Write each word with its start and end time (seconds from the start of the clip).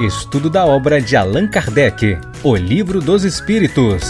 Estudo 0.00 0.48
da 0.48 0.64
obra 0.64 1.02
de 1.02 1.16
Allan 1.16 1.48
Kardec, 1.48 2.16
O 2.44 2.54
Livro 2.54 3.00
dos 3.00 3.24
Espíritos. 3.24 4.04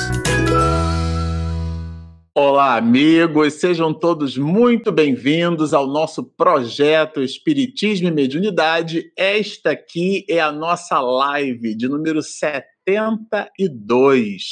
Olá, 2.34 2.76
amigos, 2.76 3.54
sejam 3.54 3.94
todos 3.94 4.36
muito 4.36 4.92
bem-vindos 4.92 5.72
ao 5.72 5.86
nosso 5.86 6.22
projeto 6.22 7.22
Espiritismo 7.22 8.08
e 8.08 8.10
Mediunidade. 8.10 9.10
Esta 9.16 9.70
aqui 9.70 10.26
é 10.28 10.40
a 10.40 10.52
nossa 10.52 11.00
live 11.00 11.74
de 11.74 11.88
número 11.88 12.22
72. 12.22 14.42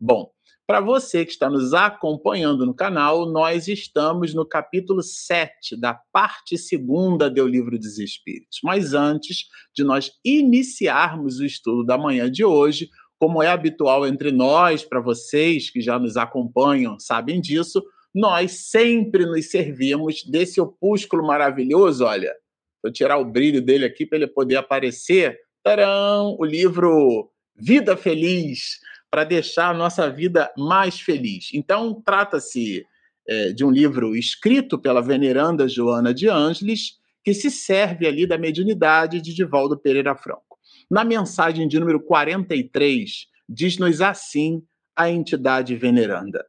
Bom, 0.00 0.32
para 0.72 0.80
você 0.80 1.26
que 1.26 1.32
está 1.32 1.50
nos 1.50 1.74
acompanhando 1.74 2.64
no 2.64 2.72
canal, 2.72 3.26
nós 3.26 3.68
estamos 3.68 4.32
no 4.32 4.42
capítulo 4.42 5.02
7 5.02 5.76
da 5.78 5.92
parte 5.92 6.56
segunda 6.56 7.28
do 7.28 7.46
Livro 7.46 7.78
dos 7.78 7.98
Espíritos. 7.98 8.60
Mas 8.64 8.94
antes 8.94 9.48
de 9.76 9.84
nós 9.84 10.12
iniciarmos 10.24 11.40
o 11.40 11.44
estudo 11.44 11.84
da 11.84 11.98
manhã 11.98 12.30
de 12.30 12.42
hoje, 12.42 12.88
como 13.18 13.42
é 13.42 13.48
habitual 13.48 14.06
entre 14.06 14.32
nós, 14.32 14.82
para 14.82 14.98
vocês 14.98 15.68
que 15.68 15.82
já 15.82 15.98
nos 15.98 16.16
acompanham, 16.16 16.98
sabem 16.98 17.38
disso, 17.38 17.84
nós 18.14 18.70
sempre 18.70 19.26
nos 19.26 19.50
servimos 19.50 20.24
desse 20.24 20.58
opúsculo 20.58 21.22
maravilhoso. 21.22 22.06
Olha, 22.06 22.34
vou 22.82 22.90
tirar 22.90 23.18
o 23.18 23.30
brilho 23.30 23.60
dele 23.60 23.84
aqui 23.84 24.06
para 24.06 24.16
ele 24.16 24.26
poder 24.26 24.56
aparecer. 24.56 25.38
Tarão, 25.62 26.34
o 26.40 26.46
livro 26.46 27.30
Vida 27.54 27.94
Feliz 27.94 28.78
para 29.12 29.24
deixar 29.24 29.68
a 29.68 29.74
nossa 29.74 30.08
vida 30.08 30.50
mais 30.56 30.98
feliz. 30.98 31.50
Então, 31.52 32.00
trata-se 32.00 32.86
é, 33.28 33.52
de 33.52 33.62
um 33.62 33.70
livro 33.70 34.16
escrito 34.16 34.78
pela 34.78 35.02
veneranda 35.02 35.68
Joana 35.68 36.14
de 36.14 36.28
Ângeles, 36.30 36.98
que 37.22 37.34
se 37.34 37.50
serve 37.50 38.06
ali 38.06 38.26
da 38.26 38.38
mediunidade 38.38 39.20
de 39.20 39.34
Divaldo 39.34 39.78
Pereira 39.78 40.16
Franco. 40.16 40.58
Na 40.90 41.04
mensagem 41.04 41.68
de 41.68 41.78
número 41.78 42.00
43, 42.00 43.28
diz-nos 43.46 44.00
assim 44.00 44.66
a 44.96 45.10
entidade 45.10 45.76
veneranda: 45.76 46.48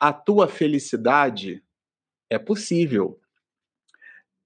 A 0.00 0.14
tua 0.14 0.48
felicidade 0.48 1.62
é 2.30 2.38
possível. 2.38 3.20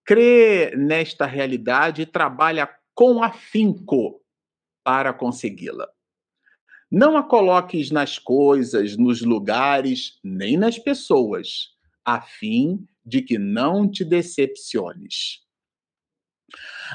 Crê 0.05 0.75
nesta 0.77 1.25
realidade 1.25 2.03
e 2.03 2.07
trabalha 2.07 2.69
com 2.93 3.23
afinco 3.23 4.21
para 4.83 5.13
consegui-la. 5.13 5.89
Não 6.91 7.17
a 7.17 7.23
coloques 7.23 7.91
nas 7.93 8.19
coisas, 8.19 8.97
nos 8.97 9.23
lugares, 9.23 10.19
nem 10.25 10.57
nas 10.57 10.77
pessoas, 10.77 11.69
a 12.05 12.21
fim 12.21 12.85
de 13.07 13.23
que 13.23 13.39
não 13.39 13.89
te 13.89 14.05
decepciones. 14.05 15.41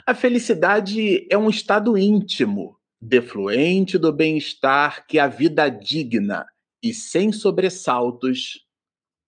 A 0.05 0.13
felicidade 0.13 1.25
é 1.31 1.37
um 1.37 1.49
estado 1.49 1.97
íntimo, 1.97 2.77
defluente 3.01 3.97
do 3.97 4.11
bem-estar 4.11 5.07
que 5.07 5.17
a 5.17 5.27
vida 5.27 5.69
digna 5.69 6.45
e 6.83 6.93
sem 6.93 7.31
sobressaltos 7.31 8.65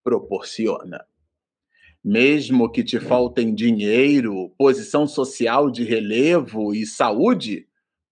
proporciona. 0.03 1.05
Mesmo 2.03 2.69
que 2.69 2.83
te 2.83 2.99
faltem 2.99 3.55
dinheiro, 3.55 4.53
posição 4.57 5.07
social 5.07 5.71
de 5.71 5.83
relevo 5.83 6.73
e 6.73 6.85
saúde, 6.85 7.67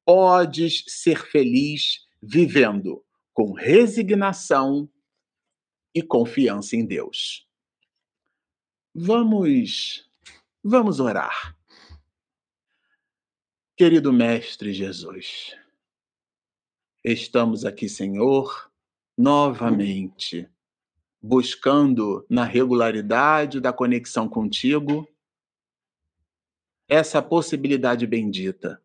podes 0.06 0.84
ser 0.88 1.18
feliz 1.18 2.05
vivendo 2.22 3.04
com 3.34 3.54
resignação 3.54 4.90
e 5.94 6.02
confiança 6.02 6.76
em 6.76 6.86
Deus. 6.86 7.48
Vamos, 8.94 10.10
vamos 10.64 11.00
orar. 11.00 11.56
Querido 13.78 14.14
Mestre 14.14 14.72
Jesus, 14.72 15.54
estamos 17.04 17.66
aqui, 17.66 17.90
Senhor, 17.90 18.72
novamente, 19.18 20.50
buscando 21.22 22.26
na 22.30 22.46
regularidade 22.46 23.60
da 23.60 23.74
conexão 23.74 24.30
contigo 24.30 25.06
essa 26.88 27.22
possibilidade 27.22 28.06
bendita 28.08 28.82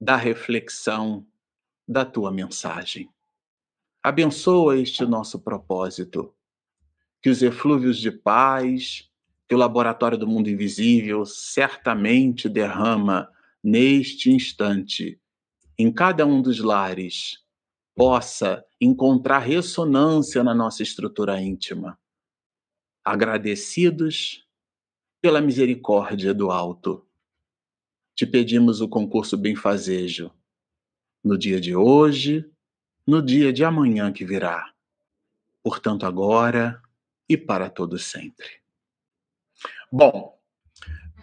da 0.00 0.16
reflexão 0.16 1.26
da 1.86 2.04
tua 2.04 2.30
mensagem. 2.32 3.08
Abençoa 4.02 4.78
este 4.78 5.04
nosso 5.04 5.38
propósito. 5.40 6.34
Que 7.20 7.30
os 7.30 7.42
eflúvios 7.42 7.98
de 7.98 8.10
paz 8.10 9.10
que 9.48 9.54
o 9.54 9.58
Laboratório 9.58 10.18
do 10.18 10.26
Mundo 10.26 10.50
Invisível 10.50 11.24
certamente 11.24 12.48
derrama 12.48 13.28
neste 13.62 14.30
instante 14.30 15.20
em 15.78 15.92
cada 15.92 16.26
um 16.26 16.40
dos 16.40 16.58
lares 16.58 17.44
possa 17.94 18.64
encontrar 18.80 19.38
ressonância 19.38 20.42
na 20.42 20.54
nossa 20.54 20.82
estrutura 20.82 21.40
íntima. 21.40 21.98
Agradecidos 23.04 24.46
pela 25.20 25.40
misericórdia 25.40 26.34
do 26.34 26.50
alto, 26.50 27.06
te 28.14 28.26
pedimos 28.26 28.80
o 28.80 28.88
concurso 28.88 29.36
benfazejo 29.36 30.30
no 31.26 31.36
dia 31.36 31.60
de 31.60 31.74
hoje, 31.74 32.48
no 33.04 33.20
dia 33.20 33.52
de 33.52 33.64
amanhã 33.64 34.12
que 34.12 34.24
virá. 34.24 34.72
Portanto, 35.60 36.06
agora 36.06 36.80
e 37.28 37.36
para 37.36 37.68
todo 37.68 37.98
sempre. 37.98 38.46
Bom, 39.90 40.38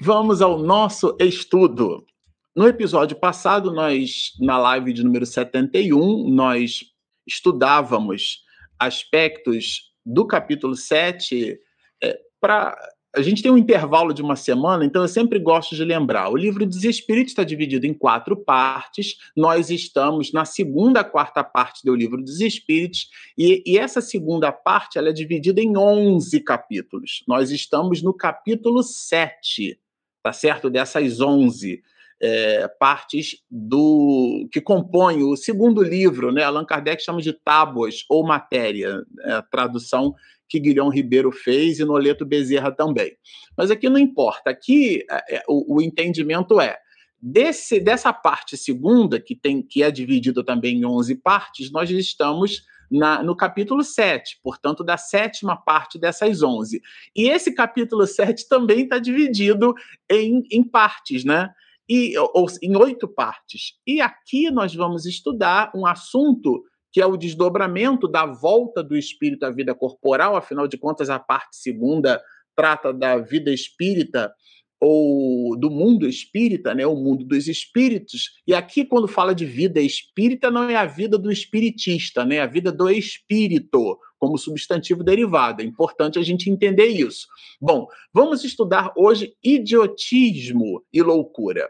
vamos 0.01 0.41
ao 0.41 0.59
nosso 0.59 1.15
estudo. 1.21 2.05
No 2.53 2.67
episódio 2.67 3.17
passado, 3.17 3.71
nós, 3.71 4.33
na 4.41 4.57
live 4.57 4.91
de 4.91 5.05
número 5.05 5.25
71, 5.25 6.29
nós 6.29 6.83
estudávamos 7.25 8.43
aspectos 8.77 9.93
do 10.05 10.27
capítulo 10.27 10.75
7 10.75 11.57
é, 12.03 12.19
para 12.41 12.77
a 13.15 13.21
gente 13.21 13.43
tem 13.43 13.51
um 13.51 13.57
intervalo 13.57 14.13
de 14.13 14.21
uma 14.21 14.35
semana, 14.35 14.83
então 14.83 15.03
eu 15.03 15.07
sempre 15.07 15.37
gosto 15.37 15.75
de 15.75 15.83
lembrar. 15.83 16.29
O 16.29 16.35
livro 16.35 16.65
dos 16.65 16.83
Espíritos 16.83 17.31
está 17.31 17.43
dividido 17.43 17.85
em 17.85 17.93
quatro 17.93 18.35
partes. 18.35 19.17
Nós 19.37 19.69
estamos 19.69 20.31
na 20.31 20.45
segunda 20.45 21.03
quarta 21.03 21.43
parte 21.43 21.85
do 21.85 21.93
livro 21.95 22.23
dos 22.23 22.41
Espíritos, 22.41 23.09
e, 23.37 23.61
e 23.65 23.77
essa 23.77 24.01
segunda 24.01 24.51
parte 24.51 24.97
ela 24.97 25.09
é 25.09 25.13
dividida 25.13 25.61
em 25.61 25.77
11 25.77 26.39
capítulos. 26.39 27.23
Nós 27.27 27.51
estamos 27.51 28.01
no 28.01 28.13
capítulo 28.13 28.81
7, 28.81 29.79
tá 30.23 30.33
certo? 30.33 30.69
Dessas 30.69 31.21
11 31.21 31.83
é, 32.25 32.69
partes 32.79 33.35
do 33.51 34.47
que 34.49 34.61
compõem 34.61 35.23
o 35.23 35.35
segundo 35.35 35.83
livro, 35.83 36.31
né? 36.31 36.41
Allan 36.41 36.63
Kardec 36.63 37.03
chama 37.03 37.21
de 37.21 37.33
tábuas 37.33 38.05
ou 38.09 38.25
matéria, 38.25 39.03
é 39.25 39.41
tradução 39.51 40.15
que 40.47 40.57
Guilhom 40.57 40.87
Ribeiro 40.87 41.33
fez 41.33 41.79
e 41.79 41.85
Noleto 41.85 42.25
Bezerra 42.25 42.71
também. 42.71 43.17
Mas 43.57 43.69
aqui 43.69 43.89
não 43.89 43.97
importa. 43.97 44.51
Aqui 44.51 45.03
é, 45.09 45.35
é, 45.35 45.43
o, 45.49 45.75
o, 45.75 45.81
entendimento 45.81 46.61
é 46.61 46.77
desse, 47.21 47.77
dessa 47.81 48.13
parte 48.13 48.55
segunda, 48.55 49.19
que, 49.19 49.35
tem, 49.35 49.61
que 49.61 49.83
é 49.83 49.91
dividida 49.91 50.45
também 50.45 50.77
em 50.77 50.85
11 50.85 51.15
partes, 51.15 51.71
nós 51.71 51.89
estamos 51.89 52.63
na, 52.89 53.21
no 53.21 53.35
capítulo 53.35 53.83
7, 53.83 54.39
portanto, 54.41 54.81
da 54.81 54.95
sétima 54.95 55.57
parte 55.57 55.99
dessas 55.99 56.41
11. 56.41 56.81
E 57.13 57.27
esse 57.27 57.51
capítulo 57.53 58.07
7 58.07 58.47
também 58.47 58.83
está 58.83 58.97
dividido 58.97 59.73
em, 60.09 60.43
em 60.49 60.63
partes, 60.63 61.25
né? 61.25 61.49
E, 61.93 62.17
ou, 62.17 62.47
em 62.61 62.75
oito 62.75 63.07
partes. 63.07 63.73
E 63.85 64.01
aqui 64.01 64.49
nós 64.49 64.73
vamos 64.73 65.05
estudar 65.05 65.71
um 65.75 65.85
assunto 65.85 66.63
que 66.91 66.99
é 66.99 67.05
o 67.05 67.17
desdobramento 67.17 68.07
da 68.07 68.25
volta 68.25 68.83
do 68.83 68.95
espírito 68.95 69.45
à 69.45 69.51
vida 69.51 69.75
corporal, 69.75 70.35
afinal 70.35 70.67
de 70.67 70.77
contas, 70.77 71.09
a 71.09 71.19
parte 71.19 71.57
segunda 71.57 72.21
trata 72.55 72.91
da 72.91 73.17
vida 73.17 73.51
espírita 73.51 74.31
ou 74.79 75.57
do 75.57 75.71
mundo 75.71 76.07
espírita, 76.07 76.75
né, 76.75 76.85
o 76.85 76.95
mundo 76.95 77.23
dos 77.23 77.47
espíritos. 77.47 78.31
E 78.45 78.53
aqui 78.53 78.83
quando 78.83 79.07
fala 79.07 79.33
de 79.33 79.45
vida 79.45 79.79
espírita 79.79 80.51
não 80.51 80.69
é 80.69 80.75
a 80.75 80.85
vida 80.85 81.17
do 81.17 81.31
espiritista, 81.31 82.25
né, 82.25 82.41
a 82.41 82.45
vida 82.45 82.71
do 82.71 82.89
espírito 82.89 83.97
como 84.19 84.37
substantivo 84.37 85.03
derivado. 85.03 85.61
É 85.61 85.65
importante 85.65 86.19
a 86.19 86.23
gente 86.23 86.49
entender 86.49 86.87
isso. 86.87 87.27
Bom, 87.61 87.87
vamos 88.13 88.43
estudar 88.43 88.93
hoje 88.95 89.33
idiotismo 89.43 90.83
e 90.91 91.01
loucura. 91.01 91.69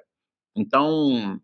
Então, 0.56 1.40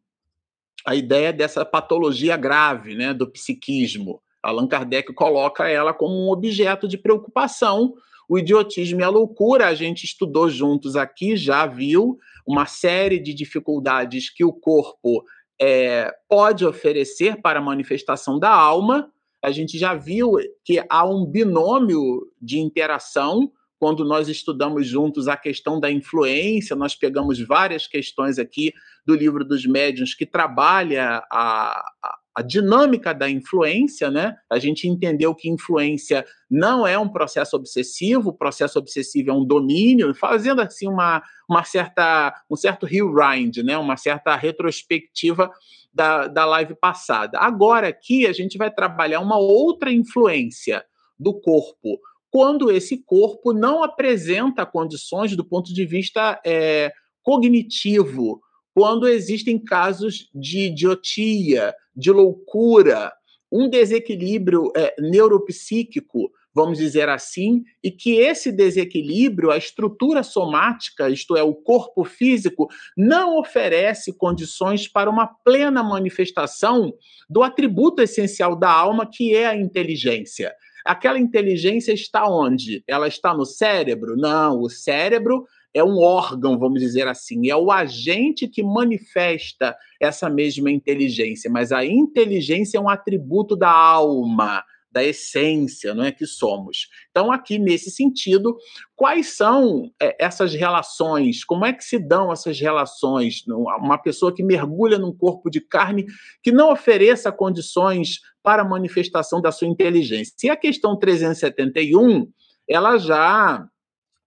a 0.86 0.96
ideia 0.96 1.34
dessa 1.34 1.66
patologia 1.66 2.38
grave 2.38 2.96
né, 2.96 3.14
do 3.14 3.30
psiquismo. 3.30 4.22
Allan 4.42 4.68
Kardec 4.68 5.14
coloca 5.14 5.68
ela 5.68 5.94
como 5.94 6.14
um 6.14 6.32
objeto 6.32 6.88
de 6.88 6.98
preocupação. 6.98 7.94
O 8.28 8.38
idiotismo 8.38 9.02
e 9.02 9.04
a 9.04 9.10
loucura, 9.10 9.68
a 9.68 9.74
gente 9.74 10.06
estudou 10.06 10.50
juntos 10.50 10.96
aqui, 10.96 11.36
já 11.36 11.66
viu 11.66 12.18
uma 12.46 12.66
série 12.66 13.20
de 13.20 13.34
dificuldades 13.34 14.30
que 14.30 14.46
o 14.46 14.54
corpo 14.54 15.24
é, 15.60 16.12
pode 16.28 16.66
oferecer 16.66 17.42
para 17.42 17.60
a 17.60 17.64
manifestação 17.64 18.40
da 18.40 18.50
alma. 18.50 19.12
A 19.44 19.52
gente 19.52 19.78
já 19.78 19.94
viu 19.94 20.34
que 20.64 20.84
há 20.90 21.06
um 21.06 21.26
binômio 21.26 22.32
de 22.42 22.60
interação 22.60 23.52
quando 23.80 24.04
nós 24.04 24.28
estudamos 24.28 24.86
juntos 24.86 25.28
a 25.28 25.38
questão 25.38 25.80
da 25.80 25.90
influência, 25.90 26.76
nós 26.76 26.96
pegamos 26.96 27.40
várias 27.40 27.88
questões 27.88 28.38
aqui 28.38 28.74
do 29.06 29.16
livro 29.16 29.46
dos 29.46 29.66
médiuns 29.66 30.14
que 30.14 30.26
trabalha 30.26 31.24
a, 31.32 31.80
a, 32.04 32.18
a 32.36 32.42
dinâmica 32.42 33.14
da 33.14 33.30
influência, 33.30 34.12
né? 34.12 34.36
A 34.50 34.60
gente 34.60 34.88
entendeu 34.88 35.34
que 35.34 35.50
influência 35.50 36.26
não 36.52 36.86
é 36.86 37.00
um 37.00 37.08
processo 37.08 37.56
obsessivo, 37.56 38.30
o 38.30 38.38
processo 38.38 38.78
obsessivo 38.78 39.32
é 39.32 39.34
um 39.34 39.46
domínio, 39.46 40.14
fazendo 40.14 40.62
assim 40.62 40.88
uma, 40.88 41.24
uma 41.50 41.64
certa, 41.64 42.36
um 42.50 42.58
certo 42.58 42.86
rewind, 42.86 43.64
né? 43.64 43.78
Uma 43.78 43.96
certa 43.96 44.36
retrospectiva 44.36 45.50
da, 45.94 46.28
da 46.28 46.46
live 46.46 46.76
passada. 46.76 47.40
Agora 47.40 47.88
aqui 47.88 48.28
a 48.28 48.34
gente 48.34 48.58
vai 48.58 48.70
trabalhar 48.70 49.22
uma 49.22 49.38
outra 49.38 49.90
influência 49.92 50.84
do 51.18 51.34
corpo, 51.34 52.00
quando 52.32 52.72
esse 52.72 53.04
corpo 53.04 53.54
não 53.54 53.84
apresenta 53.84 54.66
condições 54.66 55.36
do 55.36 55.44
ponto 55.44 55.74
de 55.74 55.86
vista 55.86 56.40
é, 56.46 56.92
cognitivo, 57.24 58.42
quando 58.74 59.08
existem 59.08 59.58
casos 59.58 60.30
de 60.34 60.68
idiotia, 60.68 61.74
de 61.96 62.12
loucura, 62.12 63.12
um 63.52 63.68
desequilíbrio 63.68 64.72
é, 64.76 64.94
neuropsíquico, 65.00 66.32
vamos 66.54 66.78
dizer 66.78 67.10
assim, 67.10 67.64
e 67.84 67.92
que 67.92 68.16
esse 68.20 68.52
desequilíbrio, 68.52 69.52
a 69.52 69.58
estrutura 69.58 70.24
somática, 70.24 71.10
isto 71.10 71.36
é, 71.36 71.44
o 71.44 71.54
corpo 71.54 72.04
físico, 72.04 72.68
não 72.96 73.38
oferece 73.38 74.14
condições 74.14 74.88
para 74.88 75.10
uma 75.10 75.28
plena 75.28 75.84
manifestação 75.84 76.94
do 77.30 77.44
atributo 77.44 78.02
essencial 78.02 78.56
da 78.56 78.72
alma, 78.72 79.10
que 79.10 79.36
é 79.36 79.48
a 79.48 79.56
inteligência. 79.56 80.54
Aquela 80.86 81.20
inteligência 81.20 81.94
está 81.94 82.28
onde? 82.28 82.84
Ela 82.88 83.08
está 83.08 83.34
no 83.34 83.46
cérebro? 83.46 84.16
Não, 84.16 84.62
o 84.62 84.70
cérebro 84.70 85.46
é 85.74 85.84
um 85.84 86.00
órgão, 86.00 86.58
vamos 86.58 86.80
dizer 86.80 87.08
assim, 87.08 87.50
é 87.50 87.56
o 87.56 87.72
agente 87.72 88.48
que 88.48 88.64
manifesta 88.64 89.76
essa 90.00 90.30
mesma 90.30 90.72
inteligência, 90.72 91.50
mas 91.50 91.72
a 91.72 91.86
inteligência 91.86 92.78
é 92.78 92.82
um 92.82 92.90
atributo 92.90 93.56
da 93.56 93.70
alma, 93.70 94.64
da 94.92 95.04
essência, 95.04 95.94
não 95.94 96.04
é 96.04 96.12
que 96.12 96.26
somos. 96.26 96.88
Então, 97.12 97.32
aqui 97.32 97.60
nesse 97.60 97.92
sentido, 97.92 98.58
quais 98.96 99.36
são 99.36 99.92
é, 100.02 100.16
essas 100.20 100.54
relações? 100.54 101.44
Como 101.44 101.66
é 101.66 101.74
que 101.74 101.84
se 101.84 102.00
dão 102.00 102.32
essas 102.32 102.60
relações? 102.60 103.44
Uma 103.48 103.98
pessoa 103.98 104.34
que 104.34 104.44
mergulha 104.44 104.98
num 104.98 105.16
corpo 105.16 105.50
de 105.50 105.62
carne 105.62 106.06
que 106.42 106.52
não 106.52 106.72
ofereça 106.72 107.32
condições 107.32 108.20
para 108.42 108.64
a 108.64 108.68
manifestação 108.68 109.42
da 109.42 109.52
sua 109.52 109.68
inteligência. 109.68 110.34
E 110.44 110.50
a 110.50 110.58
questão 110.58 110.98
371, 110.98 112.28
ela 112.68 112.98
já 112.98 113.68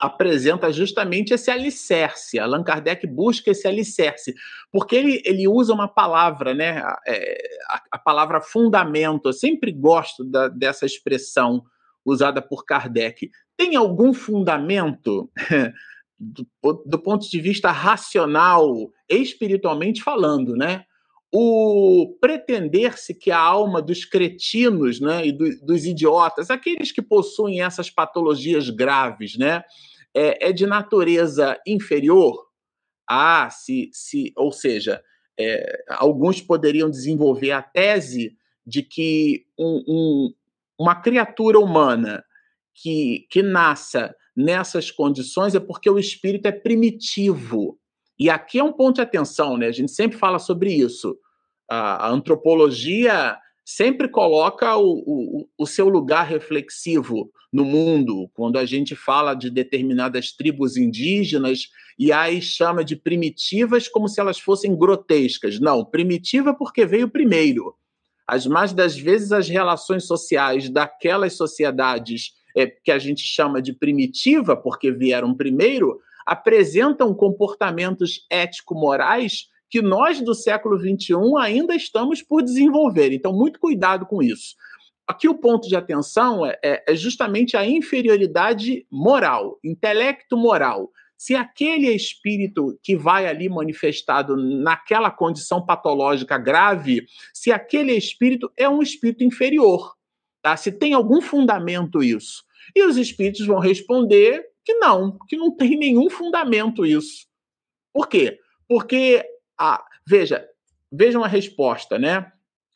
apresenta 0.02 0.72
justamente 0.72 1.32
esse 1.32 1.48
alicerce. 1.48 2.36
Allan 2.36 2.64
Kardec 2.64 3.06
busca 3.06 3.52
esse 3.52 3.68
alicerce, 3.68 4.34
porque 4.72 4.96
ele, 4.96 5.22
ele 5.24 5.46
usa 5.46 5.72
uma 5.72 5.86
palavra, 5.86 6.52
né? 6.52 6.82
É, 7.06 7.38
a, 7.70 7.82
a, 7.92 7.98
palavra 7.98 8.40
fundamento. 8.40 9.28
Eu 9.28 9.32
sempre 9.32 9.70
gosto 9.70 10.24
da, 10.24 10.48
dessa 10.48 10.84
expressão 10.84 11.62
usada 12.04 12.42
por 12.42 12.64
Kardec. 12.64 13.30
Tem 13.56 13.76
algum 13.76 14.12
fundamento? 14.12 15.30
Do, 16.24 16.46
do 16.86 17.00
ponto 17.00 17.28
de 17.28 17.40
vista 17.40 17.72
racional, 17.72 18.92
espiritualmente 19.08 20.00
falando, 20.04 20.54
né? 20.54 20.84
o 21.34 22.16
pretender-se 22.20 23.12
que 23.12 23.32
a 23.32 23.40
alma 23.40 23.82
dos 23.82 24.04
cretinos 24.04 25.00
né, 25.00 25.26
e 25.26 25.32
do, 25.32 25.58
dos 25.64 25.84
idiotas, 25.84 26.48
aqueles 26.48 26.92
que 26.92 27.02
possuem 27.02 27.62
essas 27.62 27.90
patologias 27.90 28.70
graves, 28.70 29.36
né, 29.36 29.64
é, 30.14 30.48
é 30.48 30.52
de 30.52 30.66
natureza 30.66 31.58
inferior? 31.66 32.46
Ah, 33.08 33.48
se, 33.50 33.90
se, 33.92 34.32
ou 34.36 34.52
seja, 34.52 35.02
é, 35.38 35.84
alguns 35.88 36.40
poderiam 36.40 36.90
desenvolver 36.90 37.52
a 37.52 37.62
tese 37.62 38.36
de 38.66 38.82
que 38.82 39.44
um, 39.58 39.82
um, 39.88 40.34
uma 40.78 40.94
criatura 40.94 41.58
humana 41.58 42.24
que, 42.74 43.26
que 43.30 43.42
nasça 43.42 44.14
nessas 44.36 44.90
condições 44.90 45.54
é 45.54 45.60
porque 45.60 45.90
o 45.90 45.98
espírito 45.98 46.46
é 46.46 46.52
primitivo. 46.52 47.78
E 48.18 48.30
aqui 48.30 48.58
é 48.58 48.64
um 48.64 48.72
ponto 48.72 48.96
de 48.96 49.02
atenção, 49.02 49.56
né? 49.56 49.66
A 49.66 49.72
gente 49.72 49.90
sempre 49.90 50.16
fala 50.16 50.38
sobre 50.38 50.72
isso. 50.72 51.18
A, 51.68 52.06
a 52.06 52.10
antropologia 52.10 53.36
sempre 53.76 54.08
coloca 54.08 54.76
o, 54.76 55.02
o, 55.06 55.48
o, 55.56 55.66
seu 55.66 55.88
lugar 55.88 56.26
reflexivo 56.26 57.30
no 57.50 57.64
mundo, 57.64 58.30
quando 58.34 58.58
a 58.58 58.66
gente 58.66 58.94
fala 58.94 59.34
de 59.34 59.50
determinadas 59.50 60.32
tribos 60.32 60.76
indígenas 60.76 61.68
e 61.98 62.12
aí 62.12 62.42
chama 62.42 62.84
de 62.84 62.96
primitivas 62.96 63.88
como 63.88 64.08
se 64.08 64.20
elas 64.20 64.38
fossem 64.38 64.76
grotescas. 64.76 65.58
Não, 65.58 65.84
primitiva 65.84 66.54
porque 66.54 66.84
veio 66.84 67.08
primeiro. 67.08 67.74
As 68.26 68.46
mais 68.46 68.72
das 68.72 68.96
vezes 68.96 69.32
as 69.32 69.48
relações 69.48 70.06
sociais 70.06 70.68
daquelas 70.68 71.34
sociedades 71.34 72.32
é, 72.54 72.66
que 72.66 72.92
a 72.92 72.98
gente 72.98 73.22
chama 73.22 73.62
de 73.62 73.72
primitiva 73.72 74.54
porque 74.54 74.92
vieram 74.92 75.34
primeiro 75.34 75.98
apresentam 76.26 77.14
comportamentos 77.14 78.26
ético-morais 78.30 79.48
que 79.72 79.80
nós 79.80 80.20
do 80.20 80.34
século 80.34 80.78
XXI 80.78 81.14
ainda 81.40 81.74
estamos 81.74 82.20
por 82.20 82.42
desenvolver. 82.42 83.10
Então, 83.10 83.32
muito 83.32 83.58
cuidado 83.58 84.04
com 84.04 84.22
isso. 84.22 84.54
Aqui 85.06 85.26
o 85.26 85.34
ponto 85.34 85.66
de 85.66 85.74
atenção 85.74 86.44
é, 86.44 86.58
é, 86.62 86.92
é 86.92 86.94
justamente 86.94 87.56
a 87.56 87.66
inferioridade 87.66 88.86
moral, 88.90 89.58
intelecto 89.64 90.36
moral. 90.36 90.90
Se 91.16 91.34
aquele 91.34 91.88
espírito 91.90 92.78
que 92.82 92.94
vai 92.94 93.26
ali 93.26 93.48
manifestado 93.48 94.36
naquela 94.36 95.10
condição 95.10 95.64
patológica 95.64 96.36
grave, 96.36 97.06
se 97.32 97.50
aquele 97.50 97.94
espírito 97.94 98.52
é 98.58 98.68
um 98.68 98.82
espírito 98.82 99.24
inferior, 99.24 99.94
tá? 100.42 100.54
se 100.54 100.70
tem 100.70 100.92
algum 100.92 101.22
fundamento 101.22 102.02
isso. 102.02 102.44
E 102.76 102.84
os 102.84 102.98
espíritos 102.98 103.46
vão 103.46 103.58
responder 103.58 104.44
que 104.66 104.74
não, 104.74 105.16
que 105.26 105.36
não 105.38 105.50
tem 105.50 105.78
nenhum 105.78 106.10
fundamento 106.10 106.84
isso. 106.84 107.26
Por 107.90 108.06
quê? 108.06 108.38
Porque 108.68 109.24
ah, 109.62 109.84
veja, 110.04 110.44
vejam 110.90 111.22
a 111.22 111.28
resposta, 111.28 111.96
né? 111.96 112.32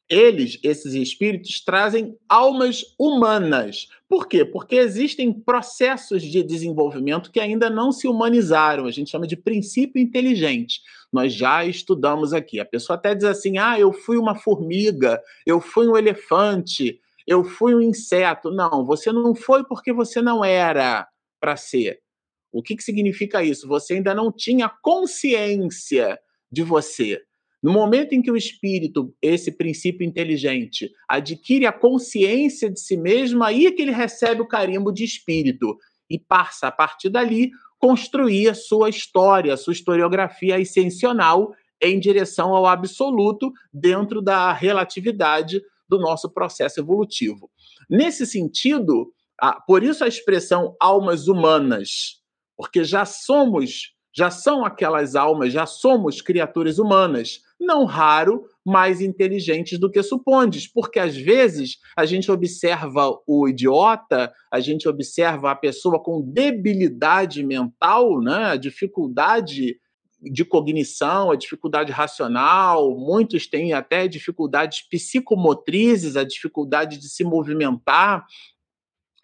Eles, 0.09 0.61
esses 0.63 0.95
espíritos, 0.95 1.61
trazem 1.65 2.17
almas 2.29 2.95
humanas. 2.97 3.89
Por 4.09 4.29
quê? 4.29 4.45
Porque 4.45 4.77
existem 4.77 5.33
processos 5.33 6.23
de 6.23 6.45
desenvolvimento 6.45 7.33
que 7.33 7.41
ainda 7.41 7.69
não 7.69 7.91
se 7.91 8.07
humanizaram. 8.07 8.87
A 8.87 8.93
gente 8.93 9.11
chama 9.11 9.27
de 9.27 9.37
princípio 9.37 10.01
inteligente. 10.01 10.81
Nós 11.13 11.35
já 11.35 11.65
estudamos 11.65 12.33
aqui. 12.33 12.61
A 12.61 12.65
pessoa 12.65 12.97
até 12.97 13.17
diz 13.17 13.25
assim: 13.25 13.59
ah, 13.59 13.81
eu 13.81 13.93
fui 13.93 14.17
uma 14.17 14.37
formiga, 14.37 15.21
eu 15.45 15.61
fui 15.61 15.89
um 15.89 15.97
elefante, 15.97 17.01
eu 17.27 17.43
fui 17.43 17.75
um 17.75 17.81
inseto. 17.81 18.53
Não, 18.53 18.85
você 18.87 19.11
não 19.11 19.35
foi 19.35 19.65
porque 19.65 19.93
você 19.93 20.23
não 20.23 20.45
era 20.45 21.05
para 21.41 21.57
ser. 21.57 22.01
O 22.53 22.63
que, 22.63 22.77
que 22.77 22.85
significa 22.85 23.43
isso? 23.43 23.67
Você 23.67 23.95
ainda 23.95 24.15
não 24.15 24.31
tinha 24.31 24.69
consciência 24.69 26.17
de 26.57 26.63
você. 26.63 27.21
No 27.63 27.71
momento 27.71 28.15
em 28.15 28.23
que 28.23 28.31
o 28.31 28.37
espírito, 28.37 29.15
esse 29.21 29.53
princípio 29.53 30.07
inteligente, 30.07 30.91
adquire 31.07 31.67
a 31.67 31.73
consciência 31.73 32.71
de 32.71 32.81
si 32.81 32.97
mesmo, 32.97 33.45
aí 33.45 33.67
é 33.67 33.73
que 33.73 33.83
ele 33.83 33.93
recebe 33.93 34.41
o 34.41 34.49
carimbo 34.49 34.91
de 34.91 35.05
espírito 35.05 35.77
e 36.09 36.19
passa 36.19 36.69
a 36.69 36.73
partir 36.73 37.11
dali 37.11 37.51
construir 37.79 38.49
a 38.49 38.55
sua 38.55 38.89
história, 38.89 39.53
a 39.53 39.57
sua 39.57 39.75
historiografia 39.75 40.57
ascensional 40.57 41.53
em 41.79 42.01
direção 42.01 42.55
ao 42.55 42.65
absoluto 42.65 43.53
dentro 43.71 44.23
da 44.23 44.51
relatividade 44.51 45.61
do 45.87 45.99
nosso 45.99 46.33
processo 46.33 46.81
evolutivo. 46.81 47.51
Nesse 47.91 48.25
sentido, 48.25 49.13
por 49.67 49.83
isso 49.83 50.03
a 50.03 50.09
expressão 50.09 50.75
almas 50.81 51.29
humanas, 51.29 52.23
porque 52.57 52.83
já 52.83 53.05
somos 53.05 53.95
já 54.17 54.31
são 54.31 54.65
aquelas 54.65 55.15
almas, 55.15 55.53
já 55.53 55.67
somos 55.67 56.23
criaturas 56.23 56.79
humanas, 56.79 57.43
não 57.61 57.85
raro 57.85 58.47
mais 58.65 59.03
inteligentes 59.03 59.79
do 59.79 59.91
que 59.91 60.03
supondes, 60.03 60.67
porque 60.67 60.99
às 60.99 61.15
vezes 61.15 61.79
a 61.95 62.07
gente 62.07 62.33
observa 62.33 63.21
o 63.27 63.47
idiota, 63.47 64.33
a 64.51 64.59
gente 64.59 64.89
observa 64.89 65.51
a 65.51 65.55
pessoa 65.55 66.03
com 66.03 66.23
debilidade 66.23 67.45
mental, 67.45 68.23
né, 68.23 68.47
a 68.47 68.57
dificuldade 68.57 69.79
de 70.19 70.45
cognição, 70.47 71.31
a 71.31 71.37
dificuldade 71.37 71.93
racional, 71.93 72.97
muitos 72.99 73.47
têm 73.47 73.75
até 73.75 74.09
dificuldades 74.09 74.81
psicomotrizes, 74.89 76.17
a 76.17 76.25
dificuldade 76.25 76.97
de 76.97 77.09
se 77.11 77.23
movimentar, 77.23 78.25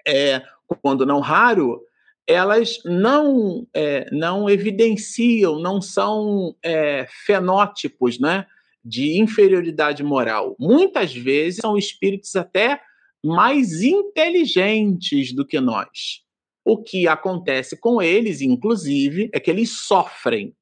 é, 0.06 0.42
quando 0.82 1.06
não 1.06 1.20
raro, 1.20 1.80
elas 2.26 2.78
não, 2.84 3.66
é, 3.74 4.08
não 4.12 4.48
evidenciam, 4.48 5.58
não 5.58 5.80
são 5.80 6.54
é, 6.62 7.06
fenótipos 7.26 8.18
né, 8.18 8.46
de 8.84 9.18
inferioridade 9.18 10.02
moral. 10.02 10.56
Muitas 10.58 11.14
vezes 11.14 11.60
são 11.60 11.76
espíritos 11.76 12.36
até 12.36 12.80
mais 13.24 13.82
inteligentes 13.82 15.32
do 15.32 15.46
que 15.46 15.60
nós. 15.60 16.22
o 16.64 16.80
que 16.80 17.08
acontece 17.08 17.76
com 17.76 18.00
eles, 18.00 18.40
inclusive, 18.40 19.28
é 19.32 19.40
que 19.40 19.50
eles 19.50 19.70
sofrem. 19.80 20.54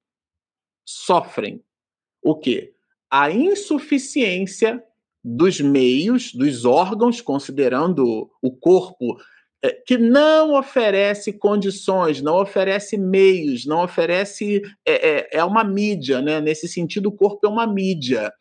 Sofrem. 0.83 1.63
O 2.23 2.35
quê? 2.35 2.73
A 3.11 3.31
insuficiência 3.31 4.83
dos 5.23 5.61
meios, 5.61 6.33
dos 6.33 6.65
órgãos, 6.65 7.21
considerando 7.21 8.31
o 8.41 8.51
corpo 8.51 9.19
que 9.87 9.99
não 9.99 10.55
oferece 10.59 11.33
condições, 11.33 12.23
não 12.23 12.41
oferece 12.41 12.97
meios, 12.97 13.67
não 13.67 13.85
oferece. 13.85 14.63
É, 14.87 15.11
é, 15.11 15.29
é, 15.39 15.45
uma 15.45 15.63
mídia, 15.63 16.23
né? 16.23 16.41
Nesse 16.41 16.67
sentido, 16.67 17.07
o 17.11 17.13
corpo 17.13 17.47
é 17.47 17.49
uma 17.49 17.67
mídia 17.67 18.33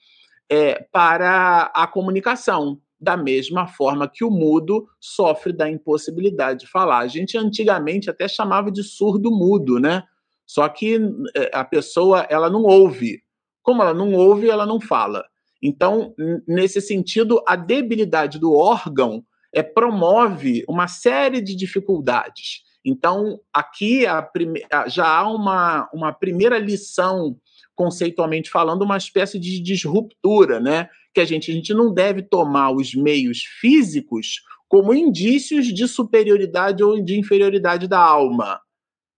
é, 0.49 0.85
para 0.91 1.71
a 1.75 1.85
comunicação, 1.87 2.79
da 2.99 3.17
mesma 3.17 3.67
forma 3.67 4.09
que 4.09 4.23
o 4.23 4.31
mudo 4.31 4.87
sofre 4.99 5.53
da 5.53 5.69
impossibilidade 5.69 6.61
de 6.61 6.67
falar. 6.67 6.99
A 6.99 7.07
gente 7.07 7.37
antigamente 7.37 8.09
até 8.09 8.27
chamava 8.27 8.71
de 8.71 8.83
surdo-mudo, 8.83 9.79
né? 9.79 10.03
Só 10.45 10.67
que 10.69 10.99
é, 11.35 11.51
a 11.53 11.65
pessoa 11.65 12.25
ela 12.29 12.49
não 12.49 12.63
ouve. 12.63 13.21
Como 13.61 13.81
ela 13.81 13.93
não 13.93 14.13
ouve, 14.13 14.49
ela 14.49 14.65
não 14.65 14.79
fala. 14.79 15.23
Então, 15.61 16.15
nesse 16.47 16.79
sentido, 16.79 17.43
a 17.45 17.57
debilidade 17.57 18.39
do 18.39 18.53
órgão 18.53 19.23
é, 19.53 19.63
promove 19.63 20.63
uma 20.67 20.87
série 20.87 21.41
de 21.41 21.55
dificuldades. 21.55 22.63
Então, 22.83 23.39
aqui 23.53 24.03
prime... 24.31 24.61
já 24.87 25.05
há 25.07 25.29
uma, 25.29 25.89
uma 25.93 26.13
primeira 26.13 26.57
lição, 26.57 27.37
conceitualmente 27.75 28.49
falando, 28.49 28.83
uma 28.83 28.97
espécie 28.97 29.37
de 29.37 29.61
disruptura, 29.61 30.59
né? 30.59 30.89
Que 31.13 31.21
a 31.21 31.25
gente, 31.25 31.51
a 31.51 31.53
gente 31.53 31.73
não 31.73 31.93
deve 31.93 32.21
tomar 32.21 32.71
os 32.71 32.93
meios 32.93 33.43
físicos 33.59 34.41
como 34.67 34.93
indícios 34.93 35.65
de 35.67 35.87
superioridade 35.87 36.83
ou 36.83 37.01
de 37.01 37.17
inferioridade 37.19 37.87
da 37.87 37.99
alma. 37.99 38.61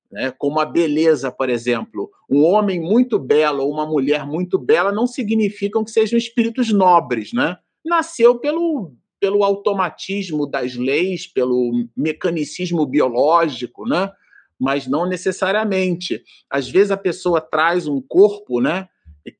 Né? 0.10 0.32
Como 0.38 0.60
a 0.60 0.66
beleza, 0.66 1.30
por 1.32 1.50
exemplo. 1.50 2.10
Um 2.30 2.44
homem 2.44 2.80
muito 2.80 3.20
belo 3.20 3.64
ou 3.64 3.72
uma 3.72 3.86
mulher 3.86 4.26
muito 4.26 4.58
bela 4.58 4.92
não 4.92 5.06
significam 5.06 5.84
que 5.84 5.92
sejam 5.92 6.18
espíritos 6.18 6.72
nobres, 6.72 7.34
né? 7.34 7.58
Nasceu 7.86 8.40
pelo 8.40 8.94
pelo 9.22 9.44
automatismo 9.44 10.48
das 10.48 10.76
leis, 10.76 11.28
pelo 11.28 11.88
mecanicismo 11.96 12.84
biológico, 12.88 13.88
né? 13.88 14.12
Mas 14.60 14.88
não 14.88 15.08
necessariamente. 15.08 16.24
Às 16.50 16.68
vezes 16.68 16.90
a 16.90 16.98
pessoa 16.98 17.40
traz 17.40 17.88
um 17.88 18.02
corpo, 18.02 18.60
né? 18.60 18.90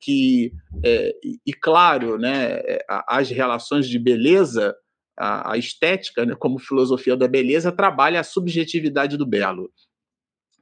Que 0.00 0.52
é, 0.84 1.16
e 1.44 1.52
claro, 1.52 2.16
né? 2.16 2.60
As 3.08 3.28
relações 3.28 3.88
de 3.88 3.98
beleza, 3.98 4.72
a, 5.18 5.52
a 5.52 5.58
estética, 5.58 6.24
né? 6.24 6.36
Como 6.36 6.60
filosofia 6.60 7.16
da 7.16 7.26
beleza, 7.26 7.72
trabalha 7.72 8.20
a 8.20 8.24
subjetividade 8.24 9.16
do 9.16 9.26
belo 9.26 9.68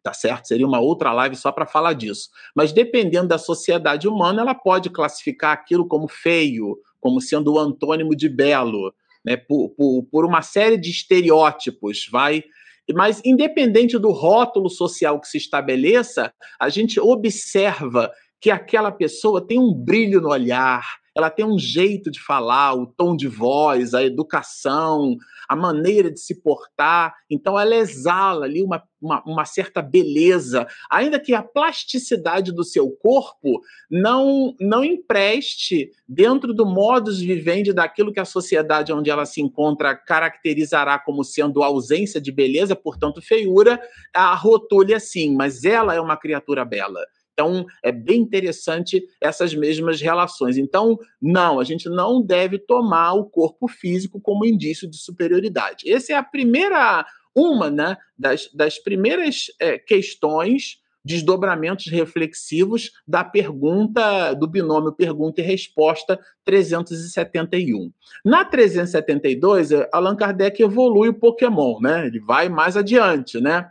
tá 0.02 0.14
certo? 0.14 0.48
Seria 0.48 0.66
uma 0.66 0.80
outra 0.80 1.12
live 1.12 1.36
só 1.36 1.52
para 1.52 1.66
falar 1.66 1.92
disso. 1.92 2.30
Mas 2.54 2.72
dependendo 2.72 3.28
da 3.28 3.36
sociedade 3.36 4.08
humana, 4.08 4.40
ela 4.40 4.54
pode 4.54 4.88
classificar 4.88 5.52
aquilo 5.52 5.86
como 5.86 6.08
feio, 6.08 6.78
como 6.98 7.20
sendo 7.20 7.52
o 7.52 7.58
antônimo 7.58 8.16
de 8.16 8.26
belo, 8.26 8.94
né, 9.24 9.36
por, 9.36 9.70
por, 9.70 10.02
por 10.10 10.24
uma 10.24 10.42
série 10.42 10.76
de 10.76 10.90
estereótipos, 10.90 12.08
vai. 12.10 12.44
Mas, 12.92 13.20
independente 13.24 13.98
do 13.98 14.10
rótulo 14.10 14.68
social 14.68 15.20
que 15.20 15.28
se 15.28 15.38
estabeleça, 15.38 16.32
a 16.58 16.68
gente 16.68 16.98
observa 16.98 18.10
que 18.40 18.50
aquela 18.50 18.90
pessoa 18.90 19.46
tem 19.46 19.58
um 19.58 19.72
brilho 19.72 20.20
no 20.20 20.30
olhar, 20.30 20.99
ela 21.16 21.30
tem 21.30 21.44
um 21.44 21.58
jeito 21.58 22.10
de 22.10 22.20
falar, 22.20 22.74
o 22.74 22.86
tom 22.86 23.16
de 23.16 23.26
voz, 23.26 23.94
a 23.94 24.02
educação, 24.02 25.16
a 25.48 25.56
maneira 25.56 26.10
de 26.10 26.20
se 26.20 26.40
portar. 26.40 27.14
Então, 27.28 27.58
ela 27.58 27.74
exala 27.74 28.44
ali 28.44 28.62
uma, 28.62 28.82
uma, 29.02 29.22
uma, 29.24 29.44
certa 29.44 29.82
beleza, 29.82 30.66
ainda 30.88 31.18
que 31.18 31.34
a 31.34 31.42
plasticidade 31.42 32.52
do 32.52 32.62
seu 32.62 32.88
corpo 32.90 33.60
não, 33.90 34.54
não 34.60 34.84
empreste 34.84 35.90
dentro 36.08 36.54
do 36.54 36.64
modus 36.64 37.18
vivendi 37.18 37.72
daquilo 37.72 38.12
que 38.12 38.20
a 38.20 38.24
sociedade 38.24 38.92
onde 38.92 39.10
ela 39.10 39.26
se 39.26 39.40
encontra 39.40 39.96
caracterizará 39.96 40.98
como 40.98 41.24
sendo 41.24 41.64
ausência 41.64 42.20
de 42.20 42.30
beleza, 42.30 42.76
portanto, 42.76 43.20
feiura, 43.20 43.80
a 44.14 44.34
rotule 44.36 44.94
assim, 44.94 45.34
mas 45.34 45.64
ela 45.64 45.94
é 45.94 46.00
uma 46.00 46.16
criatura 46.16 46.64
bela. 46.64 47.00
Então, 47.40 47.64
é 47.82 47.90
bem 47.90 48.20
interessante 48.20 49.02
essas 49.18 49.54
mesmas 49.54 49.98
relações. 49.98 50.58
Então, 50.58 50.98
não, 51.20 51.58
a 51.58 51.64
gente 51.64 51.88
não 51.88 52.20
deve 52.20 52.58
tomar 52.58 53.14
o 53.14 53.24
corpo 53.24 53.66
físico 53.66 54.20
como 54.20 54.44
indício 54.44 54.88
de 54.88 54.98
superioridade. 54.98 55.90
Essa 55.90 56.12
é 56.12 56.16
a 56.16 56.22
primeira, 56.22 57.02
uma 57.34 57.70
né, 57.70 57.96
das, 58.18 58.50
das 58.52 58.78
primeiras 58.78 59.46
é, 59.58 59.78
questões 59.78 60.80
desdobramentos 61.02 61.86
reflexivos 61.86 62.90
da 63.08 63.24
pergunta, 63.24 64.34
do 64.34 64.46
binômio 64.46 64.92
pergunta 64.92 65.40
e 65.40 65.44
resposta 65.44 66.20
371. 66.44 67.90
Na 68.22 68.44
372, 68.44 69.70
Allan 69.90 70.14
Kardec 70.14 70.62
evolui 70.62 71.08
o 71.08 71.14
Pokémon, 71.14 71.80
né? 71.80 72.06
Ele 72.06 72.20
vai 72.20 72.50
mais 72.50 72.76
adiante, 72.76 73.40
né? 73.40 73.70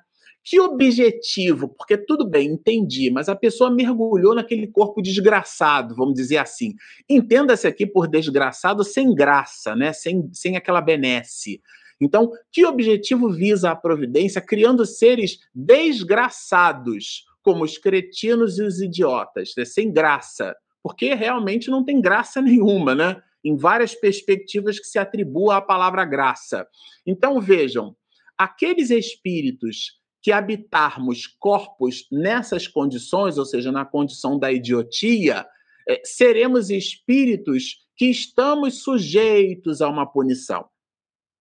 Que 0.49 0.59
objetivo? 0.59 1.69
Porque 1.69 1.95
tudo 1.95 2.27
bem, 2.27 2.47
entendi, 2.47 3.11
mas 3.11 3.29
a 3.29 3.35
pessoa 3.35 3.69
mergulhou 3.69 4.33
naquele 4.33 4.65
corpo 4.65 4.99
desgraçado, 4.99 5.93
vamos 5.93 6.15
dizer 6.15 6.37
assim. 6.37 6.73
Entenda-se 7.07 7.67
aqui 7.67 7.85
por 7.85 8.07
desgraçado 8.07 8.83
sem 8.83 9.13
graça, 9.13 9.75
né? 9.75 9.93
sem, 9.93 10.27
sem 10.33 10.57
aquela 10.57 10.81
benesse. 10.81 11.61
Então, 12.01 12.31
que 12.51 12.65
objetivo 12.65 13.29
visa 13.29 13.69
a 13.69 13.75
providência 13.75 14.41
criando 14.41 14.87
seres 14.87 15.37
desgraçados, 15.53 17.25
como 17.43 17.63
os 17.63 17.77
cretinos 17.77 18.57
e 18.57 18.63
os 18.63 18.81
idiotas, 18.81 19.51
né? 19.55 19.63
sem 19.65 19.93
graça? 19.93 20.55
Porque 20.81 21.13
realmente 21.13 21.69
não 21.69 21.85
tem 21.85 22.01
graça 22.01 22.41
nenhuma, 22.41 22.95
né? 22.95 23.21
Em 23.45 23.55
várias 23.55 23.93
perspectivas 23.93 24.79
que 24.79 24.87
se 24.87 24.97
atribua 24.97 25.57
à 25.57 25.61
palavra 25.61 26.03
graça. 26.05 26.67
Então, 27.05 27.39
vejam, 27.39 27.95
aqueles 28.35 28.89
espíritos 28.89 29.98
que 30.29 30.31
habitarmos 30.31 31.25
corpos 31.25 32.05
nessas 32.11 32.67
condições, 32.67 33.39
ou 33.39 33.45
seja, 33.45 33.71
na 33.71 33.83
condição 33.83 34.37
da 34.37 34.51
idiotia, 34.51 35.43
é, 35.89 35.99
seremos 36.03 36.69
espíritos 36.69 37.79
que 37.97 38.05
estamos 38.11 38.83
sujeitos 38.83 39.81
a 39.81 39.89
uma 39.89 40.05
punição. 40.05 40.67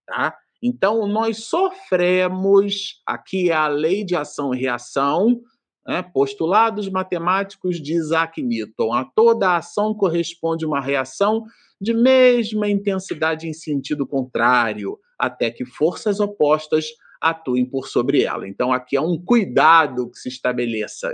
Tá? 0.06 0.34
Então, 0.62 1.06
nós 1.06 1.44
sofremos, 1.44 3.02
aqui 3.06 3.50
é 3.50 3.54
a 3.54 3.68
lei 3.68 4.04
de 4.04 4.16
ação 4.16 4.54
e 4.54 4.58
reação, 4.58 5.38
né, 5.86 6.00
postulados 6.02 6.88
matemáticos 6.88 7.76
de 7.78 7.92
Isaac 7.92 8.42
Newton. 8.42 8.94
A 8.94 9.04
toda 9.04 9.54
ação 9.54 9.92
corresponde 9.92 10.64
uma 10.64 10.80
reação 10.80 11.44
de 11.78 11.92
mesma 11.92 12.70
intensidade 12.70 13.46
em 13.46 13.52
sentido 13.52 14.06
contrário, 14.06 14.98
até 15.18 15.50
que 15.50 15.66
forças 15.66 16.20
opostas 16.20 16.86
atuem 17.20 17.64
por 17.64 17.88
sobre 17.88 18.22
ela. 18.22 18.46
Então, 18.46 18.72
aqui 18.72 18.96
é 18.96 19.00
um 19.00 19.18
cuidado 19.18 20.10
que 20.10 20.18
se 20.18 20.28
estabeleça, 20.28 21.12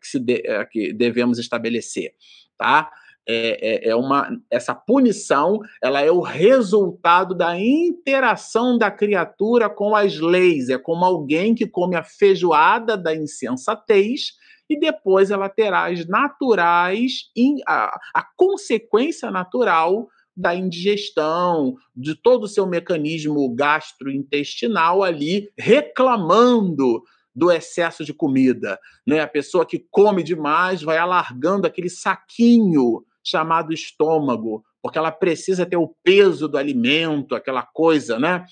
que, 0.00 0.08
se 0.08 0.18
de, 0.18 0.42
que 0.70 0.92
devemos 0.92 1.38
estabelecer, 1.38 2.14
tá? 2.56 2.90
É, 3.28 3.88
é, 3.88 3.88
é, 3.88 3.96
uma 3.96 4.30
essa 4.48 4.72
punição 4.72 5.58
ela 5.82 6.00
é 6.00 6.08
o 6.08 6.20
resultado 6.20 7.34
da 7.34 7.58
interação 7.58 8.78
da 8.78 8.88
criatura 8.88 9.68
com 9.68 9.96
as 9.96 10.20
leis 10.20 10.68
é 10.68 10.78
como 10.78 11.04
alguém 11.04 11.52
que 11.52 11.66
come 11.66 11.96
a 11.96 12.04
feijoada 12.04 12.96
da 12.96 13.16
insensatez 13.16 14.34
e 14.70 14.78
depois 14.78 15.32
ela 15.32 15.48
terá 15.48 15.86
as 15.90 16.06
naturais 16.06 17.24
a, 17.66 17.98
a 18.14 18.24
consequência 18.36 19.28
natural 19.28 20.06
da 20.36 20.54
indigestão, 20.54 21.76
de 21.94 22.14
todo 22.14 22.44
o 22.44 22.48
seu 22.48 22.66
mecanismo 22.66 23.48
gastrointestinal 23.54 25.02
ali 25.02 25.50
reclamando 25.56 27.02
do 27.34 27.50
excesso 27.50 28.04
de 28.04 28.12
comida. 28.12 28.78
Né? 29.06 29.20
A 29.20 29.26
pessoa 29.26 29.64
que 29.64 29.86
come 29.90 30.22
demais 30.22 30.82
vai 30.82 30.98
alargando 30.98 31.66
aquele 31.66 31.88
saquinho 31.88 33.04
chamado 33.24 33.72
estômago, 33.72 34.64
porque 34.82 34.98
ela 34.98 35.10
precisa 35.10 35.66
ter 35.66 35.76
o 35.76 35.94
peso 36.02 36.48
do 36.48 36.58
alimento, 36.58 37.34
aquela 37.34 37.62
coisa, 37.62 38.18
né? 38.18 38.44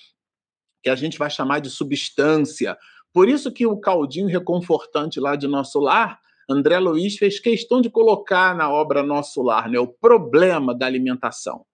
Que 0.83 0.91
a 0.91 0.97
gente 0.97 1.17
vai 1.17 1.31
chamar 1.31 1.61
de 1.61 1.71
substância. 1.71 2.76
Por 3.12 3.29
isso 3.29 3.53
que 3.53 3.67
o 3.67 3.79
caldinho 3.79 4.26
reconfortante 4.26 5.21
lá 5.21 5.37
de 5.37 5.47
nosso 5.47 5.79
lar 5.79 6.19
André 6.49 6.79
Luiz 6.79 7.17
fez 7.17 7.38
questão 7.38 7.81
de 7.81 7.88
colocar 7.88 8.55
na 8.55 8.71
obra 8.71 9.03
Nosso 9.03 9.43
Lar, 9.43 9.69
né, 9.69 9.79
o 9.79 9.88
problema 9.88 10.75
da 10.75 10.87
alimentação. 10.87 11.64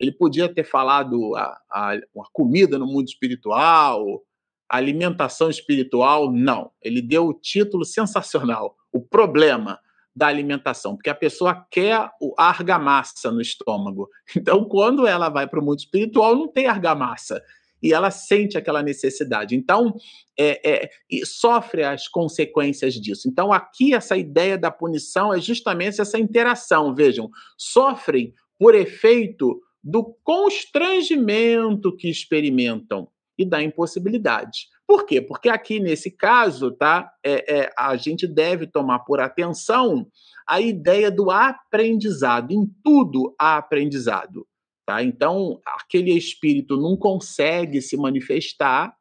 Ele 0.00 0.10
podia 0.10 0.48
ter 0.48 0.64
falado 0.64 1.36
a, 1.36 1.60
a, 1.70 1.92
a 1.94 2.30
comida 2.32 2.78
no 2.78 2.86
mundo 2.86 3.06
espiritual, 3.06 4.22
a 4.70 4.76
alimentação 4.78 5.50
espiritual, 5.50 6.32
não. 6.32 6.70
Ele 6.80 7.02
deu 7.02 7.26
o 7.26 7.34
título 7.34 7.84
sensacional, 7.84 8.76
o 8.90 9.00
problema 9.00 9.78
da 10.14 10.26
alimentação, 10.26 10.94
porque 10.94 11.10
a 11.10 11.14
pessoa 11.14 11.66
quer 11.70 11.94
a 11.94 12.10
argamassa 12.38 13.30
no 13.30 13.40
estômago. 13.40 14.08
Então, 14.36 14.64
quando 14.64 15.06
ela 15.06 15.28
vai 15.28 15.46
para 15.46 15.60
o 15.60 15.64
mundo 15.64 15.80
espiritual, 15.80 16.34
não 16.34 16.48
tem 16.48 16.66
argamassa. 16.66 17.42
e 17.82 17.92
ela 17.92 18.10
sente 18.10 18.58
aquela 18.58 18.82
necessidade. 18.82 19.56
Então, 19.56 19.94
é, 20.38 20.84
é, 20.84 20.90
sofre 21.24 21.82
as 21.82 22.06
consequências 22.06 22.94
disso. 22.94 23.28
Então, 23.28 23.52
aqui, 23.52 23.94
essa 23.94 24.16
ideia 24.16 24.56
da 24.58 24.70
punição 24.70 25.32
é 25.32 25.40
justamente 25.40 26.00
essa 26.00 26.18
interação. 26.18 26.94
Vejam, 26.94 27.30
sofrem 27.56 28.34
por 28.58 28.74
efeito 28.74 29.60
do 29.82 30.04
constrangimento 30.22 31.96
que 31.96 32.08
experimentam 32.08 33.08
e 33.38 33.44
da 33.44 33.62
impossibilidade. 33.62 34.68
Por 34.86 35.06
quê? 35.06 35.20
Porque 35.20 35.48
aqui 35.48 35.80
nesse 35.80 36.10
caso, 36.10 36.72
tá, 36.72 37.10
é, 37.24 37.60
é, 37.60 37.72
a 37.78 37.96
gente 37.96 38.26
deve 38.26 38.66
tomar 38.66 38.98
por 39.00 39.20
atenção 39.20 40.06
a 40.46 40.60
ideia 40.60 41.10
do 41.10 41.30
aprendizado. 41.30 42.50
Em 42.52 42.66
tudo 42.82 43.34
há 43.38 43.56
aprendizado. 43.56 44.46
Tá? 44.84 45.02
Então, 45.02 45.60
aquele 45.64 46.12
espírito 46.12 46.76
não 46.76 46.96
consegue 46.96 47.80
se 47.80 47.96
manifestar. 47.96 48.92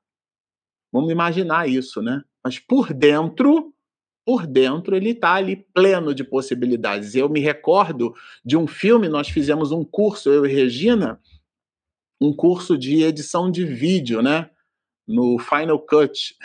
Vamos 0.94 1.12
imaginar 1.12 1.68
isso, 1.68 2.02
né? 2.02 2.22
Mas 2.44 2.60
por 2.60 2.94
dentro, 2.94 3.74
por 4.26 4.46
dentro, 4.46 4.96
ele 4.96 5.12
está 5.12 5.34
ali 5.34 5.66
pleno 5.74 6.14
de 6.14 6.24
possibilidades. 6.24 7.16
Eu 7.16 7.30
me 7.30 7.40
recordo 7.40 8.14
de 8.46 8.56
um 8.56 8.68
filme, 8.68 9.08
nós 9.08 9.30
fizemos 9.30 9.72
um 9.72 9.84
curso, 9.84 10.30
eu 10.30 10.46
e 10.46 10.54
Regina, 10.54 11.20
um 12.22 12.34
curso 12.34 12.78
de 12.78 13.04
edição 13.04 13.50
de 13.50 13.66
vídeo, 13.66 14.22
né? 14.22 14.50
No 15.08 15.40
Final 15.40 15.80
Cut. 15.80 16.36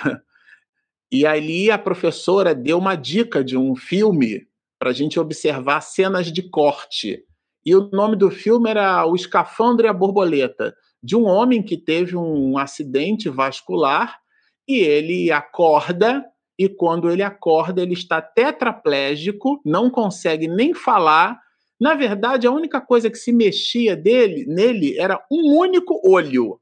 E 1.12 1.24
ali 1.24 1.70
a 1.70 1.78
professora 1.78 2.54
deu 2.54 2.76
uma 2.76 2.96
dica 2.96 3.44
de 3.44 3.56
um 3.56 3.76
filme 3.76 4.48
para 4.80 4.90
a 4.90 4.92
gente 4.92 5.20
observar 5.20 5.80
cenas 5.80 6.32
de 6.32 6.42
corte. 6.42 7.24
E 7.64 7.74
o 7.74 7.88
nome 7.92 8.16
do 8.16 8.30
filme 8.30 8.68
era 8.68 9.06
O 9.06 9.14
Escafandro 9.14 9.86
e 9.86 9.88
a 9.88 9.92
Borboleta, 9.92 10.74
de 11.02 11.14
um 11.14 11.24
homem 11.24 11.62
que 11.62 11.76
teve 11.76 12.16
um 12.16 12.58
acidente 12.58 13.28
vascular 13.28 14.18
e 14.66 14.78
ele 14.78 15.30
acorda 15.30 16.24
e 16.58 16.68
quando 16.68 17.10
ele 17.10 17.22
acorda 17.22 17.82
ele 17.82 17.94
está 17.94 18.22
tetraplégico, 18.22 19.60
não 19.64 19.90
consegue 19.90 20.46
nem 20.48 20.72
falar 20.74 21.44
na 21.80 21.94
verdade, 21.94 22.46
a 22.46 22.52
única 22.52 22.80
coisa 22.80 23.10
que 23.10 23.18
se 23.18 23.32
mexia 23.32 23.96
dele, 23.96 24.46
nele 24.46 24.98
era 24.98 25.22
um 25.30 25.56
único 25.56 26.00
olho. 26.08 26.60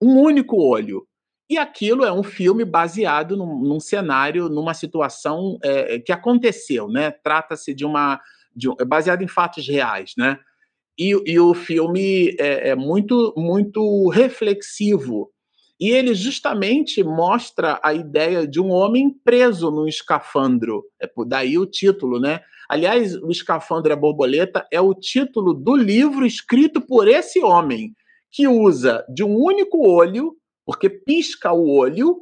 Um 0.00 0.20
único 0.20 0.56
olho. 0.56 1.06
E 1.48 1.58
aquilo 1.58 2.04
é 2.04 2.12
um 2.12 2.22
filme 2.22 2.64
baseado 2.64 3.36
num, 3.36 3.60
num 3.60 3.78
cenário, 3.78 4.48
numa 4.48 4.74
situação 4.74 5.58
é, 5.62 5.98
que 5.98 6.10
aconteceu, 6.10 6.88
né? 6.88 7.10
Trata-se 7.10 7.74
de 7.74 7.84
uma. 7.84 8.20
De, 8.54 8.68
é 8.80 8.84
baseado 8.84 9.22
em 9.22 9.28
fatos 9.28 9.68
reais, 9.68 10.14
né? 10.16 10.38
E, 10.98 11.10
e 11.26 11.38
o 11.38 11.54
filme 11.54 12.34
é, 12.38 12.70
é, 12.70 12.74
muito, 12.74 13.34
muito 13.36 14.08
reflexivo. 14.08 15.30
E 15.82 15.90
ele 15.90 16.14
justamente 16.14 17.02
mostra 17.02 17.80
a 17.82 17.92
ideia 17.92 18.46
de 18.46 18.60
um 18.60 18.70
homem 18.70 19.10
preso 19.24 19.68
num 19.68 19.88
escafandro. 19.88 20.84
É 21.00 21.08
por 21.08 21.24
daí 21.24 21.58
o 21.58 21.66
título, 21.66 22.20
né? 22.20 22.40
Aliás, 22.70 23.16
o 23.16 23.32
Escafandro 23.32 23.90
e 23.90 23.92
a 23.92 23.96
Borboleta 23.96 24.64
é 24.70 24.80
o 24.80 24.94
título 24.94 25.52
do 25.52 25.74
livro 25.74 26.24
escrito 26.24 26.80
por 26.80 27.08
esse 27.08 27.42
homem, 27.42 27.96
que 28.30 28.46
usa 28.46 29.04
de 29.12 29.24
um 29.24 29.34
único 29.34 29.84
olho, 29.84 30.36
porque 30.64 30.88
pisca 30.88 31.52
o 31.52 31.68
olho, 31.68 32.20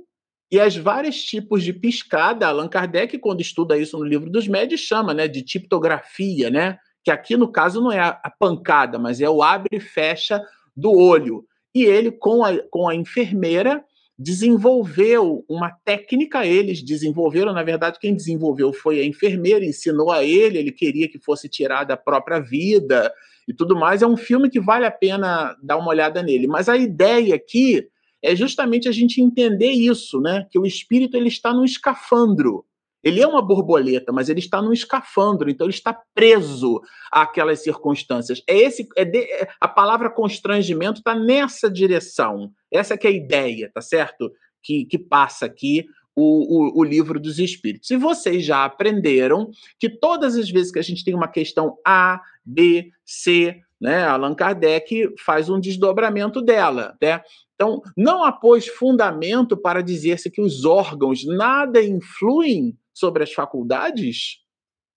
e 0.51 0.59
as 0.59 0.75
vários 0.75 1.23
tipos 1.23 1.63
de 1.63 1.75
piscada. 1.75 2.47
Allan 2.47 2.67
Kardec, 2.67 3.19
quando 3.19 3.43
estuda 3.43 3.77
isso 3.77 3.99
no 3.99 4.05
livro 4.05 4.31
dos 4.31 4.49
médios, 4.49 4.81
chama 4.81 5.13
né, 5.13 5.29
de 5.29 5.43
tiptografia, 5.43 6.49
né? 6.49 6.79
que 7.05 7.11
aqui 7.11 7.37
no 7.37 7.53
caso 7.53 7.83
não 7.83 7.93
é 7.93 8.01
a 8.01 8.33
pancada, 8.39 8.99
mas 8.99 9.21
é 9.21 9.29
o 9.29 9.43
abre 9.43 9.77
e 9.77 9.81
fecha 9.81 10.43
do 10.75 10.93
olho. 10.93 11.45
E 11.75 11.85
ele, 11.85 12.11
com 12.11 12.45
a, 12.45 12.59
com 12.71 12.89
a 12.89 12.95
enfermeira, 12.95 13.85
desenvolveu 14.19 15.45
uma 15.49 15.71
técnica, 15.83 16.45
eles 16.45 16.83
desenvolveram, 16.83 17.55
na 17.55 17.63
verdade, 17.63 17.99
quem 17.99 18.15
desenvolveu 18.15 18.71
foi 18.71 19.01
a 19.01 19.05
enfermeira, 19.05 19.65
ensinou 19.65 20.13
a 20.13 20.23
ele, 20.23 20.59
ele 20.59 20.73
queria 20.73 21.09
que 21.09 21.19
fosse 21.19 21.49
tirada 21.49 21.95
a 21.95 21.97
própria 21.97 22.39
vida 22.39 23.11
e 23.49 23.55
tudo 23.55 23.75
mais. 23.75 24.03
É 24.03 24.07
um 24.07 24.19
filme 24.19 24.51
que 24.51 24.61
vale 24.61 24.85
a 24.85 24.91
pena 24.91 25.57
dar 25.63 25.79
uma 25.79 25.89
olhada 25.89 26.23
nele. 26.23 26.47
Mas 26.47 26.69
a 26.69 26.77
ideia 26.77 27.35
aqui 27.35 27.89
é 28.23 28.37
justamente 28.37 28.89
a 28.89 28.93
gente 28.93 29.23
entender 29.23 29.71
isso, 29.71 30.21
né? 30.21 30.47
Que 30.51 30.59
o 30.59 30.67
espírito 30.67 31.17
ele 31.17 31.29
está 31.29 31.55
no 31.55 31.65
escafandro. 31.65 32.67
Ele 33.03 33.21
é 33.21 33.27
uma 33.27 33.43
borboleta, 33.43 34.13
mas 34.13 34.29
ele 34.29 34.41
está 34.41 34.61
num 34.61 34.73
escafandro, 34.73 35.51
então 35.51 35.67
ele 35.67 35.75
está 35.75 35.99
preso 36.15 36.81
àquelas 37.11 37.63
circunstâncias. 37.63 38.43
É 38.47 38.57
esse, 38.57 38.89
é 38.97 39.05
de, 39.05 39.19
é, 39.19 39.49
a 39.61 39.67
palavra 39.67 40.11
constrangimento 40.11 40.99
está 40.99 41.15
nessa 41.15 41.71
direção. 41.71 42.53
Essa 42.71 42.97
que 42.97 43.07
é 43.07 43.11
a 43.11 43.15
ideia, 43.15 43.71
tá 43.73 43.81
certo? 43.81 44.31
Que, 44.63 44.85
que 44.85 44.99
passa 44.99 45.47
aqui 45.47 45.87
o, 46.15 46.79
o, 46.79 46.81
o, 46.81 46.85
livro 46.85 47.19
dos 47.19 47.39
espíritos. 47.39 47.91
E 47.91 47.97
vocês 47.97 48.45
já 48.45 48.65
aprenderam 48.65 49.51
que 49.79 49.89
todas 49.89 50.37
as 50.37 50.51
vezes 50.51 50.71
que 50.71 50.79
a 50.79 50.83
gente 50.83 51.05
tem 51.05 51.15
uma 51.15 51.29
questão 51.29 51.79
A, 51.87 52.21
B, 52.45 52.91
C, 53.05 53.63
né, 53.81 54.05
Allan 54.05 54.35
Kardec 54.35 55.15
faz 55.25 55.49
um 55.49 55.59
desdobramento 55.59 56.43
dela, 56.43 56.97
né? 57.01 57.23
Então, 57.61 57.83
não 57.95 58.25
após 58.25 58.67
fundamento 58.67 59.55
para 59.55 59.83
dizer-se 59.83 60.31
que 60.31 60.41
os 60.41 60.65
órgãos 60.65 61.27
nada 61.27 61.83
influem 61.83 62.75
sobre 62.91 63.23
as 63.23 63.35
faculdades, 63.35 64.43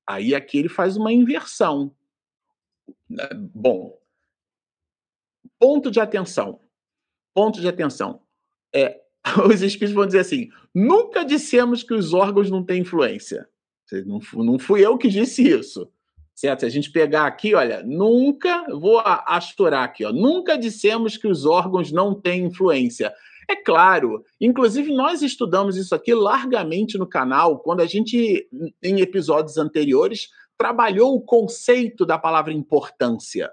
aí 0.08 0.34
aqui 0.34 0.60
ele 0.60 0.70
faz 0.70 0.96
uma 0.96 1.12
inversão. 1.12 1.94
Né, 3.10 3.28
bom, 3.54 4.00
ponto 5.60 5.92
de 5.92 6.00
atenção. 6.00 6.62
Ponto 7.34 7.60
de 7.60 7.68
atenção. 7.68 8.22
É, 8.74 9.02
os 9.46 9.62
espíritos 9.62 9.94
vão 9.94 10.06
dizer 10.06 10.20
assim: 10.20 10.50
nunca 10.74 11.26
dissemos 11.26 11.84
que 11.84 11.94
os 11.94 12.14
órgãos 12.14 12.50
não 12.50 12.64
têm 12.64 12.84
influência. 12.84 13.46
Não, 14.06 14.22
não 14.42 14.58
fui 14.58 14.86
eu 14.86 14.98
que 14.98 15.10
disse 15.10 15.44
isso. 15.46 15.92
Certo? 16.36 16.62
Se 16.62 16.66
a 16.66 16.70
gente 16.70 16.92
pegar 16.92 17.26
aqui, 17.26 17.54
olha, 17.54 17.84
nunca, 17.84 18.66
vou 18.70 19.00
asturar 19.06 19.84
aqui, 19.84 20.04
ó, 20.04 20.12
nunca 20.12 20.58
dissemos 20.58 21.16
que 21.16 21.28
os 21.28 21.46
órgãos 21.46 21.92
não 21.92 22.20
têm 22.20 22.46
influência. 22.46 23.14
É 23.50 23.56
claro, 23.56 24.24
inclusive 24.40 24.94
nós 24.94 25.22
estudamos 25.22 25.78
isso 25.78 25.94
aqui 25.94 26.14
largamente 26.14 26.98
no 26.98 27.08
canal, 27.08 27.60
quando 27.60 27.82
a 27.82 27.86
gente, 27.86 28.48
em 28.82 29.00
episódios 29.02 29.58
anteriores, 29.58 30.30
trabalhou 30.58 31.16
o 31.16 31.22
conceito 31.22 32.06
da 32.06 32.18
palavra 32.18 32.54
importância, 32.54 33.52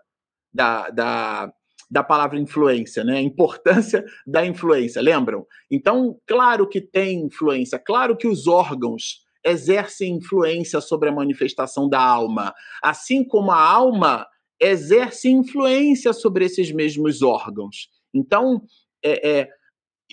da, 0.53 0.91
da, 0.91 1.53
da 1.91 2.05
palavra 2.05 2.39
influência, 2.39 3.03
né? 3.03 3.19
A 3.19 3.23
importância 3.23 4.05
da 4.27 4.47
influência, 4.47 5.03
lembram? 5.03 5.47
Então, 5.71 6.19
claro 6.27 6.69
que 6.69 6.81
tem 6.81 7.25
influência, 7.25 7.79
claro 7.79 8.17
que 8.17 8.29
os 8.29 8.47
órgãos 8.47 9.25
exercem 9.45 10.17
influência 10.17 10.81
sobre 10.81 11.09
a 11.09 11.13
manifestação 11.13 11.89
da 11.89 12.01
alma, 12.01 12.55
assim 12.83 13.25
como 13.25 13.51
a 13.51 13.61
alma 13.61 14.27
exerce 14.61 15.31
influência 15.31 16.13
sobre 16.13 16.45
esses 16.45 16.71
mesmos 16.71 17.23
órgãos. 17.23 17.89
Então, 18.13 18.63
é, 19.03 19.31
é 19.41 19.49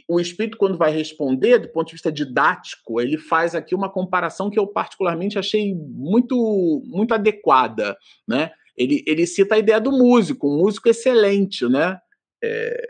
o 0.08 0.20
espírito, 0.20 0.58
quando 0.58 0.78
vai 0.78 0.92
responder, 0.92 1.60
do 1.60 1.70
ponto 1.70 1.88
de 1.88 1.94
vista 1.94 2.12
didático, 2.12 3.02
ele 3.02 3.18
faz 3.18 3.56
aqui 3.56 3.74
uma 3.74 3.92
comparação 3.92 4.50
que 4.50 4.60
eu 4.60 4.68
particularmente 4.68 5.40
achei 5.40 5.74
muito, 5.74 6.82
muito 6.86 7.14
adequada, 7.14 7.98
né? 8.28 8.52
Ele, 8.76 9.04
ele 9.08 9.26
cita 9.26 9.56
a 9.56 9.58
ideia 9.58 9.82
do 9.82 9.92
músico, 9.92 10.48
um 10.48 10.60
músico 10.60 10.88
excelente, 10.88 11.68
né? 11.68 12.00
É, 12.44 12.88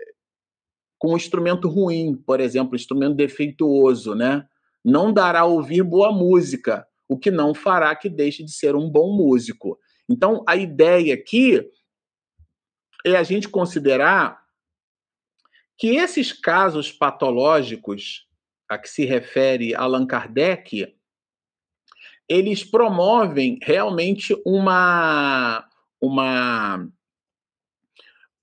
com 0.99 1.13
um 1.13 1.17
instrumento 1.17 1.69
ruim, 1.69 2.15
por 2.15 2.41
exemplo, 2.41 2.73
um 2.73 2.75
instrumento 2.75 3.15
defeituoso, 3.15 4.13
né? 4.13 4.45
Não 4.87 5.11
dará 5.11 5.41
a 5.41 5.45
ouvir 5.45 5.83
boa 5.83 6.13
música, 6.13 6.87
o 7.09 7.19
que 7.19 7.29
não 7.29 7.53
fará 7.53 7.93
que 7.93 8.07
deixe 8.07 8.41
de 8.41 8.53
ser 8.53 8.73
um 8.73 8.89
bom 8.89 9.13
músico. 9.13 9.77
Então, 10.09 10.45
a 10.47 10.55
ideia 10.55 11.13
aqui 11.13 11.61
é 13.05 13.17
a 13.17 13.23
gente 13.23 13.49
considerar 13.49 14.41
que 15.77 15.97
esses 15.97 16.31
casos 16.31 16.89
patológicos 16.89 18.25
a 18.69 18.77
que 18.77 18.87
se 18.87 19.03
refere 19.03 19.75
Allan 19.75 20.07
Kardec, 20.07 20.95
eles 22.29 22.63
promovem 22.63 23.59
realmente 23.61 24.33
uma, 24.45 25.67
uma, 26.01 26.89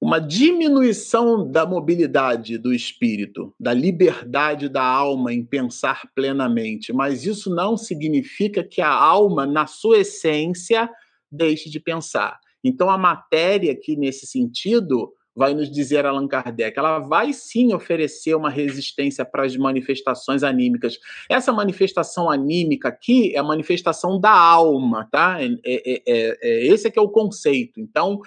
uma 0.05 0.19
diminuição 0.19 1.51
da 1.51 1.65
mobilidade 1.65 2.59
do 2.59 2.75
espírito, 2.75 3.55
da 3.59 3.73
liberdade 3.73 4.69
da 4.69 4.85
alma 4.85 5.33
em 5.33 5.43
pensar 5.43 6.03
plenamente. 6.15 6.93
Mas 6.93 7.25
isso 7.25 7.49
não 7.49 7.75
significa 7.75 8.63
que 8.63 8.83
a 8.83 8.91
alma, 8.93 9.47
na 9.47 9.67
sua 9.67 10.01
essência, 10.01 10.91
deixe 11.33 11.71
de 11.71 11.81
pensar. 11.81 12.39
Então, 12.63 12.91
a 12.91 12.99
matéria 12.99 13.73
aqui, 13.73 13.97
nesse 13.97 14.27
sentido, 14.27 15.11
vai 15.35 15.55
nos 15.55 15.71
dizer 15.71 16.07
Allan 16.07 16.29
Kardec? 16.29 16.79
Ela 16.79 16.99
vai 16.99 17.33
sim 17.33 17.75
oferecer 17.75 18.35
uma 18.35 18.51
resistência 18.51 19.25
para 19.25 19.45
as 19.45 19.57
manifestações 19.57 20.43
anímicas. 20.43 20.99
Essa 21.29 21.53
manifestação 21.53 22.31
anímica 22.31 22.89
aqui 22.89 23.35
é 23.35 23.39
a 23.39 23.43
manifestação 23.43 24.21
da 24.21 24.31
alma, 24.31 25.09
tá? 25.11 25.39
É, 25.43 25.47
é, 25.65 26.03
é, 26.07 26.39
é 26.43 26.67
esse 26.67 26.87
é 26.87 26.91
que 26.91 26.99
é 26.99 27.03
o 27.03 27.09
conceito. 27.09 27.81
Então, 27.81 28.21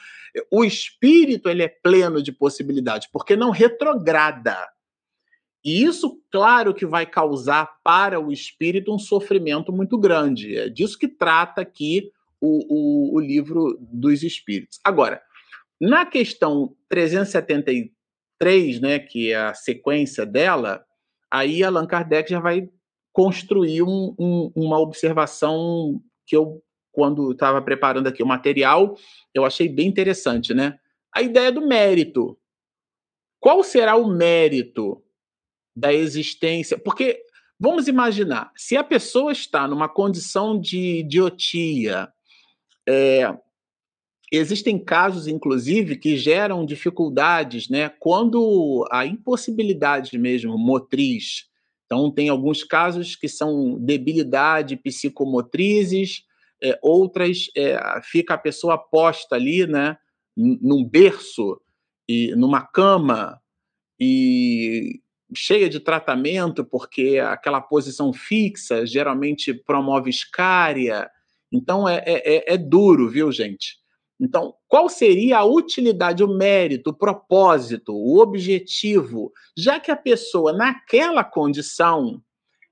o 0.51 0.63
espírito 0.63 1.49
ele 1.49 1.63
é 1.63 1.67
pleno 1.67 2.21
de 2.21 2.31
possibilidades, 2.31 3.07
porque 3.11 3.35
não 3.35 3.51
retrograda. 3.51 4.57
E 5.63 5.83
isso, 5.83 6.21
claro, 6.31 6.73
que 6.73 6.85
vai 6.85 7.05
causar 7.05 7.67
para 7.83 8.19
o 8.19 8.31
espírito 8.31 8.93
um 8.93 8.99
sofrimento 8.99 9.71
muito 9.73 9.97
grande. 9.97 10.55
É 10.57 10.69
disso 10.69 10.97
que 10.97 11.07
trata 11.07 11.61
aqui 11.61 12.11
o, 12.39 13.13
o, 13.13 13.15
o 13.15 13.19
livro 13.19 13.77
dos 13.81 14.23
espíritos. 14.23 14.79
Agora, 14.83 15.21
na 15.79 16.05
questão 16.05 16.75
373, 16.89 18.79
né, 18.79 18.99
que 18.99 19.31
é 19.31 19.35
a 19.35 19.53
sequência 19.53 20.25
dela, 20.25 20.83
aí 21.31 21.63
Allan 21.63 21.85
Kardec 21.85 22.29
já 22.29 22.39
vai 22.39 22.69
construir 23.13 23.81
um, 23.81 24.15
um, 24.19 24.51
uma 24.55 24.79
observação 24.79 26.01
que 26.25 26.35
eu, 26.35 26.61
quando 26.91 27.31
estava 27.31 27.61
preparando 27.61 28.07
aqui 28.07 28.21
o 28.21 28.27
material, 28.27 28.95
eu 29.33 29.45
achei 29.45 29.67
bem 29.67 29.87
interessante, 29.87 30.53
né? 30.53 30.77
A 31.13 31.21
ideia 31.21 31.51
do 31.51 31.65
mérito. 31.65 32.37
Qual 33.39 33.63
será 33.63 33.95
o 33.95 34.07
mérito 34.07 35.03
da 35.75 35.93
existência? 35.93 36.77
Porque 36.77 37.23
vamos 37.59 37.87
imaginar, 37.87 38.51
se 38.55 38.77
a 38.77 38.83
pessoa 38.83 39.31
está 39.31 39.67
numa 39.67 39.89
condição 39.89 40.59
de 40.59 40.99
idiotia, 40.99 42.11
é, 42.87 43.35
Existem 44.31 44.77
casos, 44.77 45.25
inclusive, 45.25 45.95
que 45.95 46.17
geram 46.17 46.65
dificuldades, 46.65 47.69
né? 47.69 47.87
Quando 47.87 48.85
a 48.91 49.05
impossibilidade 49.05 50.17
mesmo 50.17 50.57
motriz. 50.57 51.47
Então, 51.85 52.11
tem 52.11 52.27
alguns 52.27 52.63
casos 52.63 53.15
que 53.15 53.29
são 53.29 53.77
debilidade 53.79 54.75
psicomotrizes, 54.75 56.25
é, 56.61 56.77
outras 56.81 57.49
é, 57.55 57.79
fica 58.03 58.33
a 58.33 58.37
pessoa 58.37 58.77
posta 58.77 59.35
ali, 59.35 59.65
né? 59.65 59.97
Num 60.35 60.83
berço 60.83 61.59
e 62.07 62.35
numa 62.35 62.61
cama 62.61 63.41
e 63.99 65.01
cheia 65.33 65.69
de 65.69 65.79
tratamento, 65.79 66.65
porque 66.65 67.19
aquela 67.19 67.61
posição 67.61 68.13
fixa 68.13 68.85
geralmente 68.85 69.53
promove 69.53 70.09
escária. 70.09 71.09
Então, 71.51 71.87
é, 71.87 72.03
é, 72.05 72.35
é, 72.35 72.53
é 72.53 72.57
duro, 72.57 73.09
viu, 73.09 73.31
gente? 73.31 73.77
Então, 74.19 74.55
qual 74.67 74.89
seria 74.89 75.39
a 75.39 75.45
utilidade, 75.45 76.23
o 76.23 76.27
mérito, 76.27 76.89
o 76.89 76.93
propósito, 76.93 77.93
o 77.93 78.19
objetivo, 78.19 79.31
já 79.55 79.79
que 79.79 79.91
a 79.91 79.95
pessoa 79.95 80.51
naquela 80.51 81.23
condição 81.23 82.21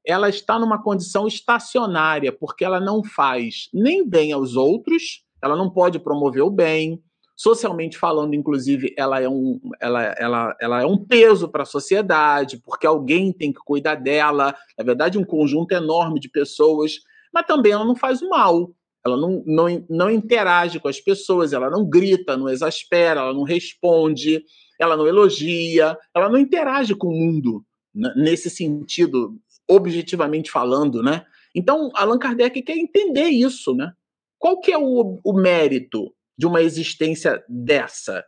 ela 0.06 0.30
está 0.30 0.60
numa 0.60 0.82
condição 0.82 1.26
estacionária, 1.28 2.32
porque 2.32 2.64
ela 2.64 2.80
não 2.80 3.04
faz 3.04 3.70
nem 3.74 4.08
bem 4.08 4.32
aos 4.32 4.56
outros, 4.56 5.24
ela 5.42 5.56
não 5.56 5.70
pode 5.70 5.98
promover 6.00 6.44
o 6.44 6.50
bem, 6.50 7.02
socialmente 7.36 7.98
falando, 7.98 8.34
inclusive, 8.34 8.94
ela 8.98 9.20
é 9.20 9.28
um, 9.28 9.60
ela, 9.82 10.04
ela, 10.18 10.56
ela 10.62 10.82
é 10.82 10.86
um 10.86 10.98
peso 10.98 11.50
para 11.50 11.64
a 11.64 11.66
sociedade, 11.66 12.58
porque 12.64 12.88
alguém 12.88 13.34
tem 13.34 13.52
que 13.52 13.60
cuidar 13.60 13.96
dela, 13.96 14.56
na 14.78 14.84
verdade, 14.84 15.18
um 15.18 15.26
conjunto 15.26 15.72
enorme 15.74 16.20
de 16.20 16.30
pessoas, 16.30 17.00
mas 17.34 17.46
também 17.46 17.74
ela 17.74 17.84
não 17.84 17.96
faz 17.96 18.22
o 18.22 18.30
mal, 18.30 18.72
ela 19.06 19.16
não, 19.16 19.44
não, 19.46 19.86
não 19.88 20.10
interage 20.10 20.80
com 20.80 20.88
as 20.88 21.00
pessoas, 21.00 21.54
ela 21.54 21.70
não 21.70 21.88
grita, 21.88 22.36
não 22.36 22.50
exaspera, 22.50 23.20
ela 23.20 23.34
não 23.34 23.44
responde, 23.44 24.44
ela 24.80 24.98
não 24.98 25.08
elogia, 25.08 25.96
ela 26.14 26.28
não 26.28 26.40
interage 26.40 26.96
com 26.96 27.08
o 27.08 27.12
mundo 27.12 27.64
né, 27.94 28.12
nesse 28.16 28.50
sentido, 28.50 29.38
objetivamente 29.70 30.50
falando, 30.50 31.04
né? 31.04 31.24
Então, 31.54 31.92
Allan 31.94 32.18
Kardec 32.18 32.62
quer 32.64 32.78
entender 32.78 33.28
isso, 33.30 33.76
né? 33.76 33.94
Qual 34.40 34.60
que 34.60 34.72
é 34.72 34.78
o, 34.78 35.20
o 35.24 35.34
mérito 35.34 36.12
de 36.38 36.46
uma 36.48 36.62
existência 36.62 37.44
dessa? 37.48 38.24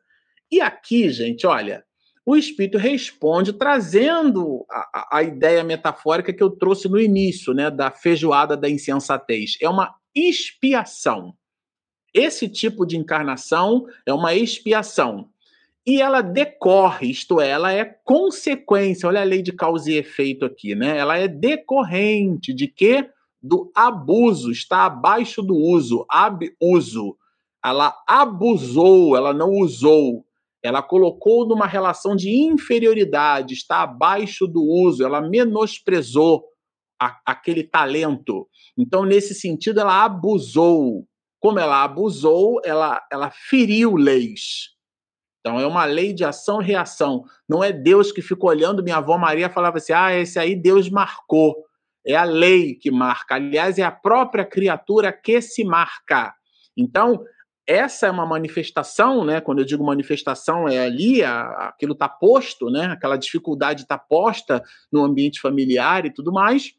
E 0.51 0.61
aqui, 0.61 1.09
gente, 1.09 1.45
olha, 1.45 1.83
o 2.25 2.35
espírito 2.35 2.77
responde 2.77 3.51
trazendo 3.51 4.65
a, 4.69 5.17
a, 5.17 5.23
ideia 5.23 5.63
metafórica 5.63 6.31
que 6.31 6.43
eu 6.43 6.49
trouxe 6.49 6.87
no 6.87 6.99
início, 6.99 7.53
né, 7.53 7.69
da 7.71 7.91
feijoada 7.91 8.55
da 8.55 8.69
insensatez. 8.69 9.57
É 9.61 9.67
uma 9.67 9.93
expiação. 10.15 11.33
Esse 12.13 12.49
tipo 12.49 12.85
de 12.85 12.97
encarnação 12.97 13.85
é 14.05 14.13
uma 14.13 14.33
expiação. 14.33 15.29
E 15.85 16.01
ela 16.01 16.21
decorre, 16.21 17.09
isto 17.09 17.39
é, 17.39 17.49
ela 17.49 17.71
é 17.71 17.85
consequência. 17.85 19.07
Olha 19.07 19.21
a 19.21 19.23
lei 19.23 19.41
de 19.41 19.53
causa 19.53 19.89
e 19.89 19.95
efeito 19.95 20.43
aqui, 20.43 20.75
né? 20.75 20.97
Ela 20.97 21.17
é 21.17 21.27
decorrente 21.27 22.53
de 22.53 22.67
quê? 22.67 23.09
Do 23.41 23.71
abuso, 23.73 24.51
está 24.51 24.85
abaixo 24.85 25.41
do 25.41 25.55
uso, 25.55 26.05
abuso. 26.09 27.15
Ela 27.63 27.95
abusou, 28.05 29.15
ela 29.15 29.33
não 29.33 29.51
usou. 29.51 30.25
Ela 30.61 30.81
colocou 30.81 31.47
numa 31.47 31.65
relação 31.65 32.15
de 32.15 32.35
inferioridade, 32.35 33.53
está 33.53 33.83
abaixo 33.83 34.45
do 34.45 34.61
uso, 34.61 35.03
ela 35.05 35.21
menosprezou 35.21 36.43
a, 36.99 37.19
aquele 37.25 37.63
talento. 37.63 38.47
Então, 38.77 39.05
nesse 39.05 39.33
sentido, 39.33 39.79
ela 39.79 40.03
abusou. 40.03 41.07
Como 41.39 41.59
ela 41.59 41.83
abusou, 41.83 42.59
ela, 42.63 43.01
ela 43.11 43.29
feriu 43.29 43.95
leis. 43.95 44.75
Então, 45.39 45.59
é 45.59 45.67
uma 45.67 45.85
lei 45.85 46.13
de 46.13 46.25
ação 46.25 46.61
e 46.61 46.65
reação. 46.65 47.23
Não 47.47 47.63
é 47.63 47.71
Deus 47.71 48.11
que 48.11 48.21
fica 48.21 48.45
olhando. 48.45 48.83
Minha 48.83 48.97
avó 48.97 49.17
Maria 49.17 49.49
falava 49.49 49.77
assim: 49.77 49.93
ah, 49.93 50.13
esse 50.13 50.37
aí 50.37 50.55
Deus 50.55 50.89
marcou. 50.89 51.55
É 52.05 52.15
a 52.15 52.23
lei 52.23 52.75
que 52.75 52.89
marca. 52.89 53.35
Aliás, 53.35 53.77
é 53.77 53.83
a 53.83 53.91
própria 53.91 54.45
criatura 54.45 55.11
que 55.11 55.41
se 55.41 55.63
marca. 55.63 56.33
Então, 56.75 57.23
essa 57.67 58.07
é 58.07 58.11
uma 58.11 58.25
manifestação, 58.25 59.25
né? 59.25 59.41
Quando 59.41 59.59
eu 59.59 59.65
digo 59.65 59.83
manifestação, 59.83 60.69
é 60.69 60.79
ali, 60.79 61.21
a, 61.21 61.67
aquilo 61.67 61.91
está 61.93 62.07
posto, 62.07 62.69
né? 62.69 62.85
Aquela 62.85 63.17
dificuldade 63.17 63.81
está 63.81 63.97
posta 63.97 64.63
no 64.91 65.03
ambiente 65.03 65.41
familiar 65.41 66.05
e 66.05 66.13
tudo 66.13 66.31
mais. 66.31 66.71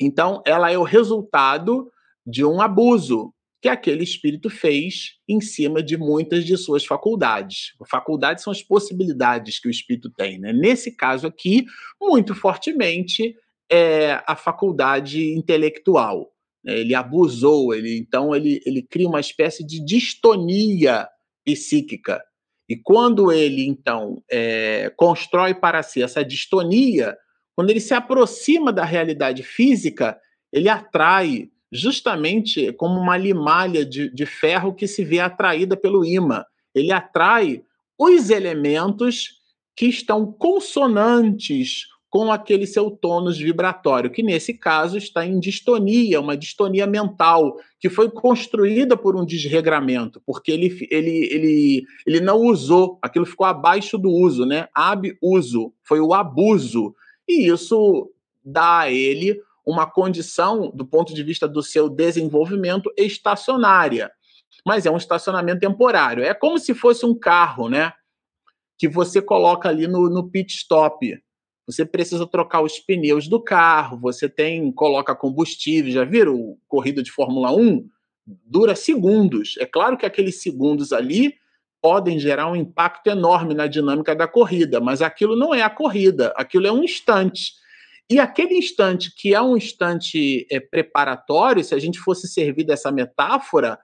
Então, 0.00 0.42
ela 0.46 0.70
é 0.70 0.78
o 0.78 0.82
resultado 0.82 1.92
de 2.26 2.42
um 2.42 2.62
abuso 2.62 3.34
que 3.60 3.68
aquele 3.68 4.02
espírito 4.02 4.50
fez 4.50 5.18
em 5.28 5.40
cima 5.40 5.82
de 5.82 5.96
muitas 5.96 6.44
de 6.44 6.56
suas 6.56 6.84
faculdades. 6.84 7.74
Faculdades 7.88 8.42
são 8.42 8.50
as 8.50 8.62
possibilidades 8.62 9.60
que 9.60 9.68
o 9.68 9.70
espírito 9.70 10.10
tem. 10.10 10.38
Né? 10.38 10.52
Nesse 10.52 10.96
caso 10.96 11.28
aqui, 11.28 11.64
muito 12.00 12.34
fortemente, 12.34 13.36
é 13.70 14.20
a 14.26 14.34
faculdade 14.34 15.32
intelectual. 15.34 16.31
Né? 16.64 16.78
Ele 16.78 16.94
abusou, 16.94 17.74
ele 17.74 17.98
então 17.98 18.34
ele, 18.34 18.60
ele 18.64 18.82
cria 18.82 19.08
uma 19.08 19.20
espécie 19.20 19.64
de 19.64 19.84
distonia 19.84 21.08
psíquica. 21.44 22.22
E 22.68 22.76
quando 22.76 23.30
ele, 23.30 23.66
então, 23.66 24.22
é, 24.30 24.90
constrói 24.96 25.54
para 25.54 25.82
si 25.82 26.02
essa 26.02 26.24
distonia, 26.24 27.16
quando 27.54 27.70
ele 27.70 27.80
se 27.80 27.92
aproxima 27.92 28.72
da 28.72 28.84
realidade 28.84 29.42
física, 29.42 30.18
ele 30.52 30.68
atrai 30.68 31.50
justamente 31.70 32.72
como 32.74 32.98
uma 32.98 33.16
limalha 33.16 33.84
de, 33.84 34.08
de 34.10 34.26
ferro 34.26 34.74
que 34.74 34.86
se 34.86 35.04
vê 35.04 35.18
atraída 35.18 35.76
pelo 35.76 36.04
imã. 36.04 36.44
Ele 36.74 36.92
atrai 36.92 37.62
os 37.98 38.30
elementos 38.30 39.40
que 39.76 39.86
estão 39.86 40.30
consonantes 40.30 41.86
com 42.12 42.30
aquele 42.30 42.66
seu 42.66 42.90
tônus 42.90 43.38
vibratório, 43.38 44.10
que 44.10 44.22
nesse 44.22 44.52
caso 44.52 44.98
está 44.98 45.24
em 45.24 45.40
distonia, 45.40 46.20
uma 46.20 46.36
distonia 46.36 46.86
mental, 46.86 47.56
que 47.80 47.88
foi 47.88 48.10
construída 48.10 48.98
por 48.98 49.16
um 49.16 49.24
desregramento, 49.24 50.20
porque 50.26 50.52
ele, 50.52 50.86
ele, 50.90 51.28
ele, 51.32 51.84
ele 52.06 52.20
não 52.20 52.36
usou, 52.36 52.98
aquilo 53.00 53.24
ficou 53.24 53.46
abaixo 53.46 53.96
do 53.96 54.10
uso, 54.10 54.44
né? 54.44 54.68
Abuso, 54.74 55.72
foi 55.82 56.00
o 56.00 56.12
abuso 56.12 56.94
e 57.26 57.48
isso 57.50 58.12
dá 58.44 58.80
a 58.80 58.92
ele 58.92 59.40
uma 59.64 59.86
condição, 59.90 60.70
do 60.74 60.84
ponto 60.84 61.14
de 61.14 61.22
vista 61.22 61.48
do 61.48 61.62
seu 61.62 61.88
desenvolvimento, 61.88 62.92
estacionária. 62.94 64.12
Mas 64.66 64.84
é 64.84 64.90
um 64.90 64.98
estacionamento 64.98 65.60
temporário. 65.60 66.22
É 66.22 66.34
como 66.34 66.58
se 66.58 66.74
fosse 66.74 67.06
um 67.06 67.18
carro, 67.18 67.70
né? 67.70 67.90
Que 68.76 68.86
você 68.86 69.22
coloca 69.22 69.70
ali 69.70 69.86
no, 69.86 70.10
no 70.10 70.28
pit 70.28 70.52
stop. 70.52 71.18
Você 71.66 71.84
precisa 71.84 72.26
trocar 72.26 72.60
os 72.62 72.78
pneus 72.78 73.28
do 73.28 73.40
carro, 73.40 73.98
você 73.98 74.28
tem, 74.28 74.72
coloca 74.72 75.14
combustível. 75.14 75.92
Já 75.92 76.04
viram 76.04 76.56
corrida 76.66 77.02
de 77.02 77.10
Fórmula 77.10 77.52
1? 77.54 77.88
Dura 78.26 78.74
segundos. 78.74 79.56
É 79.58 79.66
claro 79.66 79.96
que 79.96 80.06
aqueles 80.06 80.42
segundos 80.42 80.92
ali 80.92 81.34
podem 81.80 82.18
gerar 82.18 82.50
um 82.50 82.56
impacto 82.56 83.08
enorme 83.08 83.54
na 83.54 83.66
dinâmica 83.66 84.14
da 84.14 84.28
corrida, 84.28 84.80
mas 84.80 85.02
aquilo 85.02 85.36
não 85.36 85.52
é 85.52 85.62
a 85.62 85.70
corrida, 85.70 86.32
aquilo 86.36 86.66
é 86.66 86.72
um 86.72 86.84
instante. 86.84 87.54
E 88.08 88.20
aquele 88.20 88.56
instante 88.56 89.12
que 89.16 89.34
é 89.34 89.42
um 89.42 89.56
instante 89.56 90.46
é, 90.50 90.60
preparatório, 90.60 91.64
se 91.64 91.74
a 91.74 91.78
gente 91.78 91.98
fosse 91.98 92.28
servir 92.28 92.64
dessa 92.64 92.92
metáfora, 92.92 93.78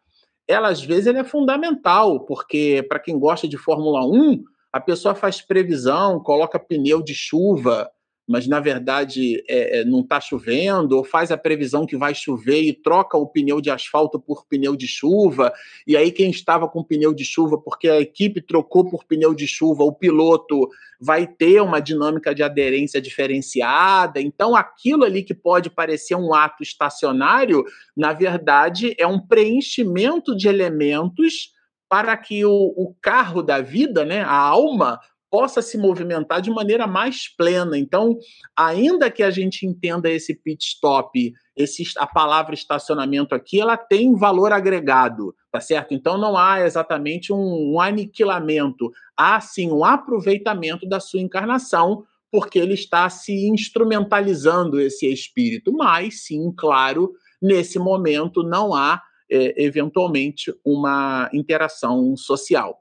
ela 0.46 0.68
às 0.68 0.82
vezes 0.82 1.08
ela 1.08 1.20
é 1.20 1.24
fundamental, 1.24 2.24
porque 2.24 2.84
para 2.88 3.00
quem 3.00 3.18
gosta 3.18 3.48
de 3.48 3.56
Fórmula 3.56 4.06
1, 4.06 4.44
a 4.72 4.80
pessoa 4.80 5.14
faz 5.14 5.40
previsão, 5.40 6.20
coloca 6.20 6.58
pneu 6.58 7.02
de 7.02 7.14
chuva, 7.14 7.90
mas 8.28 8.46
na 8.46 8.60
verdade 8.60 9.42
é, 9.48 9.80
é 9.80 9.84
não 9.84 10.00
está 10.00 10.20
chovendo, 10.20 10.96
ou 10.98 11.04
faz 11.04 11.32
a 11.32 11.38
previsão 11.38 11.86
que 11.86 11.96
vai 11.96 12.14
chover 12.14 12.60
e 12.60 12.74
troca 12.74 13.16
o 13.16 13.26
pneu 13.26 13.60
de 13.60 13.70
asfalto 13.70 14.20
por 14.20 14.44
pneu 14.46 14.76
de 14.76 14.86
chuva, 14.86 15.52
e 15.86 15.96
aí 15.96 16.12
quem 16.12 16.30
estava 16.30 16.68
com 16.68 16.84
pneu 16.84 17.14
de 17.14 17.24
chuva, 17.24 17.58
porque 17.58 17.88
a 17.88 17.98
equipe 17.98 18.42
trocou 18.42 18.84
por 18.84 19.04
pneu 19.04 19.34
de 19.34 19.46
chuva, 19.46 19.82
o 19.82 19.92
piloto 19.92 20.68
vai 21.00 21.26
ter 21.26 21.62
uma 21.62 21.80
dinâmica 21.80 22.34
de 22.34 22.42
aderência 22.42 23.00
diferenciada. 23.00 24.20
Então, 24.20 24.56
aquilo 24.56 25.04
ali 25.04 25.22
que 25.22 25.32
pode 25.32 25.70
parecer 25.70 26.16
um 26.16 26.34
ato 26.34 26.62
estacionário, 26.62 27.64
na 27.96 28.12
verdade, 28.12 28.94
é 28.98 29.06
um 29.06 29.20
preenchimento 29.20 30.36
de 30.36 30.48
elementos 30.48 31.52
para 31.88 32.16
que 32.16 32.44
o, 32.44 32.52
o 32.76 32.94
carro 33.00 33.42
da 33.42 33.60
vida, 33.60 34.04
né, 34.04 34.20
a 34.22 34.36
alma, 34.36 35.00
possa 35.30 35.60
se 35.60 35.76
movimentar 35.76 36.40
de 36.40 36.50
maneira 36.50 36.86
mais 36.86 37.28
plena. 37.28 37.78
Então, 37.78 38.18
ainda 38.56 39.10
que 39.10 39.22
a 39.22 39.30
gente 39.30 39.66
entenda 39.66 40.10
esse 40.10 40.34
pit 40.34 40.64
stop, 40.64 41.32
esse, 41.56 41.82
a 41.98 42.06
palavra 42.06 42.54
estacionamento 42.54 43.34
aqui, 43.34 43.60
ela 43.60 43.76
tem 43.76 44.14
valor 44.14 44.52
agregado, 44.52 45.34
tá 45.50 45.60
certo? 45.60 45.92
Então, 45.92 46.16
não 46.16 46.36
há 46.36 46.64
exatamente 46.64 47.32
um, 47.32 47.74
um 47.74 47.80
aniquilamento, 47.80 48.90
há 49.16 49.40
sim 49.40 49.70
um 49.70 49.84
aproveitamento 49.84 50.88
da 50.88 51.00
sua 51.00 51.20
encarnação, 51.20 52.04
porque 52.30 52.58
ele 52.58 52.74
está 52.74 53.08
se 53.08 53.48
instrumentalizando 53.48 54.80
esse 54.80 55.10
espírito. 55.10 55.72
Mas, 55.72 56.26
sim, 56.26 56.52
claro, 56.56 57.12
nesse 57.40 57.78
momento 57.78 58.42
não 58.42 58.74
há, 58.74 59.02
é, 59.30 59.62
eventualmente, 59.62 60.54
uma 60.64 61.28
interação 61.32 62.16
social. 62.16 62.78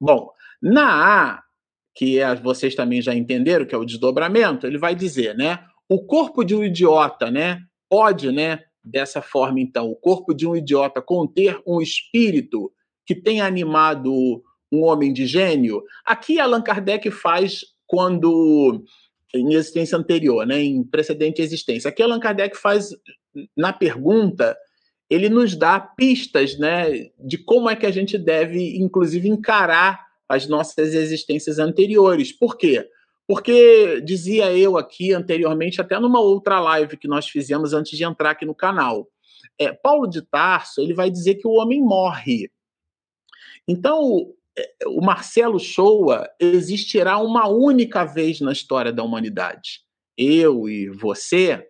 Bom, 0.00 0.30
na 0.62 1.34
A, 1.34 1.42
que 1.94 2.18
é, 2.18 2.34
vocês 2.34 2.74
também 2.74 3.02
já 3.02 3.14
entenderam, 3.14 3.66
que 3.66 3.74
é 3.74 3.78
o 3.78 3.84
desdobramento, 3.84 4.66
ele 4.66 4.78
vai 4.78 4.94
dizer, 4.94 5.36
né? 5.36 5.64
O 5.88 6.04
corpo 6.04 6.44
de 6.44 6.54
um 6.54 6.64
idiota, 6.64 7.30
né? 7.30 7.60
Pode, 7.88 8.30
né? 8.30 8.60
Dessa 8.82 9.20
forma, 9.20 9.60
então, 9.60 9.90
o 9.90 9.96
corpo 9.96 10.32
de 10.32 10.46
um 10.46 10.56
idiota 10.56 11.02
conter 11.02 11.60
um 11.66 11.80
espírito 11.80 12.72
que 13.04 13.14
tem 13.14 13.40
animado 13.40 14.42
um 14.72 14.84
homem 14.84 15.12
de 15.12 15.26
gênio. 15.26 15.82
Aqui 16.04 16.38
Allan 16.38 16.62
Kardec 16.62 17.10
faz 17.10 17.60
quando 17.86 18.84
em 19.34 19.52
existência 19.54 19.98
anterior, 19.98 20.46
né, 20.46 20.62
em 20.62 20.82
precedente 20.82 21.42
existência. 21.42 21.88
Aqui 21.88 22.02
Allan 22.02 22.20
Kardec 22.20 22.56
faz 22.56 22.90
na 23.56 23.72
pergunta, 23.72 24.56
ele 25.10 25.28
nos 25.28 25.56
dá 25.56 25.80
pistas, 25.80 26.56
né, 26.56 27.10
de 27.18 27.36
como 27.36 27.68
é 27.68 27.74
que 27.74 27.84
a 27.84 27.90
gente 27.90 28.16
deve 28.16 28.78
inclusive 28.78 29.28
encarar 29.28 30.06
as 30.28 30.46
nossas 30.46 30.94
existências 30.94 31.58
anteriores. 31.58 32.30
Por 32.32 32.56
quê? 32.56 32.88
Porque 33.26 34.00
dizia 34.00 34.52
eu 34.56 34.78
aqui 34.78 35.12
anteriormente, 35.12 35.80
até 35.80 35.98
numa 35.98 36.20
outra 36.20 36.60
live 36.60 36.96
que 36.96 37.08
nós 37.08 37.28
fizemos 37.28 37.74
antes 37.74 37.98
de 37.98 38.04
entrar 38.04 38.30
aqui 38.30 38.46
no 38.46 38.54
canal, 38.54 39.08
é, 39.58 39.72
Paulo 39.72 40.06
de 40.06 40.22
Tarso 40.22 40.80
ele 40.80 40.94
vai 40.94 41.10
dizer 41.10 41.34
que 41.34 41.46
o 41.46 41.52
homem 41.52 41.80
morre. 41.80 42.50
Então, 43.66 44.32
é, 44.56 44.68
o 44.86 45.00
Marcelo 45.00 45.58
Shoa 45.58 46.28
existirá 46.38 47.18
uma 47.18 47.48
única 47.48 48.04
vez 48.04 48.40
na 48.40 48.52
história 48.52 48.92
da 48.92 49.02
humanidade. 49.02 49.80
Eu 50.16 50.68
e 50.68 50.88
você, 50.90 51.68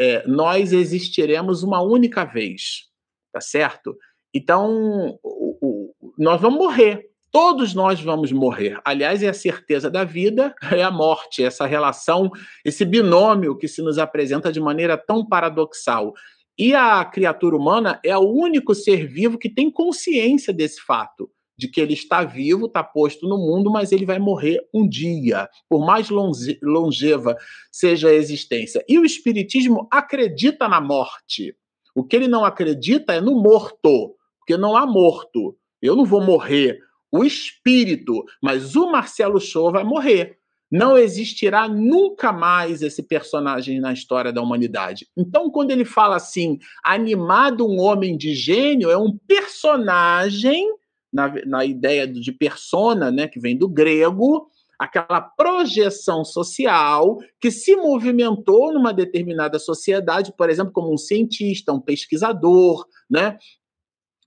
é, 0.00 0.26
nós 0.26 0.72
existiremos 0.72 1.62
uma 1.62 1.82
única 1.82 2.24
vez, 2.24 2.86
tá 3.30 3.40
certo? 3.40 3.94
Então, 4.32 5.18
o, 5.22 5.58
o, 5.60 5.94
nós 6.16 6.40
vamos 6.40 6.58
morrer. 6.58 7.10
Todos 7.30 7.74
nós 7.74 8.00
vamos 8.00 8.32
morrer. 8.32 8.80
Aliás, 8.84 9.22
é 9.22 9.28
a 9.28 9.34
certeza 9.34 9.90
da 9.90 10.02
vida, 10.02 10.54
é 10.72 10.82
a 10.82 10.90
morte, 10.90 11.44
essa 11.44 11.66
relação, 11.66 12.30
esse 12.64 12.84
binômio 12.84 13.56
que 13.56 13.68
se 13.68 13.82
nos 13.82 13.98
apresenta 13.98 14.50
de 14.50 14.58
maneira 14.58 14.96
tão 14.96 15.24
paradoxal. 15.24 16.14
E 16.58 16.74
a 16.74 17.04
criatura 17.04 17.56
humana 17.56 18.00
é 18.02 18.16
o 18.16 18.32
único 18.32 18.74
ser 18.74 19.06
vivo 19.06 19.38
que 19.38 19.50
tem 19.50 19.70
consciência 19.70 20.52
desse 20.52 20.80
fato, 20.80 21.30
de 21.60 21.68
que 21.68 21.78
ele 21.78 21.92
está 21.92 22.24
vivo, 22.24 22.64
está 22.64 22.82
posto 22.82 23.28
no 23.28 23.36
mundo, 23.36 23.70
mas 23.70 23.92
ele 23.92 24.06
vai 24.06 24.18
morrer 24.18 24.66
um 24.72 24.88
dia, 24.88 25.46
por 25.68 25.84
mais 25.84 26.08
longe, 26.08 26.58
longeva 26.62 27.36
seja 27.70 28.08
a 28.08 28.14
existência. 28.14 28.82
E 28.88 28.98
o 28.98 29.04
Espiritismo 29.04 29.86
acredita 29.92 30.66
na 30.66 30.80
morte. 30.80 31.54
O 31.94 32.02
que 32.02 32.16
ele 32.16 32.28
não 32.28 32.46
acredita 32.46 33.12
é 33.12 33.20
no 33.20 33.42
morto, 33.42 34.16
porque 34.38 34.56
não 34.56 34.74
há 34.74 34.86
morto. 34.86 35.54
Eu 35.82 35.94
não 35.94 36.06
vou 36.06 36.22
morrer 36.22 36.78
o 37.12 37.24
espírito, 37.24 38.24
mas 38.42 38.74
o 38.74 38.90
Marcelo 38.90 39.38
Show 39.38 39.70
vai 39.70 39.84
morrer. 39.84 40.38
Não 40.70 40.96
existirá 40.96 41.66
nunca 41.66 42.32
mais 42.32 42.80
esse 42.80 43.02
personagem 43.02 43.80
na 43.80 43.92
história 43.92 44.32
da 44.32 44.40
humanidade. 44.40 45.08
Então, 45.16 45.50
quando 45.50 45.72
ele 45.72 45.84
fala 45.84 46.14
assim, 46.14 46.58
animado 46.84 47.66
um 47.66 47.80
homem 47.80 48.16
de 48.16 48.34
gênio, 48.34 48.88
é 48.88 48.96
um 48.96 49.18
personagem, 49.26 50.64
na, 51.12 51.32
na 51.46 51.64
ideia 51.64 52.06
de 52.06 52.32
persona, 52.32 53.10
né, 53.10 53.26
que 53.26 53.40
vem 53.40 53.56
do 53.56 53.68
grego, 53.68 54.48
aquela 54.78 55.20
projeção 55.20 56.24
social 56.24 57.18
que 57.38 57.50
se 57.50 57.76
movimentou 57.76 58.72
numa 58.72 58.94
determinada 58.94 59.58
sociedade, 59.58 60.32
por 60.36 60.48
exemplo, 60.48 60.72
como 60.72 60.92
um 60.92 60.96
cientista, 60.96 61.72
um 61.72 61.80
pesquisador, 61.80 62.86
né? 63.10 63.36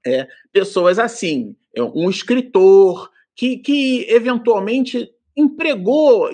É, 0.06 0.28
pessoas 0.52 1.00
assim, 1.00 1.56
é, 1.76 1.82
um 1.82 2.10
escritor 2.10 3.10
que, 3.36 3.58
que 3.58 4.06
eventualmente 4.10 5.10
empregou, 5.36 6.30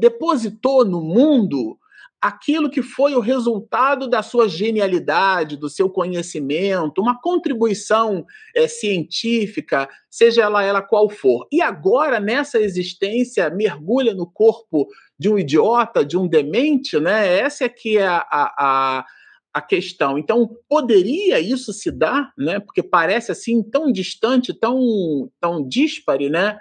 depositou 0.00 0.84
no 0.84 1.02
mundo 1.02 1.78
aquilo 2.20 2.70
que 2.70 2.82
foi 2.82 3.14
o 3.14 3.20
resultado 3.20 4.08
da 4.08 4.22
sua 4.22 4.48
genialidade, 4.48 5.56
do 5.56 5.68
seu 5.68 5.88
conhecimento, 5.88 7.00
uma 7.00 7.20
contribuição 7.20 8.24
é, 8.54 8.66
científica, 8.66 9.88
seja 10.10 10.42
ela, 10.42 10.62
ela 10.62 10.82
qual 10.82 11.08
for. 11.08 11.46
E 11.52 11.60
agora, 11.60 12.18
nessa 12.18 12.58
existência, 12.60 13.50
mergulha 13.50 14.14
no 14.14 14.26
corpo 14.26 14.88
de 15.18 15.28
um 15.28 15.38
idiota, 15.38 16.04
de 16.04 16.16
um 16.16 16.26
demente, 16.26 16.98
né? 16.98 17.38
Essa 17.38 17.64
é 17.64 17.68
que 17.68 17.98
é 17.98 18.06
a, 18.06 18.24
a, 18.30 19.04
a 19.52 19.62
questão. 19.62 20.18
Então, 20.18 20.50
poderia 20.68 21.38
isso 21.38 21.72
se 21.72 21.90
dar, 21.90 22.32
né? 22.36 22.58
Porque 22.60 22.82
parece 22.82 23.30
assim 23.30 23.62
tão 23.62 23.92
distante, 23.92 24.52
tão, 24.52 25.30
tão 25.40 25.66
díspare, 25.66 26.28
né? 26.28 26.58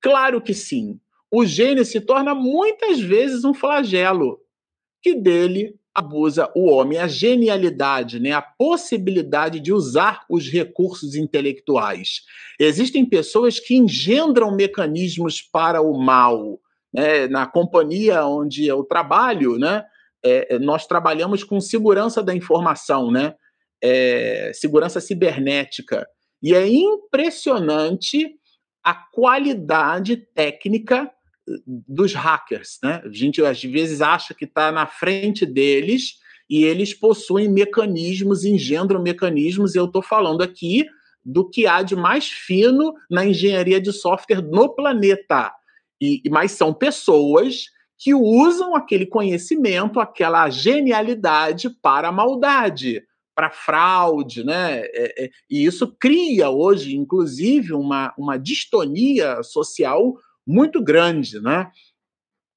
Claro 0.00 0.40
que 0.40 0.54
sim. 0.54 1.00
O 1.30 1.44
gênio 1.44 1.84
se 1.84 2.00
torna 2.00 2.34
muitas 2.34 3.00
vezes 3.00 3.44
um 3.44 3.52
flagelo 3.52 4.38
que 5.08 5.14
dele 5.14 5.74
abusa 5.94 6.50
o 6.54 6.70
homem, 6.70 6.98
a 6.98 7.08
genialidade, 7.08 8.20
né? 8.20 8.32
a 8.32 8.42
possibilidade 8.42 9.58
de 9.58 9.72
usar 9.72 10.24
os 10.28 10.48
recursos 10.48 11.14
intelectuais. 11.14 12.20
Existem 12.60 13.04
pessoas 13.04 13.58
que 13.58 13.74
engendram 13.74 14.54
mecanismos 14.54 15.40
para 15.40 15.80
o 15.80 15.98
mal. 15.98 16.60
Né? 16.92 17.26
Na 17.26 17.46
companhia 17.46 18.24
onde 18.26 18.66
eu 18.66 18.84
trabalho, 18.84 19.58
né? 19.58 19.84
É, 20.24 20.54
é, 20.54 20.58
nós 20.58 20.86
trabalhamos 20.86 21.44
com 21.44 21.60
segurança 21.60 22.22
da 22.22 22.34
informação, 22.34 23.10
né? 23.10 23.34
É, 23.82 24.50
segurança 24.52 25.00
cibernética. 25.00 26.06
E 26.42 26.54
é 26.54 26.66
impressionante 26.66 28.34
a 28.82 28.94
qualidade 28.94 30.16
técnica 30.16 31.10
dos 31.66 32.14
hackers, 32.14 32.78
né? 32.82 33.02
A 33.04 33.12
gente 33.12 33.42
às 33.44 33.62
vezes 33.62 34.00
acha 34.00 34.34
que 34.34 34.44
está 34.44 34.70
na 34.70 34.86
frente 34.86 35.46
deles 35.46 36.18
e 36.48 36.64
eles 36.64 36.94
possuem 36.94 37.48
mecanismos, 37.48 38.44
engendram 38.44 39.02
mecanismos. 39.02 39.74
Eu 39.74 39.86
estou 39.86 40.02
falando 40.02 40.42
aqui 40.42 40.86
do 41.24 41.48
que 41.48 41.66
há 41.66 41.82
de 41.82 41.94
mais 41.94 42.28
fino 42.28 42.94
na 43.10 43.26
engenharia 43.26 43.80
de 43.80 43.92
software 43.92 44.42
no 44.42 44.74
planeta. 44.74 45.52
E, 46.00 46.22
mas 46.30 46.52
são 46.52 46.72
pessoas 46.72 47.64
que 47.98 48.14
usam 48.14 48.76
aquele 48.76 49.04
conhecimento, 49.04 50.00
aquela 50.00 50.48
genialidade 50.48 51.68
para 51.82 52.08
a 52.08 52.12
maldade, 52.12 53.02
para 53.34 53.50
fraude, 53.50 54.44
né? 54.44 54.80
É, 54.80 55.24
é, 55.24 55.30
e 55.50 55.64
isso 55.64 55.94
cria 55.98 56.48
hoje, 56.48 56.96
inclusive, 56.96 57.72
uma, 57.72 58.14
uma 58.16 58.38
distonia 58.38 59.42
social 59.42 60.14
muito 60.48 60.82
grande, 60.82 61.40
né? 61.40 61.70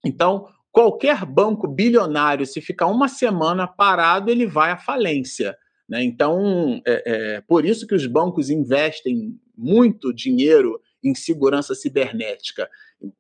Então, 0.04 0.48
qualquer 0.72 1.26
banco 1.26 1.68
bilionário, 1.68 2.46
se 2.46 2.62
ficar 2.62 2.88
uma 2.88 3.08
semana 3.08 3.68
parado, 3.68 4.32
ele 4.32 4.48
vai 4.48 4.72
à 4.72 4.78
falência. 4.78 5.56
Né? 5.88 6.04
Então, 6.04 6.82
é, 6.88 7.04
é, 7.06 7.42
por 7.42 7.66
isso 7.66 7.86
que 7.86 7.94
os 7.94 8.08
bancos 8.08 8.50
investem 8.50 9.38
muito 9.56 10.14
dinheiro 10.14 10.82
em 11.04 11.14
segurança 11.14 11.76
cibernética 11.76 12.68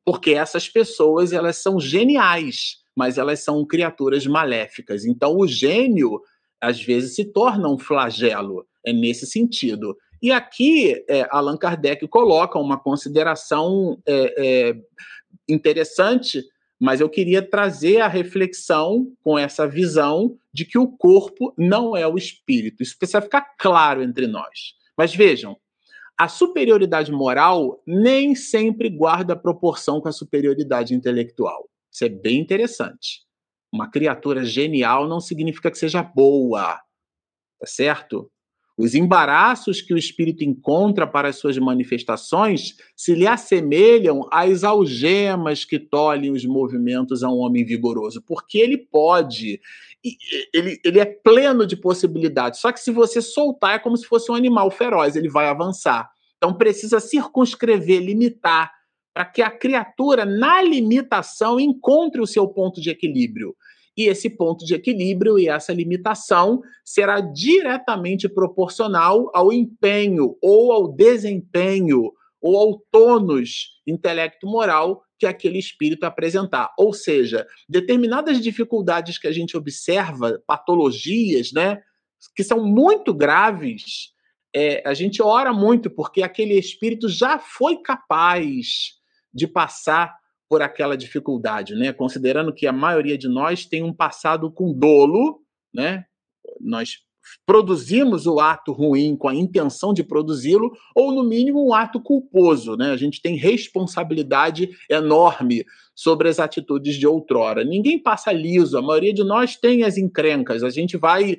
porque 0.06 0.32
essas 0.32 0.70
pessoas 0.70 1.34
elas 1.34 1.58
são 1.58 1.80
geniais, 1.80 2.78
mas 2.96 3.18
elas 3.18 3.44
são 3.44 3.66
criaturas 3.66 4.26
maléficas. 4.26 5.06
Então 5.06 5.38
o 5.38 5.48
gênio 5.48 6.22
às 6.60 6.82
vezes 6.82 7.16
se 7.16 7.26
torna 7.26 7.70
um 7.70 7.78
flagelo. 7.78 8.66
É 8.86 8.92
nesse 8.92 9.26
sentido. 9.28 9.96
E 10.22 10.32
aqui 10.32 11.04
é, 11.10 11.28
Allan 11.32 11.58
Kardec 11.58 12.08
coloca 12.08 12.60
uma 12.60 12.80
consideração 12.80 14.00
é, 14.06 14.70
é, 14.70 14.76
interessante, 15.50 16.44
mas 16.80 17.02
eu 17.02 17.10
queria 17.10 17.42
trazer 17.42 18.02
a 18.02 18.08
reflexão 18.08 19.12
com 19.24 19.38
essa 19.38 19.68
visão 19.68 20.38
de 20.54 20.66
que 20.66 20.78
o 20.78 20.88
corpo 20.88 21.54
não 21.58 21.96
é 21.96 22.08
o 22.08 22.18
espírito. 22.18 22.84
Isso 22.84 22.98
precisa 22.98 23.22
ficar 23.22 23.56
claro 23.58 24.04
entre 24.04 24.28
nós. 24.28 24.76
Mas 24.96 25.16
vejam, 25.16 25.58
a 26.18 26.28
superioridade 26.28 27.12
moral 27.12 27.82
nem 27.86 28.36
sempre 28.36 28.90
guarda 28.90 29.36
proporção 29.36 30.00
com 30.00 30.08
a 30.08 30.12
superioridade 30.12 30.94
intelectual. 30.94 31.68
Isso 31.92 32.06
é 32.06 32.10
bem 32.10 32.40
interessante. 32.40 33.24
Uma 33.74 33.90
criatura 33.90 34.46
genial 34.46 35.08
não 35.08 35.20
significa 35.20 35.72
que 35.72 35.78
seja 35.78 36.04
boa, 36.04 36.76
tá 37.60 37.66
certo? 37.66 38.32
Os 38.82 38.96
embaraços 38.96 39.80
que 39.80 39.94
o 39.94 39.98
espírito 39.98 40.44
encontra 40.44 41.06
para 41.06 41.28
as 41.28 41.36
suas 41.36 41.56
manifestações 41.56 42.76
se 42.96 43.14
lhe 43.14 43.28
assemelham 43.28 44.28
às 44.32 44.64
algemas 44.64 45.64
que 45.64 45.78
tolhem 45.78 46.32
os 46.32 46.44
movimentos 46.46 47.22
a 47.22 47.30
um 47.30 47.38
homem 47.38 47.64
vigoroso, 47.64 48.24
porque 48.26 48.58
ele 48.58 48.80
pode, 48.80 49.62
ele, 50.52 50.80
ele 50.84 51.00
é 51.00 51.06
pleno 51.06 51.68
de 51.68 51.76
possibilidades. 51.76 52.60
Só 52.60 52.72
que 52.72 52.80
se 52.80 52.90
você 52.90 53.22
soltar, 53.22 53.76
é 53.76 53.80
como 53.80 53.96
se 53.96 54.08
fosse 54.08 54.32
um 54.32 54.36
animal 54.36 54.72
feroz, 54.72 55.16
ele 55.16 55.30
vai 55.30 55.48
avançar. 55.48 56.10
Então 56.38 56.52
precisa 56.52 57.00
circunscrever, 57.00 58.02
limitar, 58.02 58.72
para 59.14 59.26
que 59.26 59.44
a 59.44 59.52
criatura, 59.52 60.26
na 60.26 60.60
limitação, 60.60 61.60
encontre 61.60 62.20
o 62.20 62.26
seu 62.26 62.48
ponto 62.48 62.82
de 62.82 62.90
equilíbrio 62.90 63.56
e 63.96 64.08
esse 64.08 64.30
ponto 64.30 64.66
de 64.66 64.74
equilíbrio 64.74 65.38
e 65.38 65.48
essa 65.48 65.74
limitação 65.74 66.62
será 66.84 67.20
diretamente 67.20 68.30
proporcional 68.30 69.30
ao 69.34 69.52
empenho 69.52 70.38
ou 70.42 70.72
ao 70.72 70.88
desempenho 70.88 72.12
ou 72.42 72.58
ao 72.58 72.80
tônus 72.92 73.80
intelecto-moral 73.86 75.04
que 75.20 75.28
aquele 75.28 75.60
espírito 75.60 76.04
apresentar. 76.04 76.74
Ou 76.78 76.94
seja, 76.94 77.46
determinadas 77.70 78.42
dificuldades 78.42 79.20
que 79.20 79.28
a 79.28 79.32
gente 79.32 79.56
observa, 79.56 80.42
patologias, 80.48 81.52
né, 81.52 81.80
que 82.36 82.44
são 82.44 82.66
muito 82.66 83.14
graves, 83.14 84.14
é, 84.54 84.82
a 84.86 84.94
gente 84.94 85.22
ora 85.22 85.54
muito 85.54 85.90
porque 85.90 86.24
aquele 86.24 86.58
espírito 86.58 87.08
já 87.08 87.38
foi 87.38 87.82
capaz 87.82 88.94
de 89.34 89.48
passar 89.48 90.21
por 90.52 90.62
aquela 90.62 90.98
dificuldade, 90.98 91.76
né? 91.76 91.94
Considerando 91.94 92.52
que 92.52 92.68
a 92.68 92.74
maioria 92.74 93.18
de 93.18 93.30
nós 93.30 93.66
tem 93.66 93.84
um 93.84 93.94
passado 93.94 94.52
com 94.52 94.74
dolo, 94.74 95.40
né? 95.74 96.04
Nós 96.60 96.98
produzimos 97.46 98.28
o 98.28 98.38
ato 98.38 98.74
ruim 98.74 99.16
com 99.16 99.30
a 99.30 99.34
intenção 99.34 99.94
de 99.94 100.04
produzi-lo, 100.04 100.74
ou 100.94 101.14
no 101.14 101.24
mínimo 101.24 101.66
um 101.66 101.74
ato 101.74 102.02
culposo, 102.02 102.76
né? 102.76 102.92
A 102.92 102.98
gente 102.98 103.22
tem 103.22 103.38
responsabilidade 103.38 104.70
enorme 104.90 105.64
sobre 105.96 106.28
as 106.28 106.38
atitudes 106.38 106.98
de 106.98 107.08
outrora. 107.08 107.64
Ninguém 107.64 107.98
passa 107.98 108.34
liso, 108.34 108.78
a 108.78 108.82
maioria 108.82 109.14
de 109.14 109.24
nós 109.24 109.56
tem 109.56 109.86
as 109.86 109.98
encrencas. 109.98 110.64
A 110.64 110.70
gente 110.70 110.98
vai 110.98 111.38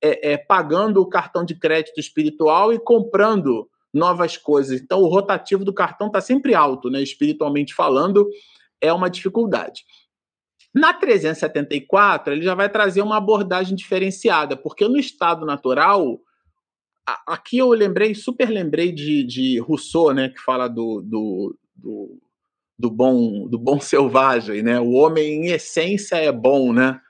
é, 0.00 0.32
é, 0.32 0.36
pagando 0.38 1.02
o 1.02 1.06
cartão 1.06 1.44
de 1.44 1.54
crédito 1.54 2.00
espiritual 2.00 2.72
e 2.72 2.78
comprando 2.78 3.68
novas 3.94 4.36
coisas. 4.36 4.80
Então, 4.80 5.00
o 5.00 5.08
rotativo 5.08 5.64
do 5.64 5.72
cartão 5.72 6.08
está 6.08 6.20
sempre 6.20 6.52
alto, 6.52 6.90
né? 6.90 7.00
Espiritualmente 7.00 7.72
falando, 7.72 8.28
é 8.80 8.92
uma 8.92 9.10
dificuldade. 9.10 9.84
Na 10.74 10.92
374, 10.92 12.34
ele 12.34 12.42
já 12.42 12.54
vai 12.54 12.68
trazer 12.68 13.00
uma 13.00 13.16
abordagem 13.16 13.76
diferenciada, 13.76 14.56
porque 14.56 14.88
no 14.88 14.98
estado 14.98 15.46
natural, 15.46 16.20
aqui 17.26 17.58
eu 17.58 17.68
lembrei, 17.70 18.12
super 18.14 18.48
lembrei 18.48 18.90
de, 18.90 19.22
de 19.22 19.58
Rousseau, 19.60 20.12
né, 20.12 20.30
que 20.30 20.40
fala 20.40 20.66
do, 20.66 21.00
do, 21.00 21.56
do, 21.76 22.18
do, 22.76 22.90
bom, 22.90 23.46
do 23.46 23.56
bom 23.56 23.78
selvagem, 23.80 24.62
né? 24.62 24.80
O 24.80 24.92
homem, 24.92 25.46
em 25.46 25.52
essência, 25.52 26.16
é 26.16 26.32
bom, 26.32 26.72
né? 26.72 27.00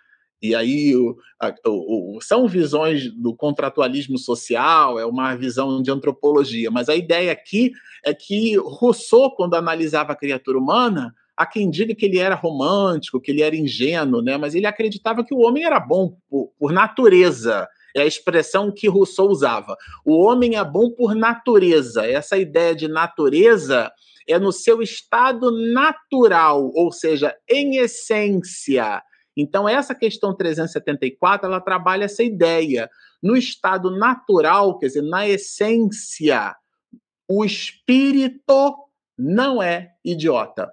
E 0.43 0.55
aí 0.55 0.95
o, 0.95 1.17
a, 1.41 1.55
o, 1.67 2.19
são 2.21 2.47
visões 2.47 3.11
do 3.11 3.35
contratualismo 3.35 4.19
social, 4.19 4.99
é 4.99 5.07
uma 5.07 5.35
visão 5.35 5.81
de 5.81 5.91
antropologia, 5.91 6.71
mas 6.71 6.91
a 6.91 6.95
ideia 6.95 7.33
aqui 7.33 7.73
é 8.05 8.13
que 8.13 8.59
Rousseau, 8.59 9.35
quando 9.35 9.55
analisava 9.55 10.13
a 10.13 10.17
criatura 10.17 10.59
humana, 10.59 11.15
há 11.37 11.47
quem 11.47 11.71
diga 11.71 11.95
que 11.95 12.07
ele 12.07 12.19
era 12.19 12.35
romântico, 12.35 13.21
que 13.21 13.31
ele 13.31 13.43
era 13.43 13.57
ingênuo, 13.57 14.23
né? 14.23 14.37
mas 14.37 14.55
ele 14.55 14.67
acreditava 14.67 15.25
que 15.25 15.35
o 15.35 15.41
homem 15.41 15.65
era 15.65 15.81
bom 15.81 16.17
por, 16.29 16.53
por 16.59 16.73
natureza. 16.73 17.69
É 17.97 18.03
a 18.03 18.07
expressão 18.07 18.73
que 18.73 18.89
Rousseau 18.89 19.29
usava. 19.29 19.77
O 20.05 20.25
homem 20.25 20.57
é 20.57 20.65
bom 20.65 20.91
por 20.91 21.15
natureza. 21.15 22.05
Essa 22.07 22.37
ideia 22.37 22.75
de 22.75 22.89
natureza 22.89 23.93
é 24.29 24.39
no 24.39 24.53
seu 24.53 24.83
estado 24.83 25.51
natural, 25.73 26.71
ou 26.75 26.91
seja, 26.91 27.37
em 27.49 27.77
essência. 27.77 29.03
Então, 29.37 29.69
essa 29.69 29.95
questão 29.95 30.35
374, 30.35 31.47
ela 31.47 31.61
trabalha 31.61 32.05
essa 32.05 32.23
ideia. 32.23 32.89
No 33.23 33.37
estado 33.37 33.91
natural, 33.91 34.79
quer 34.79 34.87
dizer, 34.87 35.03
na 35.03 35.29
essência, 35.29 36.55
o 37.29 37.45
espírito 37.45 38.77
não 39.19 39.63
é 39.63 39.91
idiota. 40.05 40.73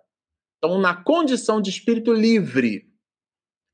Então, 0.63 0.80
na 0.80 0.93
condição 0.93 1.60
de 1.60 1.71
espírito 1.71 2.13
livre, 2.13 2.86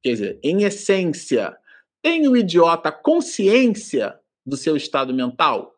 quer 0.02 0.12
dizer, 0.12 0.40
em 0.42 0.64
essência, 0.64 1.58
tem 2.02 2.30
o 2.30 2.38
idiota 2.38 2.90
consciência 2.94 4.18
do 4.46 4.56
seu 4.56 4.78
estado 4.78 5.14
mental? 5.14 5.76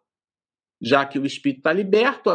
Já 0.80 1.08
que 1.08 1.18
o 1.18 1.26
espírito 1.26 1.62
está 1.62 1.74
liberto, 1.74 2.30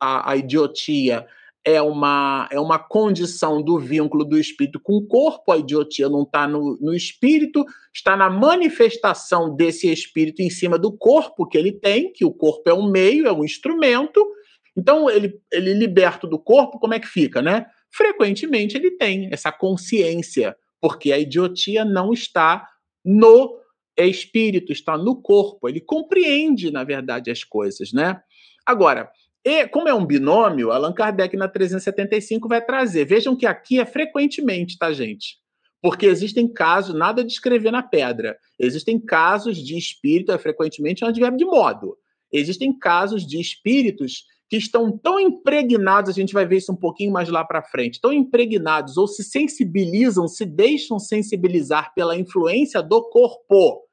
a, 0.00 0.30
a, 0.30 0.36
idiotia 0.38 1.26
é 1.62 1.82
uma, 1.82 2.48
é 2.50 2.58
uma 2.58 2.78
condição 2.78 3.62
do 3.62 3.78
vínculo 3.78 4.24
do 4.24 4.38
espírito 4.38 4.80
com 4.80 4.94
o 4.94 5.06
corpo, 5.06 5.52
a 5.52 5.58
idiotia 5.58 6.08
não 6.08 6.22
está 6.22 6.48
no, 6.48 6.78
no 6.80 6.94
espírito, 6.94 7.62
está 7.94 8.16
na 8.16 8.30
manifestação 8.30 9.54
desse 9.54 9.92
espírito 9.92 10.40
em 10.40 10.48
cima 10.48 10.78
do 10.78 10.90
corpo 10.90 11.46
que 11.46 11.58
ele 11.58 11.72
tem, 11.72 12.10
que 12.10 12.24
o 12.24 12.32
corpo 12.32 12.70
é 12.70 12.72
um 12.72 12.90
meio, 12.90 13.26
é 13.26 13.32
um 13.32 13.44
instrumento. 13.44 14.26
Então, 14.74 15.10
ele, 15.10 15.38
ele 15.52 15.74
liberto 15.74 16.26
do 16.26 16.38
corpo, 16.38 16.78
como 16.78 16.94
é 16.94 16.98
que 16.98 17.06
fica, 17.06 17.42
né? 17.42 17.66
Frequentemente 17.96 18.76
ele 18.76 18.90
tem 18.90 19.28
essa 19.30 19.52
consciência, 19.52 20.56
porque 20.80 21.12
a 21.12 21.18
idiotia 21.18 21.84
não 21.84 22.12
está 22.12 22.66
no 23.04 23.56
espírito, 23.96 24.72
está 24.72 24.98
no 24.98 25.22
corpo. 25.22 25.68
Ele 25.68 25.80
compreende, 25.80 26.72
na 26.72 26.82
verdade, 26.82 27.30
as 27.30 27.44
coisas, 27.44 27.92
né? 27.92 28.20
Agora, 28.66 29.08
e 29.44 29.68
como 29.68 29.88
é 29.88 29.94
um 29.94 30.04
binômio, 30.04 30.72
Allan 30.72 30.92
Kardec 30.92 31.36
na 31.36 31.46
375 31.46 32.48
vai 32.48 32.64
trazer. 32.64 33.04
Vejam 33.04 33.36
que 33.36 33.46
aqui 33.46 33.78
é 33.78 33.86
frequentemente, 33.86 34.76
tá, 34.76 34.92
gente? 34.92 35.36
Porque 35.80 36.06
existem 36.06 36.52
casos, 36.52 36.96
nada 36.96 37.22
de 37.22 37.30
escrever 37.30 37.70
na 37.70 37.82
pedra. 37.82 38.36
Existem 38.58 38.98
casos 38.98 39.58
de 39.58 39.78
espírito, 39.78 40.32
é 40.32 40.38
frequentemente 40.38 41.04
um 41.04 41.08
advérbio 41.08 41.38
de 41.38 41.44
modo. 41.44 41.96
Existem 42.32 42.76
casos 42.76 43.24
de 43.24 43.40
espíritos 43.40 44.24
que 44.48 44.56
estão 44.56 44.96
tão 44.96 45.18
impregnados, 45.18 46.10
a 46.10 46.12
gente 46.12 46.34
vai 46.34 46.46
ver 46.46 46.58
isso 46.58 46.72
um 46.72 46.76
pouquinho 46.76 47.12
mais 47.12 47.28
lá 47.28 47.44
para 47.44 47.62
frente, 47.62 48.00
tão 48.00 48.12
impregnados 48.12 48.96
ou 48.96 49.08
se 49.08 49.24
sensibilizam, 49.24 50.28
se 50.28 50.44
deixam 50.44 50.98
sensibilizar 50.98 51.92
pela 51.94 52.16
influência 52.16 52.82
do 52.82 53.02
corpo 53.02 53.84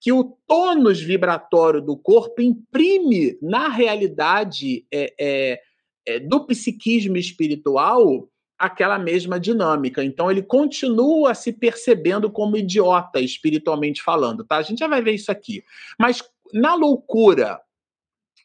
que 0.00 0.12
o 0.12 0.36
tônus 0.46 1.00
vibratório 1.00 1.80
do 1.80 1.96
corpo 1.96 2.40
imprime 2.42 3.38
na 3.40 3.68
realidade 3.68 4.86
é, 4.92 5.14
é, 5.18 5.60
é, 6.06 6.20
do 6.20 6.46
psiquismo 6.46 7.16
espiritual 7.16 8.28
aquela 8.58 8.98
mesma 8.98 9.38
dinâmica. 9.38 10.04
Então 10.04 10.30
ele 10.30 10.42
continua 10.42 11.34
se 11.34 11.52
percebendo 11.52 12.30
como 12.30 12.56
idiota 12.56 13.20
espiritualmente 13.20 14.02
falando, 14.02 14.44
tá? 14.44 14.56
A 14.56 14.62
gente 14.62 14.78
já 14.78 14.88
vai 14.88 15.02
ver 15.02 15.12
isso 15.12 15.30
aqui. 15.30 15.62
Mas 15.98 16.22
na 16.52 16.74
loucura, 16.74 17.60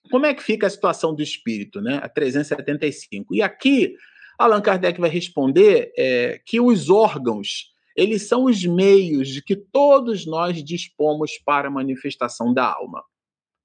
como 0.10 0.26
é 0.26 0.34
que 0.34 0.44
fica 0.44 0.68
a 0.68 0.70
situação 0.70 1.14
do 1.14 1.22
espírito, 1.22 1.82
né? 1.82 2.00
A 2.02 2.10
375. 2.10 3.36
E 3.36 3.42
aqui 3.42 3.96
Allan 4.40 4.62
Kardec 4.62 5.00
vai 5.00 5.10
responder 5.10 5.92
é, 5.98 6.42
que 6.46 6.60
os 6.60 6.90
órgãos 6.90 7.72
eles 7.96 8.28
são 8.28 8.46
os 8.46 8.66
meios 8.66 9.28
de 9.28 9.42
que 9.42 9.56
todos 9.56 10.26
nós 10.26 10.64
dispomos 10.64 11.38
para 11.38 11.68
a 11.68 11.72
manifestação 11.72 12.54
da 12.54 12.66
alma. 12.66 13.04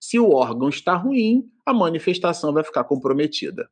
Se 0.01 0.19
o 0.19 0.31
órgão 0.31 0.69
está 0.69 0.95
ruim, 0.95 1.45
a 1.65 1.73
manifestação 1.73 2.53
vai 2.53 2.65
ficar 2.65 2.85
comprometida. 2.85 3.69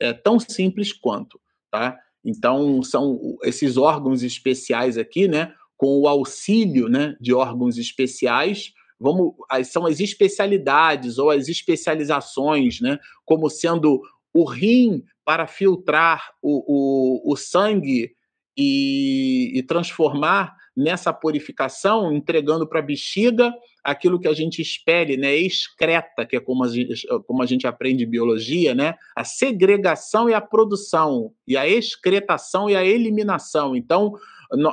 É 0.00 0.12
tão 0.12 0.38
simples 0.38 0.92
quanto, 0.92 1.40
tá? 1.70 1.98
Então, 2.24 2.82
são 2.82 3.36
esses 3.42 3.76
órgãos 3.76 4.22
especiais 4.22 4.98
aqui, 4.98 5.28
né, 5.28 5.54
com 5.76 6.00
o 6.00 6.08
auxílio, 6.08 6.88
né, 6.88 7.16
de 7.20 7.32
órgãos 7.32 7.78
especiais, 7.78 8.72
vamos, 8.98 9.34
são 9.64 9.86
as 9.86 10.00
especialidades 10.00 11.18
ou 11.18 11.30
as 11.30 11.48
especializações, 11.48 12.80
né, 12.80 12.98
como 13.24 13.48
sendo 13.48 14.00
o 14.32 14.44
rim 14.44 15.02
para 15.24 15.46
filtrar 15.46 16.30
o, 16.42 17.30
o, 17.30 17.32
o 17.32 17.36
sangue 17.36 18.12
e, 18.56 19.52
e 19.54 19.62
transformar 19.62 20.54
nessa 20.76 21.12
purificação, 21.12 22.12
entregando 22.12 22.66
para 22.66 22.80
a 22.80 22.82
bexiga 22.82 23.52
aquilo 23.82 24.20
que 24.20 24.28
a 24.28 24.34
gente 24.34 24.60
espere, 24.60 25.16
né? 25.16 25.34
Excreta, 25.34 26.26
que 26.26 26.36
é 26.36 26.40
como 26.40 26.64
a, 26.64 26.68
gente, 26.68 27.06
como 27.26 27.42
a 27.42 27.46
gente 27.46 27.66
aprende 27.66 28.04
biologia, 28.04 28.74
né? 28.74 28.94
A 29.14 29.24
segregação 29.24 30.28
e 30.28 30.34
a 30.34 30.40
produção, 30.40 31.32
e 31.46 31.56
a 31.56 31.66
excretação 31.66 32.68
e 32.68 32.76
a 32.76 32.84
eliminação. 32.84 33.74
Então, 33.74 34.12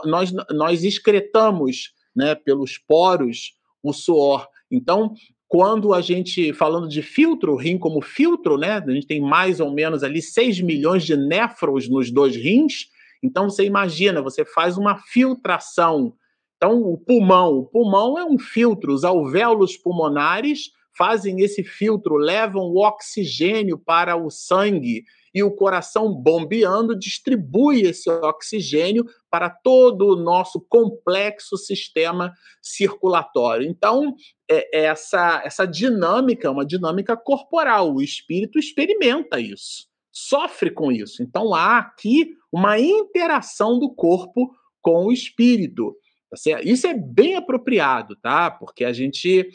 nós, 0.05 0.33
nós 0.51 0.83
excretamos 0.83 1.93
né, 2.15 2.35
pelos 2.35 2.77
poros 2.77 3.53
o 3.83 3.91
suor. 3.91 4.47
Então, 4.71 5.13
quando 5.53 5.93
a 5.93 6.01
gente, 6.01 6.51
falando 6.53 6.87
de 6.87 7.03
filtro, 7.03 7.55
rim 7.55 7.77
como 7.77 8.01
filtro, 8.01 8.57
né? 8.57 8.83
A 8.83 8.91
gente 8.91 9.05
tem 9.05 9.21
mais 9.21 9.59
ou 9.59 9.71
menos 9.71 10.03
ali 10.03 10.19
6 10.21 10.61
milhões 10.61 11.03
de 11.03 11.15
néfrons 11.15 11.87
nos 11.87 12.09
dois 12.09 12.35
rins. 12.35 12.87
Então 13.21 13.49
você 13.49 13.63
imagina, 13.63 14.19
você 14.19 14.43
faz 14.43 14.79
uma 14.79 14.97
filtração. 14.97 16.15
Então 16.57 16.81
o 16.81 16.97
pulmão, 16.97 17.59
o 17.59 17.65
pulmão 17.65 18.17
é 18.17 18.25
um 18.25 18.39
filtro, 18.39 18.91
os 18.91 19.03
alvéolos 19.03 19.77
pulmonares 19.77 20.71
fazem 20.97 21.41
esse 21.41 21.63
filtro, 21.63 22.15
levam 22.15 22.63
o 22.63 22.83
oxigênio 22.83 23.77
para 23.77 24.15
o 24.15 24.31
sangue 24.31 25.03
e 25.33 25.41
o 25.41 25.51
coração 25.51 26.13
bombeando 26.13 26.97
distribui 26.97 27.81
esse 27.81 28.09
oxigênio 28.09 29.05
para 29.29 29.49
todo 29.49 30.09
o 30.09 30.15
nosso 30.15 30.61
complexo 30.69 31.57
sistema 31.57 32.33
circulatório. 32.61 33.67
Então, 33.67 34.15
é, 34.49 34.81
é 34.81 34.83
essa, 34.85 35.41
essa 35.43 35.65
dinâmica 35.65 36.47
é 36.47 36.51
uma 36.51 36.65
dinâmica 36.65 37.17
corporal, 37.17 37.93
o 37.93 38.01
espírito 38.01 38.59
experimenta 38.59 39.39
isso, 39.39 39.87
sofre 40.11 40.69
com 40.69 40.91
isso. 40.91 41.23
Então, 41.23 41.53
há 41.53 41.79
aqui 41.79 42.35
uma 42.51 42.79
interação 42.79 43.79
do 43.79 43.93
corpo 43.93 44.53
com 44.81 45.05
o 45.05 45.11
espírito. 45.11 45.95
Tá 46.29 46.61
isso 46.63 46.85
é 46.85 46.93
bem 46.93 47.35
apropriado, 47.35 48.15
tá? 48.17 48.51
Porque 48.51 48.83
a 48.83 48.93
gente 48.93 49.49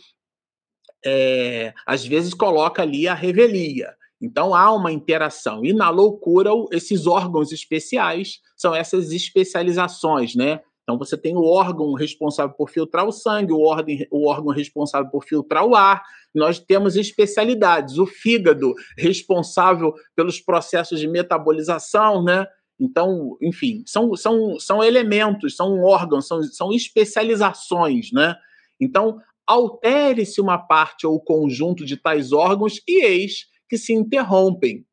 é, 1.04 1.72
às 1.86 2.04
vezes 2.04 2.34
coloca 2.34 2.82
ali 2.82 3.06
a 3.06 3.14
revelia. 3.14 3.97
Então 4.20 4.54
há 4.54 4.72
uma 4.72 4.92
interação. 4.92 5.64
E 5.64 5.72
na 5.72 5.90
loucura, 5.90 6.50
esses 6.72 7.06
órgãos 7.06 7.52
especiais 7.52 8.40
são 8.56 8.74
essas 8.74 9.12
especializações, 9.12 10.34
né? 10.34 10.60
Então 10.82 10.98
você 10.98 11.18
tem 11.18 11.36
o 11.36 11.44
órgão 11.44 11.92
responsável 11.92 12.54
por 12.56 12.70
filtrar 12.70 13.06
o 13.06 13.12
sangue, 13.12 13.52
o, 13.52 13.60
ordem, 13.60 14.06
o 14.10 14.26
órgão 14.26 14.52
responsável 14.52 15.10
por 15.10 15.22
filtrar 15.22 15.64
o 15.66 15.76
ar. 15.76 16.02
Nós 16.34 16.58
temos 16.58 16.96
especialidades, 16.96 17.98
o 17.98 18.06
fígado 18.06 18.74
responsável 18.96 19.92
pelos 20.16 20.40
processos 20.40 20.98
de 20.98 21.06
metabolização, 21.06 22.24
né? 22.24 22.46
Então, 22.80 23.36
enfim, 23.42 23.82
são, 23.86 24.16
são, 24.16 24.58
são 24.58 24.82
elementos, 24.82 25.56
são 25.56 25.82
órgãos, 25.82 26.26
são, 26.26 26.42
são 26.44 26.72
especializações, 26.72 28.10
né? 28.10 28.34
Então, 28.80 29.20
altere-se 29.46 30.40
uma 30.40 30.56
parte 30.56 31.06
ou 31.06 31.20
conjunto 31.20 31.84
de 31.84 31.96
tais 31.96 32.32
órgãos 32.32 32.80
e 32.88 33.04
eis 33.04 33.46
que 33.68 33.76
se 33.78 33.92
interrompem, 33.92 34.84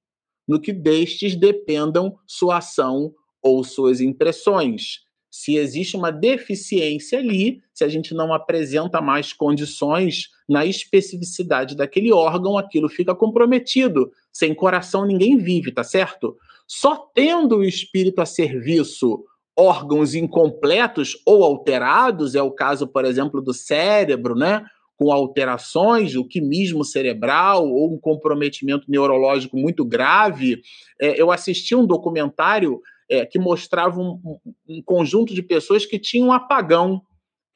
no 0.47 0.59
que 0.59 0.73
destes 0.73 1.36
dependam 1.36 2.17
sua 2.28 2.57
ação 2.57 3.13
ou 3.41 3.63
suas 3.63 4.01
impressões. 4.01 5.05
Se 5.32 5.57
existe 5.57 5.97
uma 5.97 6.11
deficiência 6.11 7.19
ali, 7.19 7.61
se 7.73 7.84
a 7.84 7.89
gente 7.89 8.13
não 8.13 8.34
apresenta 8.34 9.01
mais 9.01 9.34
condições 9.34 10.30
na 10.47 10.65
especificidade 10.65 11.76
daquele 11.76 12.11
órgão, 12.13 12.57
aquilo 12.57 12.88
fica 12.88 13.13
comprometido. 13.13 14.11
Sem 14.32 14.55
coração 14.55 15.05
ninguém 15.05 15.38
vive, 15.38 15.71
tá 15.71 15.84
certo? 15.84 16.38
Só 16.67 16.95
tendo 17.13 17.57
o 17.57 17.63
espírito 17.63 18.21
a 18.21 18.26
serviço 18.26 19.23
órgãos 19.57 20.15
incompletos 20.15 21.17
ou 21.26 21.43
alterados, 21.43 22.36
é 22.36 22.41
o 22.41 22.51
caso, 22.51 22.88
por 22.88 23.05
exemplo, 23.05 23.41
do 23.41 23.53
cérebro, 23.53 24.36
né? 24.36 24.65
Com 24.97 25.11
alterações, 25.11 26.15
o 26.15 26.25
quimismo 26.25 26.83
cerebral 26.83 27.67
ou 27.69 27.93
um 27.93 27.99
comprometimento 27.99 28.89
neurológico 28.89 29.57
muito 29.57 29.83
grave. 29.83 30.61
É, 30.99 31.21
eu 31.21 31.31
assisti 31.31 31.75
um 31.75 31.85
documentário 31.85 32.81
é, 33.09 33.25
que 33.25 33.37
mostrava 33.37 33.99
um, 33.99 34.19
um, 34.67 34.81
conjunto 34.83 35.33
de 35.33 35.43
pessoas 35.43 35.85
que 35.85 35.99
tinham 35.99 36.29
um 36.29 36.33
apagão. 36.33 37.01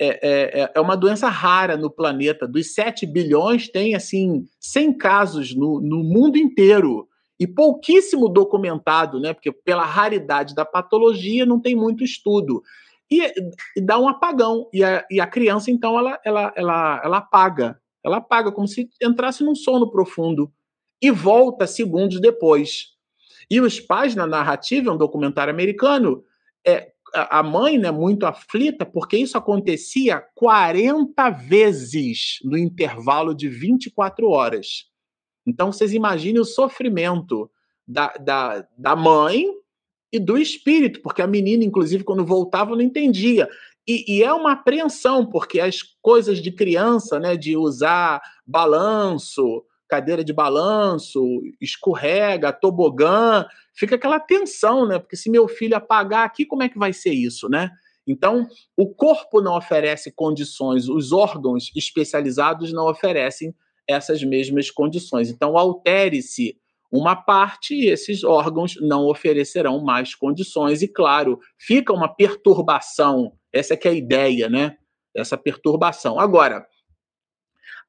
É, 0.02 0.08
é, 0.08 0.62
é, 0.62 0.72
é, 0.76 0.80
uma 0.80 0.96
doença 0.96 1.28
rara 1.28 1.76
no 1.76 1.90
planeta. 1.90 2.48
Dos 2.48 2.74
7 2.74 3.06
bilhões, 3.06 3.68
tem 3.70 3.96
assim 3.96 4.46
100 4.60 4.98
casos 4.98 5.56
no, 5.56 5.82
no 5.82 6.04
mundo 6.04 6.38
inteiro. 6.38 7.08
E 7.40 7.48
pouquíssimo 7.48 8.28
documentado, 8.28 9.20
né? 9.20 9.34
Porque 9.34 9.52
pela 9.52 9.86
raridade 9.86 10.54
da 10.54 10.66
patologia 10.66 11.46
não 11.46 11.60
tem 11.60 11.74
muito 11.74 12.04
estudo 12.04 12.62
e, 13.12 13.22
e 13.76 13.82
dá 13.82 14.00
um 14.00 14.08
apagão. 14.08 14.70
E 14.74 14.84
a, 14.84 15.06
e 15.10 15.20
a 15.20 15.28
criança, 15.28 15.72
então, 15.72 15.98
ela, 15.98 16.20
ela, 16.24 16.54
ela, 16.56 17.02
ela 17.04 17.18
apaga. 17.18 17.80
Ela 18.04 18.18
apaga 18.18 18.52
como 18.52 18.68
se 18.68 18.90
entrasse 19.02 19.44
num 19.44 19.56
sono 19.56 19.90
profundo 19.90 20.52
e 21.02 21.12
volta 21.12 21.68
segundos 21.68 22.20
depois. 22.20 22.96
E 23.50 23.60
os 23.60 23.80
pais, 23.80 24.16
na 24.16 24.28
narrativa, 24.28 24.90
é 24.90 24.94
um 24.94 24.98
documentário 24.98 25.52
americano, 25.52 26.24
é, 26.66 26.92
a 27.14 27.42
mãe, 27.42 27.78
né, 27.78 27.90
muito 27.90 28.26
aflita, 28.26 28.86
porque 28.86 29.18
isso 29.18 29.38
acontecia 29.38 30.24
40 30.36 31.30
vezes 31.32 32.40
no 32.44 32.58
intervalo 32.58 33.34
de 33.34 33.50
24 33.50 34.30
horas. 34.30 34.86
Então, 35.46 35.72
vocês 35.72 35.94
imaginem 35.94 36.40
o 36.40 36.46
sofrimento 36.46 37.50
da, 37.88 38.14
da, 38.20 38.68
da 38.78 38.96
mãe 38.96 39.46
e 40.12 40.20
do 40.20 40.38
espírito, 40.38 41.02
porque 41.02 41.22
a 41.22 41.28
menina, 41.28 41.64
inclusive, 41.64 42.04
quando 42.04 42.26
voltava, 42.26 42.72
não 42.72 42.82
entendia. 42.82 43.48
E, 43.88 44.18
e, 44.18 44.24
é 44.24 44.34
uma 44.34 44.54
apreensão, 44.54 45.26
porque 45.26 45.60
as 45.60 45.82
coisas 46.02 46.42
de 46.42 46.52
criança, 46.52 47.20
né, 47.20 47.36
de 47.36 47.58
usar 47.58 48.22
balanço, 48.46 49.64
cadeira 49.88 50.24
de 50.24 50.32
balanço, 50.32 51.24
escorrega, 51.60 52.54
tobogã, 52.54 53.46
fica 53.74 53.96
aquela 53.96 54.20
tensão, 54.20 54.88
né? 54.88 55.00
Porque 55.00 55.16
se 55.16 55.32
meu 55.32 55.48
filho 55.48 55.76
apagar 55.76 56.26
aqui, 56.26 56.46
como 56.46 56.62
é 56.62 56.70
que 56.70 56.78
vai 56.78 56.94
ser 56.94 57.12
isso, 57.12 57.50
né? 57.50 57.72
Então, 58.06 58.48
o 58.78 58.88
corpo 58.88 59.42
não 59.42 59.58
oferece 59.58 60.12
condições, 60.12 60.88
os 60.88 61.12
órgãos 61.12 61.72
especializados 61.76 62.72
não 62.72 62.88
oferecem 62.88 63.54
essas 63.88 64.24
mesmas 64.24 64.70
condições. 64.70 65.30
Então, 65.30 65.58
altere-se 65.58 66.56
uma 66.92 67.16
parte 67.16 67.74
e 67.74 67.88
esses 67.88 68.24
órgãos 68.24 68.76
não 68.82 69.08
oferecerão 69.08 69.84
mais 69.84 70.16
condições. 70.16 70.82
E, 70.82 70.88
claro, 70.88 71.40
fica 71.58 71.94
uma 71.94 72.08
perturbação. 72.08 73.34
Essa 73.54 73.74
é 73.74 73.78
que 73.78 73.88
é 73.88 73.92
a 73.92 73.96
ideia, 73.96 74.50
né? 74.50 74.78
Essa 75.16 75.38
perturbação. 75.38 76.20
Agora, 76.20 76.66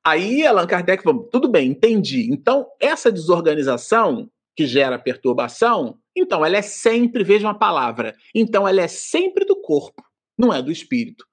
aí 0.05 0.46
Allan 0.46 0.66
Kardec 0.66 1.03
falou, 1.03 1.24
tudo 1.24 1.48
bem, 1.48 1.70
entendi. 1.70 2.30
Então, 2.30 2.66
essa 2.78 3.11
desorganização 3.11 4.30
que 4.57 4.66
gera 4.66 4.98
perturbação, 4.98 5.98
então 6.14 6.44
ela 6.44 6.57
é 6.57 6.62
sempre, 6.62 7.24
veja 7.24 7.46
uma 7.46 7.59
palavra, 7.59 8.14
então 8.34 8.66
ela 8.66 8.82
é 8.82 8.88
sempre 8.88 9.44
do 9.44 9.57
corpo, 9.61 10.03
não 10.36 10.53
é 10.53 10.61
do 10.61 10.70
espírito. 10.70 11.24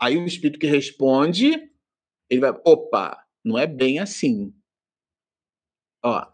Aí 0.00 0.16
o 0.16 0.26
espírito 0.26 0.58
que 0.58 0.66
responde, 0.66 1.70
ele 2.30 2.40
vai, 2.40 2.52
opa, 2.64 3.18
não 3.44 3.58
é 3.58 3.66
bem 3.66 3.98
assim. 3.98 4.52
Ó, 6.04 6.26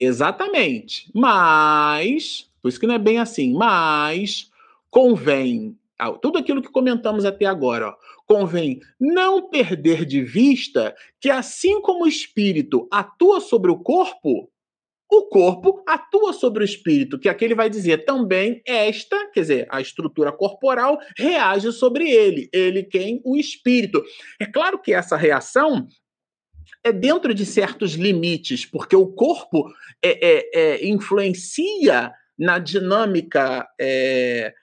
Exatamente. 0.00 1.10
Mas, 1.14 2.50
por 2.62 2.68
isso 2.68 2.80
que 2.80 2.86
não 2.86 2.94
é 2.94 2.98
bem 2.98 3.18
assim, 3.18 3.52
mas 3.52 4.50
convém, 4.90 5.76
tudo 6.22 6.38
aquilo 6.38 6.62
que 6.62 6.70
comentamos 6.70 7.24
até 7.26 7.44
agora, 7.44 7.88
ó, 7.90 7.94
convém 8.26 8.80
não 8.98 9.50
perder 9.50 10.06
de 10.06 10.22
vista 10.22 10.94
que 11.20 11.28
assim 11.28 11.80
como 11.82 12.04
o 12.04 12.08
espírito 12.08 12.88
atua 12.90 13.40
sobre 13.40 13.70
o 13.70 13.78
corpo, 13.78 14.50
o 15.12 15.22
corpo 15.24 15.82
atua 15.86 16.32
sobre 16.32 16.62
o 16.62 16.64
espírito, 16.64 17.18
que 17.18 17.28
aqui 17.28 17.44
ele 17.44 17.54
vai 17.54 17.68
dizer 17.68 18.04
também 18.04 18.62
esta, 18.66 19.28
quer 19.32 19.40
dizer, 19.40 19.68
a 19.70 19.80
estrutura 19.80 20.32
corporal 20.32 20.98
reage 21.18 21.72
sobre 21.72 22.08
ele, 22.08 22.48
ele 22.52 22.84
quem? 22.84 23.20
O 23.24 23.36
espírito. 23.36 24.02
É 24.40 24.46
claro 24.46 24.78
que 24.80 24.94
essa 24.94 25.16
reação 25.16 25.86
é 26.82 26.92
dentro 26.92 27.34
de 27.34 27.44
certos 27.44 27.92
limites, 27.92 28.64
porque 28.64 28.96
o 28.96 29.06
corpo 29.06 29.70
é, 30.02 30.28
é, 30.28 30.60
é 30.60 30.88
influencia 30.88 32.12
na 32.38 32.58
dinâmica 32.58 33.68
é, 33.78 34.54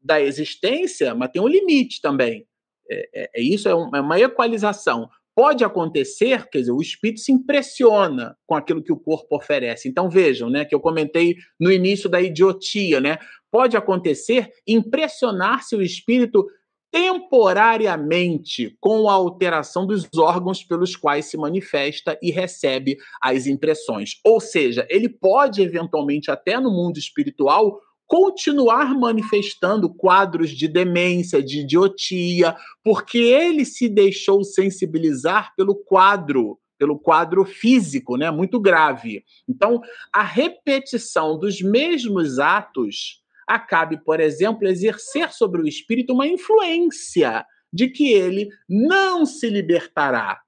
da 0.00 0.20
existência, 0.20 1.14
mas 1.14 1.30
tem 1.30 1.40
um 1.40 1.48
limite 1.48 2.00
também. 2.00 2.46
É, 2.90 3.08
é, 3.14 3.30
é 3.36 3.42
isso, 3.42 3.68
é 3.68 3.74
uma, 3.74 3.98
é 3.98 4.00
uma 4.00 4.20
equalização. 4.20 5.08
Pode 5.34 5.62
acontecer, 5.64 6.48
quer 6.48 6.58
dizer, 6.58 6.72
o 6.72 6.82
espírito 6.82 7.20
se 7.20 7.30
impressiona 7.30 8.36
com 8.44 8.54
aquilo 8.54 8.82
que 8.82 8.92
o 8.92 8.98
corpo 8.98 9.36
oferece. 9.36 9.88
Então 9.88 10.10
vejam, 10.10 10.50
né, 10.50 10.64
que 10.64 10.74
eu 10.74 10.80
comentei 10.80 11.36
no 11.58 11.70
início 11.70 12.08
da 12.08 12.20
idiotia, 12.20 13.00
né? 13.00 13.18
Pode 13.50 13.76
acontecer 13.76 14.50
impressionar-se 14.66 15.76
o 15.76 15.82
espírito 15.82 16.44
temporariamente 16.90 18.76
com 18.80 19.08
a 19.08 19.12
alteração 19.12 19.86
dos 19.86 20.08
órgãos 20.16 20.64
pelos 20.64 20.96
quais 20.96 21.26
se 21.26 21.36
manifesta 21.36 22.18
e 22.22 22.30
recebe 22.30 22.96
as 23.22 23.46
impressões. 23.46 24.20
Ou 24.24 24.40
seja, 24.40 24.86
ele 24.88 25.08
pode 25.08 25.60
eventualmente 25.62 26.30
até 26.30 26.58
no 26.58 26.70
mundo 26.70 26.98
espiritual 26.98 27.80
continuar 28.06 28.98
manifestando 28.98 29.92
quadros 29.92 30.50
de 30.50 30.66
demência, 30.66 31.42
de 31.42 31.60
idiotia, 31.60 32.56
porque 32.82 33.18
ele 33.18 33.66
se 33.66 33.86
deixou 33.86 34.42
sensibilizar 34.42 35.54
pelo 35.54 35.74
quadro, 35.74 36.58
pelo 36.78 36.98
quadro 36.98 37.44
físico, 37.44 38.16
né, 38.16 38.30
muito 38.30 38.58
grave. 38.58 39.24
Então, 39.46 39.82
a 40.10 40.22
repetição 40.22 41.38
dos 41.38 41.60
mesmos 41.60 42.38
atos 42.38 43.20
acabe, 43.48 43.98
por 44.04 44.20
exemplo, 44.20 44.68
exercer 44.68 45.32
sobre 45.32 45.62
o 45.62 45.66
espírito 45.66 46.12
uma 46.12 46.26
influência 46.26 47.46
de 47.72 47.88
que 47.88 48.12
ele 48.12 48.48
não 48.68 49.24
se 49.24 49.48
libertará. 49.48 50.40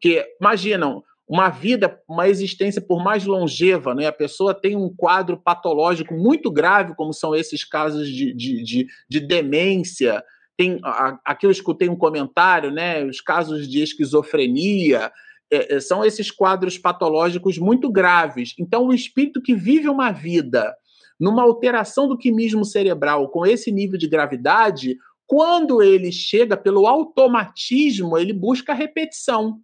Que 0.00 0.24
imaginam, 0.40 1.02
uma 1.28 1.50
vida, 1.50 2.00
uma 2.08 2.26
existência 2.26 2.80
por 2.80 3.04
mais 3.04 3.26
longeva, 3.26 3.94
né? 3.94 4.06
a 4.06 4.12
pessoa 4.12 4.54
tem 4.54 4.74
um 4.74 4.88
quadro 4.88 5.36
patológico 5.36 6.14
muito 6.14 6.50
grave, 6.50 6.94
como 6.94 7.12
são 7.12 7.34
esses 7.34 7.64
casos 7.64 8.08
de, 8.08 8.32
de, 8.32 8.62
de, 8.62 8.86
de 9.08 9.20
demência. 9.20 10.24
Tem, 10.56 10.80
aqui 11.24 11.44
eu 11.44 11.50
escutei 11.50 11.88
um 11.88 11.96
comentário, 11.96 12.70
né? 12.70 13.04
os 13.04 13.20
casos 13.20 13.68
de 13.68 13.82
esquizofrenia, 13.82 15.12
é, 15.50 15.76
é, 15.76 15.80
são 15.80 16.04
esses 16.04 16.30
quadros 16.30 16.78
patológicos 16.78 17.58
muito 17.58 17.90
graves. 17.90 18.54
Então, 18.58 18.86
o 18.86 18.94
espírito 18.94 19.42
que 19.42 19.54
vive 19.54 19.88
uma 19.88 20.10
vida 20.10 20.74
numa 21.18 21.42
alteração 21.42 22.08
do 22.08 22.16
quimismo 22.16 22.64
cerebral 22.64 23.28
com 23.30 23.44
esse 23.44 23.72
nível 23.72 23.98
de 23.98 24.08
gravidade, 24.08 24.96
quando 25.26 25.82
ele 25.82 26.10
chega 26.10 26.56
pelo 26.56 26.86
automatismo, 26.86 28.16
ele 28.16 28.32
busca 28.32 28.72
repetição. 28.72 29.60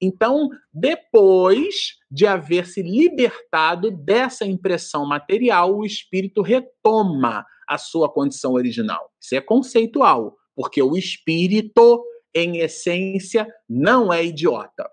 Então, 0.00 0.50
depois 0.72 1.96
de 2.10 2.26
haver 2.26 2.66
se 2.66 2.82
libertado 2.82 3.90
dessa 3.90 4.44
impressão 4.44 5.06
material, 5.06 5.76
o 5.76 5.84
espírito 5.84 6.42
retoma 6.42 7.46
a 7.68 7.78
sua 7.78 8.12
condição 8.12 8.52
original. 8.52 9.10
Isso 9.20 9.34
é 9.34 9.40
conceitual, 9.40 10.36
porque 10.54 10.82
o 10.82 10.96
espírito, 10.96 12.04
em 12.34 12.58
essência, 12.58 13.46
não 13.68 14.12
é 14.12 14.24
idiota. 14.24 14.90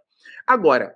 Agora, 0.47 0.95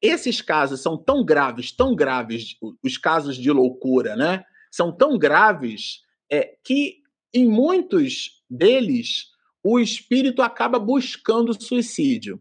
esses 0.00 0.40
casos 0.40 0.80
são 0.80 0.96
tão 0.96 1.24
graves, 1.24 1.72
tão 1.72 1.94
graves, 1.94 2.56
os 2.82 2.96
casos 2.96 3.36
de 3.36 3.50
loucura, 3.50 4.16
né? 4.16 4.44
São 4.70 4.90
tão 4.92 5.18
graves 5.18 6.02
é, 6.30 6.56
que, 6.62 7.02
em 7.32 7.46
muitos 7.46 8.42
deles, 8.48 9.26
o 9.62 9.80
espírito 9.80 10.42
acaba 10.42 10.78
buscando 10.78 11.60
suicídio 11.60 12.40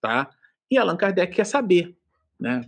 tá? 0.00 0.30
E 0.70 0.78
Allan 0.78 0.96
Kardec 0.96 1.34
quer 1.34 1.44
saber, 1.44 1.96
né? 2.38 2.62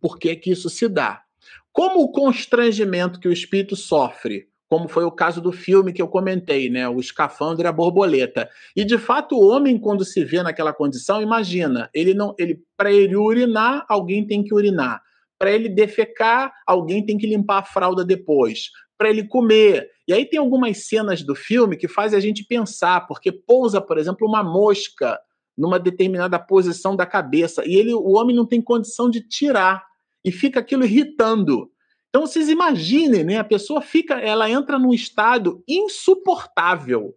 Por 0.00 0.18
que 0.18 0.34
que 0.36 0.50
isso 0.50 0.70
se 0.70 0.88
dá? 0.88 1.24
Como 1.72 2.00
o 2.00 2.12
constrangimento 2.12 3.18
que 3.18 3.28
o 3.28 3.32
espírito 3.32 3.74
sofre, 3.74 4.48
como 4.68 4.86
foi 4.86 5.04
o 5.04 5.10
caso 5.10 5.40
do 5.40 5.50
filme 5.50 5.92
que 5.92 6.02
eu 6.02 6.08
comentei, 6.08 6.68
né? 6.68 6.88
O 6.88 7.00
escafandro 7.00 7.64
e 7.64 7.68
a 7.68 7.72
borboleta. 7.72 8.48
E 8.76 8.84
de 8.84 8.98
fato 8.98 9.34
o 9.34 9.48
homem 9.48 9.78
quando 9.78 10.04
se 10.04 10.24
vê 10.24 10.42
naquela 10.42 10.72
condição, 10.72 11.22
imagina, 11.22 11.88
ele 11.94 12.12
não, 12.12 12.34
ele 12.38 12.60
para 12.76 12.92
ele 12.92 13.16
urinar, 13.16 13.86
alguém 13.88 14.26
tem 14.26 14.44
que 14.44 14.54
urinar. 14.54 15.00
Para 15.38 15.52
ele 15.52 15.68
defecar, 15.68 16.52
alguém 16.66 17.04
tem 17.04 17.16
que 17.16 17.26
limpar 17.26 17.58
a 17.58 17.64
fralda 17.64 18.04
depois. 18.04 18.70
Para 18.98 19.08
ele 19.08 19.26
comer. 19.26 19.88
E 20.06 20.12
aí 20.12 20.26
tem 20.26 20.38
algumas 20.38 20.86
cenas 20.86 21.22
do 21.22 21.34
filme 21.34 21.76
que 21.76 21.88
fazem 21.88 22.18
a 22.18 22.20
gente 22.20 22.44
pensar, 22.44 23.06
porque 23.06 23.32
pousa, 23.32 23.80
por 23.80 23.96
exemplo, 23.96 24.26
uma 24.26 24.42
mosca 24.42 25.18
numa 25.56 25.78
determinada 25.78 26.38
posição 26.38 26.94
da 26.94 27.06
cabeça 27.06 27.64
e 27.66 27.74
ele, 27.74 27.92
o 27.92 28.12
homem 28.12 28.34
não 28.34 28.46
tem 28.46 28.60
condição 28.60 29.08
de 29.10 29.20
tirar 29.20 29.84
e 30.24 30.30
fica 30.30 30.60
aquilo 30.60 30.84
irritando. 30.84 31.70
Então 32.08 32.26
vocês 32.26 32.48
imaginem, 32.48 33.24
né? 33.24 33.36
A 33.36 33.44
pessoa 33.44 33.80
fica, 33.80 34.14
ela 34.14 34.50
entra 34.50 34.78
num 34.78 34.94
estado 34.94 35.62
insuportável. 35.68 37.14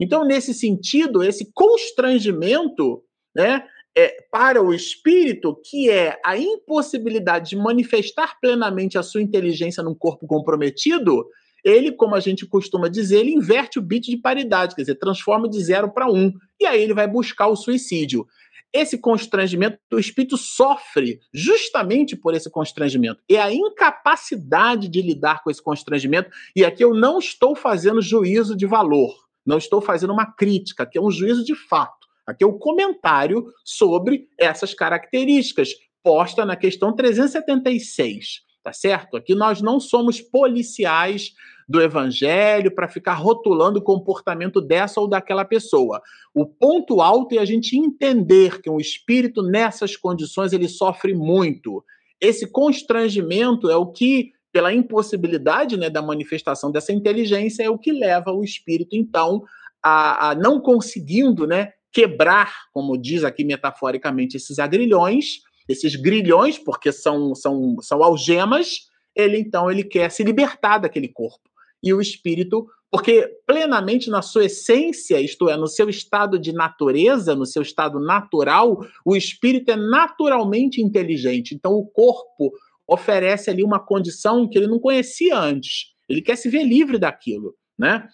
Então 0.00 0.24
nesse 0.24 0.54
sentido, 0.54 1.22
esse 1.22 1.52
constrangimento, 1.52 3.02
né, 3.34 3.64
é, 3.96 4.24
para 4.30 4.62
o 4.62 4.72
espírito, 4.72 5.54
que 5.64 5.90
é 5.90 6.18
a 6.24 6.36
impossibilidade 6.36 7.50
de 7.50 7.56
manifestar 7.56 8.38
plenamente 8.40 8.96
a 8.96 9.02
sua 9.02 9.22
inteligência 9.22 9.82
num 9.82 9.94
corpo 9.94 10.26
comprometido, 10.26 11.26
ele, 11.64 11.92
como 11.92 12.14
a 12.14 12.20
gente 12.20 12.46
costuma 12.46 12.88
dizer, 12.88 13.18
ele 13.18 13.32
inverte 13.32 13.78
o 13.78 13.82
bit 13.82 14.10
de 14.10 14.16
paridade, 14.16 14.74
quer 14.74 14.82
dizer, 14.82 14.96
transforma 14.96 15.48
de 15.48 15.62
zero 15.62 15.92
para 15.92 16.10
um, 16.10 16.32
e 16.58 16.66
aí 16.66 16.82
ele 16.82 16.94
vai 16.94 17.06
buscar 17.06 17.46
o 17.46 17.56
suicídio. 17.56 18.26
Esse 18.72 18.96
constrangimento, 18.96 19.78
o 19.92 19.98
espírito 19.98 20.36
sofre 20.36 21.20
justamente 21.32 22.16
por 22.16 22.34
esse 22.34 22.50
constrangimento. 22.50 23.20
E 23.28 23.36
a 23.36 23.52
incapacidade 23.52 24.88
de 24.88 25.02
lidar 25.02 25.42
com 25.42 25.50
esse 25.50 25.62
constrangimento, 25.62 26.30
e 26.56 26.64
aqui 26.64 26.82
eu 26.82 26.94
não 26.94 27.18
estou 27.18 27.54
fazendo 27.54 28.00
juízo 28.00 28.56
de 28.56 28.66
valor, 28.66 29.14
não 29.44 29.58
estou 29.58 29.80
fazendo 29.80 30.12
uma 30.12 30.26
crítica, 30.26 30.84
aqui 30.84 30.96
é 30.96 31.00
um 31.02 31.10
juízo 31.10 31.44
de 31.44 31.54
fato. 31.54 32.02
Aqui 32.26 32.44
é 32.44 32.46
o 32.46 32.50
um 32.50 32.58
comentário 32.58 33.52
sobre 33.64 34.28
essas 34.38 34.72
características, 34.72 35.74
posta 36.02 36.44
na 36.44 36.56
questão 36.56 36.94
376 36.94 38.42
tá 38.62 38.72
certo? 38.72 39.16
Aqui 39.16 39.34
nós 39.34 39.60
não 39.60 39.80
somos 39.80 40.20
policiais 40.20 41.34
do 41.68 41.80
evangelho 41.80 42.74
para 42.74 42.88
ficar 42.88 43.14
rotulando 43.14 43.78
o 43.78 43.82
comportamento 43.82 44.60
dessa 44.60 45.00
ou 45.00 45.08
daquela 45.08 45.44
pessoa. 45.44 46.00
O 46.34 46.46
ponto 46.46 47.00
alto 47.00 47.34
é 47.34 47.38
a 47.38 47.44
gente 47.44 47.76
entender 47.76 48.60
que 48.60 48.70
um 48.70 48.78
espírito 48.78 49.42
nessas 49.42 49.96
condições 49.96 50.52
ele 50.52 50.68
sofre 50.68 51.14
muito. 51.14 51.84
Esse 52.20 52.46
constrangimento 52.46 53.70
é 53.70 53.76
o 53.76 53.86
que 53.86 54.32
pela 54.52 54.72
impossibilidade 54.72 55.78
né, 55.78 55.88
da 55.88 56.02
manifestação 56.02 56.70
dessa 56.70 56.92
inteligência, 56.92 57.62
é 57.62 57.70
o 57.70 57.78
que 57.78 57.90
leva 57.90 58.32
o 58.32 58.44
espírito, 58.44 58.94
então, 58.94 59.42
a, 59.82 60.30
a 60.30 60.34
não 60.34 60.60
conseguindo 60.60 61.46
né, 61.46 61.72
quebrar, 61.90 62.52
como 62.72 62.98
diz 62.98 63.24
aqui 63.24 63.44
metaforicamente, 63.44 64.36
esses 64.36 64.58
agrilhões, 64.58 65.40
esses 65.66 65.96
grilhões, 65.96 66.58
porque 66.58 66.92
são, 66.92 67.34
são, 67.34 67.76
são 67.80 68.02
algemas, 68.02 68.90
ele 69.16 69.38
então 69.38 69.70
ele 69.70 69.84
quer 69.84 70.10
se 70.10 70.22
libertar 70.22 70.78
daquele 70.78 71.08
corpo. 71.08 71.40
E 71.82 71.92
o 71.92 72.00
espírito, 72.00 72.66
porque 72.90 73.26
plenamente 73.46 74.10
na 74.10 74.22
sua 74.22 74.44
essência, 74.44 75.20
isto 75.20 75.48
é, 75.48 75.56
no 75.56 75.66
seu 75.66 75.88
estado 75.88 76.38
de 76.38 76.52
natureza, 76.52 77.34
no 77.34 77.46
seu 77.46 77.62
estado 77.62 77.98
natural, 77.98 78.84
o 79.04 79.16
espírito 79.16 79.70
é 79.70 79.76
naturalmente 79.76 80.80
inteligente. 80.80 81.54
Então 81.54 81.72
o 81.72 81.86
corpo 81.86 82.52
oferece 82.86 83.50
ali 83.50 83.64
uma 83.64 83.80
condição 83.80 84.48
que 84.48 84.58
ele 84.58 84.66
não 84.66 84.78
conhecia 84.78 85.38
antes. 85.38 85.92
Ele 86.08 86.20
quer 86.20 86.36
se 86.36 86.48
ver 86.50 86.64
livre 86.64 86.98
daquilo, 86.98 87.54
né? 87.78 88.06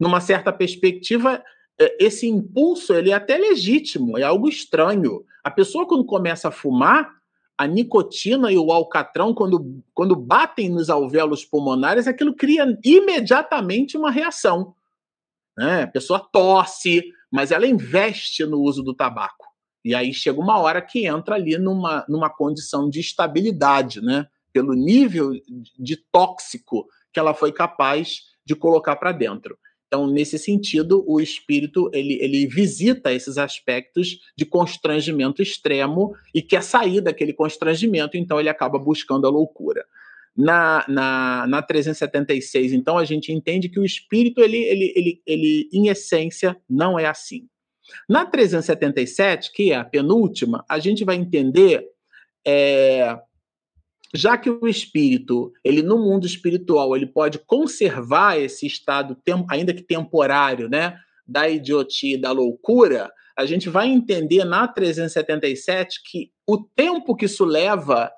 Numa 0.00 0.20
certa 0.20 0.52
perspectiva, 0.52 1.42
é, 1.80 2.04
esse 2.04 2.26
impulso 2.26 2.92
ele 2.94 3.10
é 3.10 3.14
até 3.14 3.38
legítimo, 3.38 4.18
é 4.18 4.22
algo 4.22 4.48
estranho. 4.48 5.24
A 5.44 5.50
pessoa 5.50 5.86
quando 5.86 6.04
começa 6.04 6.48
a 6.48 6.52
fumar, 6.52 7.17
a 7.58 7.66
nicotina 7.66 8.52
e 8.52 8.56
o 8.56 8.70
alcatrão, 8.70 9.34
quando, 9.34 9.82
quando 9.92 10.14
batem 10.14 10.68
nos 10.70 10.88
alvéolos 10.88 11.44
pulmonares, 11.44 12.06
aquilo 12.06 12.32
cria 12.32 12.64
imediatamente 12.84 13.96
uma 13.96 14.12
reação. 14.12 14.76
Né? 15.56 15.82
A 15.82 15.88
pessoa 15.88 16.20
tosse, 16.20 17.02
mas 17.28 17.50
ela 17.50 17.66
investe 17.66 18.46
no 18.46 18.60
uso 18.60 18.80
do 18.80 18.94
tabaco. 18.94 19.48
E 19.84 19.92
aí 19.92 20.14
chega 20.14 20.40
uma 20.40 20.58
hora 20.58 20.80
que 20.80 21.04
entra 21.04 21.34
ali 21.34 21.58
numa, 21.58 22.06
numa 22.08 22.30
condição 22.30 22.88
de 22.88 23.00
estabilidade, 23.00 24.00
né? 24.00 24.28
pelo 24.52 24.72
nível 24.74 25.32
de 25.76 25.96
tóxico 25.96 26.86
que 27.12 27.18
ela 27.18 27.34
foi 27.34 27.50
capaz 27.50 28.20
de 28.44 28.54
colocar 28.54 28.94
para 28.96 29.10
dentro. 29.10 29.58
Então, 29.88 30.06
nesse 30.06 30.38
sentido, 30.38 31.02
o 31.06 31.18
espírito 31.18 31.90
ele, 31.94 32.18
ele 32.20 32.46
visita 32.46 33.10
esses 33.10 33.38
aspectos 33.38 34.20
de 34.36 34.44
constrangimento 34.44 35.40
extremo 35.40 36.14
e 36.34 36.42
quer 36.42 36.62
sair 36.62 37.00
daquele 37.00 37.32
constrangimento, 37.32 38.16
então 38.16 38.38
ele 38.38 38.50
acaba 38.50 38.78
buscando 38.78 39.26
a 39.26 39.30
loucura. 39.30 39.84
Na, 40.36 40.84
na, 40.86 41.46
na 41.48 41.62
376, 41.62 42.72
então, 42.72 42.98
a 42.98 43.04
gente 43.04 43.32
entende 43.32 43.68
que 43.68 43.80
o 43.80 43.84
espírito, 43.84 44.42
ele, 44.42 44.58
ele, 44.58 44.92
ele, 44.94 45.22
ele, 45.26 45.68
em 45.72 45.88
essência, 45.88 46.56
não 46.68 46.98
é 46.98 47.06
assim. 47.06 47.48
Na 48.06 48.26
377, 48.26 49.50
que 49.50 49.72
é 49.72 49.76
a 49.76 49.84
penúltima, 49.84 50.64
a 50.68 50.78
gente 50.78 51.02
vai 51.02 51.16
entender 51.16 51.82
é, 52.46 53.18
já 54.14 54.38
que 54.38 54.48
o 54.48 54.66
espírito, 54.66 55.52
ele 55.62 55.82
no 55.82 55.98
mundo 55.98 56.26
espiritual, 56.26 56.96
ele 56.96 57.06
pode 57.06 57.38
conservar 57.38 58.38
esse 58.38 58.66
estado, 58.66 59.16
ainda 59.50 59.74
que 59.74 59.82
temporário, 59.82 60.68
né, 60.68 60.98
da 61.26 61.48
idiotia 61.48 62.18
da 62.18 62.32
loucura, 62.32 63.10
a 63.36 63.44
gente 63.44 63.68
vai 63.68 63.88
entender 63.88 64.44
na 64.44 64.66
377 64.66 66.02
que 66.02 66.32
o 66.46 66.58
tempo 66.58 67.14
que 67.14 67.26
isso 67.26 67.44
leva 67.44 68.10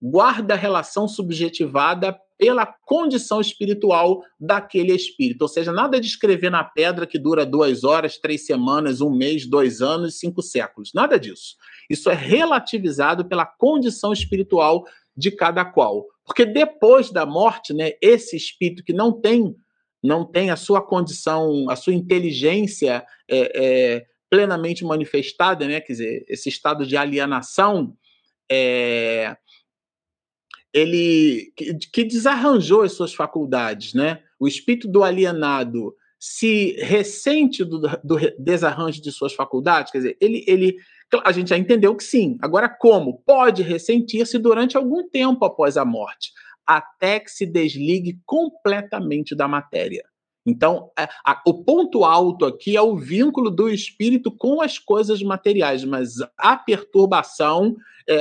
guarda 0.00 0.54
relação 0.54 1.08
subjetivada 1.08 2.16
pela 2.38 2.64
condição 2.64 3.40
espiritual 3.40 4.22
daquele 4.38 4.94
espírito. 4.94 5.42
Ou 5.42 5.48
seja, 5.48 5.72
nada 5.72 6.00
de 6.00 6.06
escrever 6.06 6.50
na 6.50 6.62
pedra 6.62 7.04
que 7.04 7.18
dura 7.18 7.44
duas 7.44 7.82
horas, 7.82 8.16
três 8.16 8.46
semanas, 8.46 9.00
um 9.00 9.10
mês, 9.10 9.44
dois 9.44 9.82
anos, 9.82 10.20
cinco 10.20 10.40
séculos. 10.40 10.92
Nada 10.94 11.18
disso. 11.18 11.56
Isso 11.90 12.08
é 12.08 12.14
relativizado 12.14 13.24
pela 13.24 13.44
condição 13.44 14.12
espiritual 14.12 14.84
de 15.18 15.32
cada 15.32 15.64
qual. 15.64 16.06
Porque 16.24 16.46
depois 16.46 17.10
da 17.10 17.26
morte, 17.26 17.74
né, 17.74 17.94
esse 18.00 18.36
espírito 18.36 18.84
que 18.84 18.92
não 18.92 19.12
tem 19.12 19.56
não 20.00 20.24
tem 20.24 20.48
a 20.48 20.54
sua 20.54 20.80
condição, 20.80 21.68
a 21.68 21.74
sua 21.74 21.92
inteligência 21.92 23.04
é, 23.28 23.96
é, 23.96 24.06
plenamente 24.30 24.84
manifestada, 24.84 25.66
né? 25.66 25.80
quer 25.80 25.92
dizer, 25.92 26.24
esse 26.28 26.48
estado 26.48 26.86
de 26.86 26.96
alienação, 26.96 27.96
é, 28.48 29.36
ele 30.72 31.52
que, 31.56 31.74
que, 31.92 32.04
desarranjou 32.04 32.82
as 32.82 32.92
suas 32.92 33.12
faculdades, 33.12 33.92
né? 33.92 34.22
O 34.38 34.46
espírito 34.46 34.86
do 34.86 35.02
alienado 35.02 35.96
se 36.18 36.76
ressente 36.78 37.64
do, 37.64 37.80
do 38.04 38.18
desarranjo 38.38 39.02
de 39.02 39.10
suas 39.10 39.32
faculdades, 39.32 39.90
quer 39.90 39.98
dizer, 39.98 40.16
ele, 40.20 40.44
ele, 40.46 40.76
a 41.24 41.32
gente 41.32 41.48
já 41.48 41.58
entendeu 41.58 41.94
que 41.96 42.04
sim. 42.04 42.36
Agora, 42.40 42.68
como? 42.68 43.22
Pode 43.24 43.62
ressentir-se 43.62 44.38
durante 44.38 44.76
algum 44.76 45.08
tempo 45.08 45.44
após 45.44 45.76
a 45.76 45.84
morte, 45.84 46.32
até 46.66 47.18
que 47.20 47.30
se 47.30 47.46
desligue 47.46 48.18
completamente 48.26 49.34
da 49.34 49.48
matéria. 49.48 50.04
Então, 50.46 50.90
a, 50.96 51.08
a, 51.32 51.42
o 51.46 51.62
ponto 51.62 52.04
alto 52.04 52.46
aqui 52.46 52.76
é 52.76 52.80
o 52.80 52.96
vínculo 52.96 53.50
do 53.50 53.68
espírito 53.68 54.30
com 54.30 54.62
as 54.62 54.78
coisas 54.78 55.22
materiais, 55.22 55.84
mas 55.84 56.14
a 56.38 56.56
perturbação 56.56 57.76
é, 58.08 58.20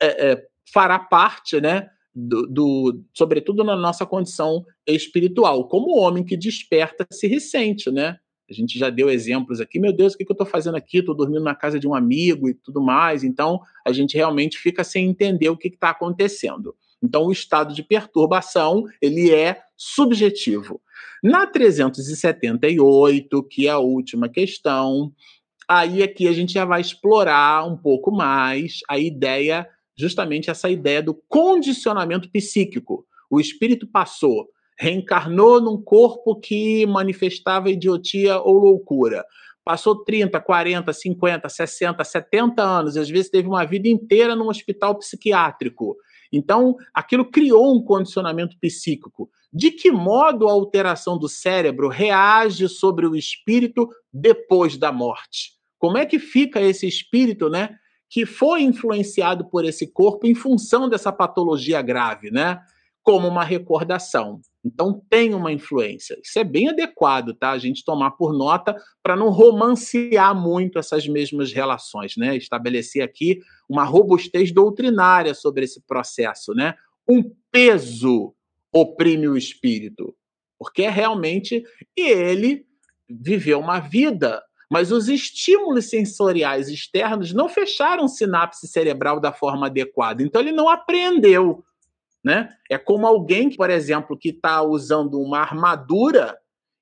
é, 0.00 0.30
é, 0.30 0.46
fará 0.72 0.98
parte, 0.98 1.60
né? 1.60 1.88
Do, 2.14 2.48
do, 2.48 3.04
sobretudo 3.14 3.62
na 3.62 3.76
nossa 3.76 4.04
condição 4.04 4.64
espiritual, 4.84 5.68
como 5.68 5.92
o 5.92 6.00
homem 6.00 6.24
que 6.24 6.36
desperta 6.36 7.06
se 7.12 7.28
ressente, 7.28 7.92
né? 7.92 8.18
A 8.50 8.54
gente 8.54 8.78
já 8.78 8.88
deu 8.88 9.10
exemplos 9.10 9.60
aqui, 9.60 9.78
meu 9.78 9.92
Deus, 9.92 10.14
o 10.14 10.16
que, 10.16 10.24
eu 10.26 10.32
estou 10.32 10.46
fazendo 10.46 10.76
aqui? 10.76 10.98
Estou 10.98 11.14
dormindo 11.14 11.42
na 11.42 11.54
casa 11.54 11.78
de 11.78 11.86
um 11.86 11.94
amigo 11.94 12.48
e 12.48 12.54
tudo 12.54 12.80
mais. 12.80 13.22
Então, 13.22 13.60
a 13.86 13.92
gente 13.92 14.16
realmente 14.16 14.56
fica 14.58 14.82
sem 14.82 15.06
entender 15.06 15.50
o 15.50 15.56
que 15.56 15.68
está 15.68 15.90
acontecendo. 15.90 16.74
Então, 17.02 17.26
o 17.26 17.32
estado 17.32 17.74
de 17.74 17.82
perturbação 17.82 18.84
ele 19.02 19.30
é 19.32 19.60
subjetivo. 19.76 20.80
Na 21.22 21.46
378, 21.46 23.42
que 23.44 23.66
é 23.66 23.70
a 23.70 23.78
última 23.78 24.28
questão, 24.28 25.12
aí 25.68 26.02
aqui 26.02 26.26
a 26.26 26.32
gente 26.32 26.54
já 26.54 26.64
vai 26.64 26.80
explorar 26.80 27.66
um 27.66 27.76
pouco 27.76 28.10
mais 28.10 28.80
a 28.88 28.98
ideia, 28.98 29.68
justamente 29.96 30.50
essa 30.50 30.70
ideia 30.70 31.02
do 31.02 31.14
condicionamento 31.28 32.30
psíquico. 32.30 33.04
O 33.30 33.38
espírito 33.38 33.86
passou, 33.86 34.48
reencarnou 34.78 35.60
num 35.60 35.80
corpo 35.80 36.36
que 36.36 36.86
manifestava 36.86 37.70
idiotia 37.70 38.38
ou 38.38 38.54
loucura. 38.54 39.24
Passou 39.64 40.02
30, 40.04 40.40
40, 40.40 40.92
50, 40.92 41.48
60, 41.48 42.04
70 42.04 42.62
anos, 42.62 42.96
às 42.96 43.08
vezes 43.08 43.30
teve 43.30 43.48
uma 43.48 43.66
vida 43.66 43.88
inteira 43.88 44.34
num 44.34 44.48
hospital 44.48 44.94
psiquiátrico. 44.96 45.96
Então, 46.32 46.76
aquilo 46.94 47.24
criou 47.24 47.76
um 47.76 47.82
condicionamento 47.82 48.56
psíquico. 48.60 49.28
De 49.52 49.70
que 49.70 49.90
modo 49.90 50.48
a 50.48 50.52
alteração 50.52 51.18
do 51.18 51.28
cérebro 51.28 51.88
reage 51.88 52.68
sobre 52.68 53.06
o 53.06 53.16
espírito 53.16 53.88
depois 54.12 54.76
da 54.76 54.92
morte? 54.92 55.52
Como 55.78 55.96
é 55.96 56.06
que 56.06 56.18
fica 56.18 56.60
esse 56.60 56.86
espírito, 56.86 57.48
né, 57.48 57.76
que 58.10 58.24
foi 58.24 58.62
influenciado 58.62 59.48
por 59.48 59.64
esse 59.64 59.90
corpo 59.92 60.26
em 60.26 60.34
função 60.34 60.88
dessa 60.88 61.12
patologia 61.12 61.80
grave, 61.82 62.30
né? 62.30 62.60
Como 63.08 63.26
uma 63.26 63.42
recordação. 63.42 64.38
Então 64.62 65.00
tem 65.08 65.32
uma 65.32 65.50
influência. 65.50 66.14
Isso 66.22 66.38
é 66.38 66.44
bem 66.44 66.68
adequado, 66.68 67.32
tá? 67.32 67.52
A 67.52 67.58
gente 67.58 67.82
tomar 67.82 68.10
por 68.10 68.36
nota 68.36 68.76
para 69.02 69.16
não 69.16 69.30
romancear 69.30 70.38
muito 70.38 70.78
essas 70.78 71.08
mesmas 71.08 71.50
relações, 71.50 72.18
né? 72.18 72.36
Estabelecer 72.36 73.02
aqui 73.02 73.40
uma 73.66 73.82
robustez 73.82 74.52
doutrinária 74.52 75.32
sobre 75.32 75.64
esse 75.64 75.80
processo, 75.86 76.52
né? 76.52 76.74
Um 77.08 77.34
peso 77.50 78.34
oprime 78.70 79.26
o 79.26 79.38
espírito, 79.38 80.14
porque 80.58 80.82
é 80.82 80.90
realmente 80.90 81.64
ele 81.96 82.66
viveu 83.08 83.58
uma 83.58 83.80
vida, 83.80 84.42
mas 84.70 84.92
os 84.92 85.08
estímulos 85.08 85.88
sensoriais 85.88 86.68
externos 86.68 87.32
não 87.32 87.48
fecharam 87.48 88.06
sinapse 88.06 88.68
cerebral 88.68 89.18
da 89.18 89.32
forma 89.32 89.64
adequada, 89.64 90.22
então 90.22 90.42
ele 90.42 90.52
não 90.52 90.68
aprendeu, 90.68 91.64
né? 92.28 92.50
É 92.68 92.76
como 92.76 93.06
alguém, 93.06 93.48
por 93.48 93.70
exemplo, 93.70 94.14
que 94.14 94.28
está 94.28 94.60
usando 94.60 95.18
uma 95.18 95.38
armadura 95.38 96.36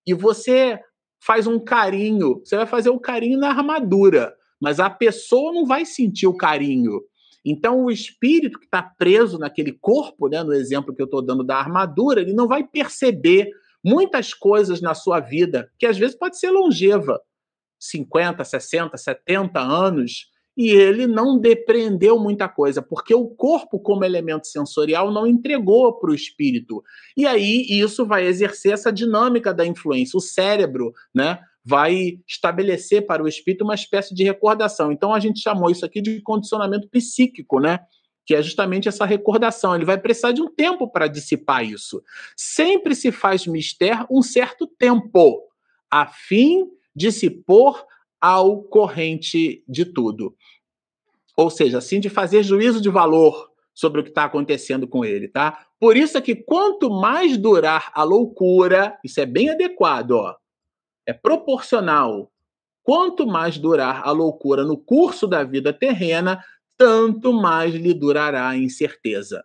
e 0.05 0.13
você 0.13 0.77
faz 1.25 1.47
um 1.47 1.57
carinho, 1.57 2.41
você 2.45 2.57
vai 2.57 2.67
fazer 2.67 2.91
o 2.91 2.95
um 2.95 2.99
carinho 2.99 3.39
na 3.39 3.51
armadura, 3.51 4.35
mas 4.61 4.81
a 4.81 4.91
pessoa 4.91 5.53
não 5.53 5.65
vai 5.65 5.85
sentir 5.85 6.27
o 6.27 6.37
carinho. 6.37 7.01
Então, 7.45 7.85
o 7.85 7.93
espírito 7.93 8.59
que 8.59 8.65
está 8.65 8.83
preso 8.83 9.39
naquele 9.39 9.71
corpo, 9.71 10.29
né, 10.29 10.43
no 10.43 10.53
exemplo 10.53 10.93
que 10.93 11.01
eu 11.01 11.07
estou 11.07 11.23
dando 11.23 11.45
da 11.45 11.57
armadura, 11.59 12.21
ele 12.21 12.33
não 12.33 12.49
vai 12.49 12.65
perceber 12.65 13.49
muitas 13.85 14.35
coisas 14.35 14.81
na 14.81 14.95
sua 14.95 15.21
vida, 15.21 15.71
que 15.79 15.87
às 15.87 15.97
vezes 15.97 16.19
pode 16.19 16.41
ser 16.41 16.51
longeva 16.51 17.21
50, 17.79 18.43
60, 18.43 18.97
70 18.97 19.61
anos 19.61 20.27
e 20.57 20.71
ele 20.71 21.07
não 21.07 21.39
depreendeu 21.39 22.19
muita 22.19 22.49
coisa, 22.49 22.81
porque 22.81 23.15
o 23.15 23.29
corpo, 23.29 23.79
como 23.79 24.05
elemento 24.05 24.47
sensorial, 24.47 25.13
não 25.13 25.27
entregou 25.27 25.99
para 25.99 26.11
o 26.11 26.15
espírito. 26.15 26.83
E 27.17 27.27
aí 27.27 27.67
isso 27.69 28.07
vai 28.07 28.27
exercer 28.27 28.73
essa 28.73 28.93
dinâmica 28.93 29.53
da 29.53 29.67
influência. 29.67 30.17
O 30.17 30.21
cérebro, 30.21 30.93
né? 31.15 31.39
vai 31.69 32.21
estabelecer 32.29 33.05
para 33.07 33.21
o 33.21 33.27
espírito 33.27 33.65
uma 33.65 33.75
espécie 33.75 34.15
de 34.15 34.23
recordação. 34.23 34.93
Então 34.93 35.13
a 35.13 35.19
gente 35.19 35.41
chamou 35.41 35.69
isso 35.69 35.85
aqui 35.85 36.01
de 36.01 36.23
condicionamento 36.23 36.89
psíquico, 36.89 37.59
né? 37.59 37.81
Que 38.25 38.37
é 38.37 38.43
justamente 38.43 38.87
essa 38.87 39.05
recordação. 39.05 39.75
Ele 39.75 39.85
vai 39.85 39.99
precisar 39.99 40.31
de 40.31 40.41
um 40.41 40.49
tempo 40.49 40.89
para 40.89 41.09
dissipar 41.09 41.65
isso. 41.65 42.01
Sempre 42.37 42.95
se 42.95 43.11
faz 43.11 43.49
mister 43.49 44.07
um 44.09 44.23
certo 44.23 44.69
tempo, 44.79 45.43
a 45.91 46.07
fim 46.07 46.69
de 46.95 47.11
se 47.11 47.29
pôr 47.29 47.85
ao 48.29 48.63
corrente 48.63 49.63
de 49.69 49.85
tudo. 49.85 50.35
Ou 51.37 51.51
seja, 51.51 51.79
assim 51.79 52.01
de 52.01 52.09
fazer 52.09 52.43
juízo 52.43 52.81
de 52.81 52.89
valor 52.89 53.51
sobre 53.75 54.01
o 54.01 54.05
que 54.05 54.11
está 54.11 54.25
acontecendo 54.25 54.89
com 54.89 55.05
ele, 55.05 55.29
tá? 55.29 55.67
Por 55.79 55.97
isso 55.97 56.17
é 56.17 56.21
que 56.21 56.35
quanto 56.35 56.89
mais 56.89 57.37
durar 57.37 57.91
a 57.95 58.03
loucura, 58.03 58.99
isso 59.05 59.21
é 59.21 59.27
bem 59.27 59.51
adequado, 59.51 60.13
ó 60.13 60.35
é 61.07 61.13
proporcional. 61.13 62.31
Quanto 62.83 63.27
mais 63.27 63.57
durar 63.57 64.07
a 64.07 64.11
loucura 64.11 64.65
no 64.65 64.77
curso 64.77 65.27
da 65.27 65.45
vida 65.45 65.73
terrena, 65.73 66.45
tanto 66.77 67.33
mais 67.33 67.75
lhe 67.75 67.95
durará 67.95 68.49
a 68.49 68.57
incerteza. 68.57 69.45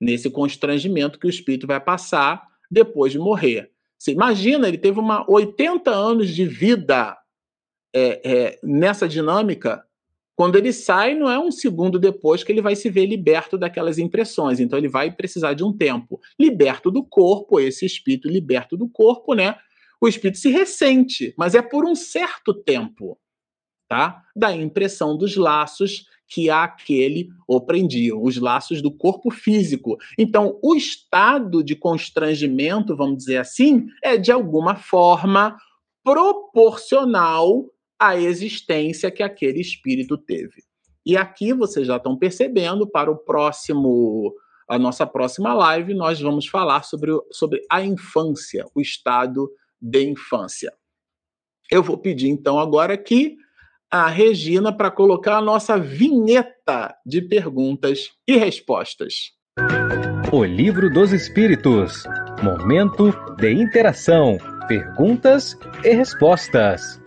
Nesse 0.00 0.28
constrangimento 0.30 1.18
que 1.18 1.26
o 1.26 1.30
espírito 1.30 1.66
vai 1.66 1.80
passar 1.80 2.42
depois 2.70 3.12
de 3.12 3.18
morrer. 3.18 3.70
Você 3.98 4.10
imagina, 4.12 4.66
ele 4.66 4.78
teve 4.78 4.98
uma 4.98 5.24
80 5.30 5.90
anos 5.90 6.30
de 6.30 6.44
vida 6.44 7.16
é, 7.94 8.20
é, 8.24 8.58
nessa 8.62 9.08
dinâmica. 9.08 9.84
Quando 10.34 10.56
ele 10.56 10.72
sai, 10.72 11.14
não 11.14 11.30
é 11.30 11.38
um 11.38 11.50
segundo 11.50 11.98
depois 11.98 12.42
que 12.42 12.50
ele 12.50 12.62
vai 12.62 12.74
se 12.74 12.88
ver 12.88 13.06
liberto 13.06 13.58
daquelas 13.58 13.98
impressões. 13.98 14.60
Então, 14.60 14.78
ele 14.78 14.88
vai 14.88 15.12
precisar 15.12 15.52
de 15.54 15.62
um 15.62 15.76
tempo. 15.76 16.18
Liberto 16.40 16.90
do 16.90 17.04
corpo, 17.04 17.60
esse 17.60 17.84
espírito 17.84 18.28
liberto 18.28 18.76
do 18.76 18.88
corpo, 18.88 19.34
né? 19.34 19.56
o 20.02 20.08
espírito 20.08 20.38
se 20.38 20.50
ressente, 20.50 21.32
mas 21.38 21.54
é 21.54 21.62
por 21.62 21.84
um 21.84 21.94
certo 21.94 22.52
tempo, 22.52 23.16
tá? 23.88 24.20
Da 24.34 24.52
impressão 24.52 25.16
dos 25.16 25.36
laços 25.36 26.06
que 26.26 26.50
aquele 26.50 27.28
o 27.46 27.60
prendiam, 27.60 28.20
os 28.20 28.36
laços 28.36 28.82
do 28.82 28.90
corpo 28.90 29.30
físico. 29.30 29.96
Então, 30.18 30.58
o 30.60 30.74
estado 30.74 31.62
de 31.62 31.76
constrangimento, 31.76 32.96
vamos 32.96 33.18
dizer 33.18 33.36
assim, 33.36 33.86
é 34.02 34.16
de 34.16 34.32
alguma 34.32 34.74
forma 34.74 35.56
proporcional 36.02 37.64
à 38.02 38.16
existência 38.16 39.12
que 39.12 39.22
aquele 39.22 39.60
espírito 39.60 40.18
teve. 40.18 40.64
E 41.06 41.16
aqui 41.16 41.52
vocês 41.52 41.86
já 41.86 41.98
estão 41.98 42.18
percebendo, 42.18 42.84
para 42.84 43.08
o 43.08 43.16
próximo 43.16 44.34
a 44.68 44.78
nossa 44.78 45.06
próxima 45.06 45.52
live, 45.52 45.94
nós 45.94 46.20
vamos 46.20 46.46
falar 46.46 46.82
sobre, 46.82 47.12
sobre 47.30 47.60
a 47.70 47.82
infância, 47.82 48.64
o 48.74 48.80
estado 48.80 49.50
de 49.80 50.02
infância. 50.02 50.72
Eu 51.70 51.82
vou 51.82 51.98
pedir 51.98 52.28
então 52.28 52.58
agora 52.58 52.94
aqui 52.94 53.36
a 53.90 54.08
Regina 54.08 54.74
para 54.74 54.90
colocar 54.90 55.36
a 55.36 55.42
nossa 55.42 55.78
vinheta 55.78 56.96
de 57.04 57.20
perguntas 57.20 58.10
e 58.26 58.36
respostas. 58.36 59.32
O 60.32 60.42
Livro 60.42 60.90
dos 60.90 61.12
Espíritos. 61.12 62.04
Momento 62.42 63.12
de 63.36 63.52
interação, 63.52 64.38
perguntas 64.66 65.56
e 65.84 65.92
respostas. 65.92 66.98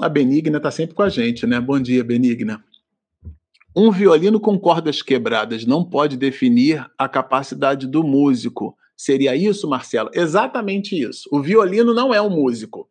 A 0.00 0.08
Benigna 0.08 0.58
está 0.58 0.70
sempre 0.70 0.94
com 0.94 1.02
a 1.02 1.08
gente, 1.08 1.46
né? 1.46 1.60
Bom 1.60 1.80
dia, 1.80 2.04
Benigna. 2.04 2.64
Um 3.76 3.90
violino 3.90 4.40
com 4.40 4.58
cordas 4.58 5.02
quebradas 5.02 5.64
não 5.64 5.84
pode 5.84 6.16
definir 6.16 6.88
a 6.96 7.08
capacidade 7.08 7.86
do 7.86 8.02
músico 8.02 8.76
Seria 8.98 9.36
isso, 9.36 9.68
Marcelo? 9.68 10.10
Exatamente 10.12 11.00
isso. 11.00 11.28
O 11.30 11.40
violino 11.40 11.94
não 11.94 12.12
é 12.12 12.20
um 12.20 12.28
músico. 12.28 12.90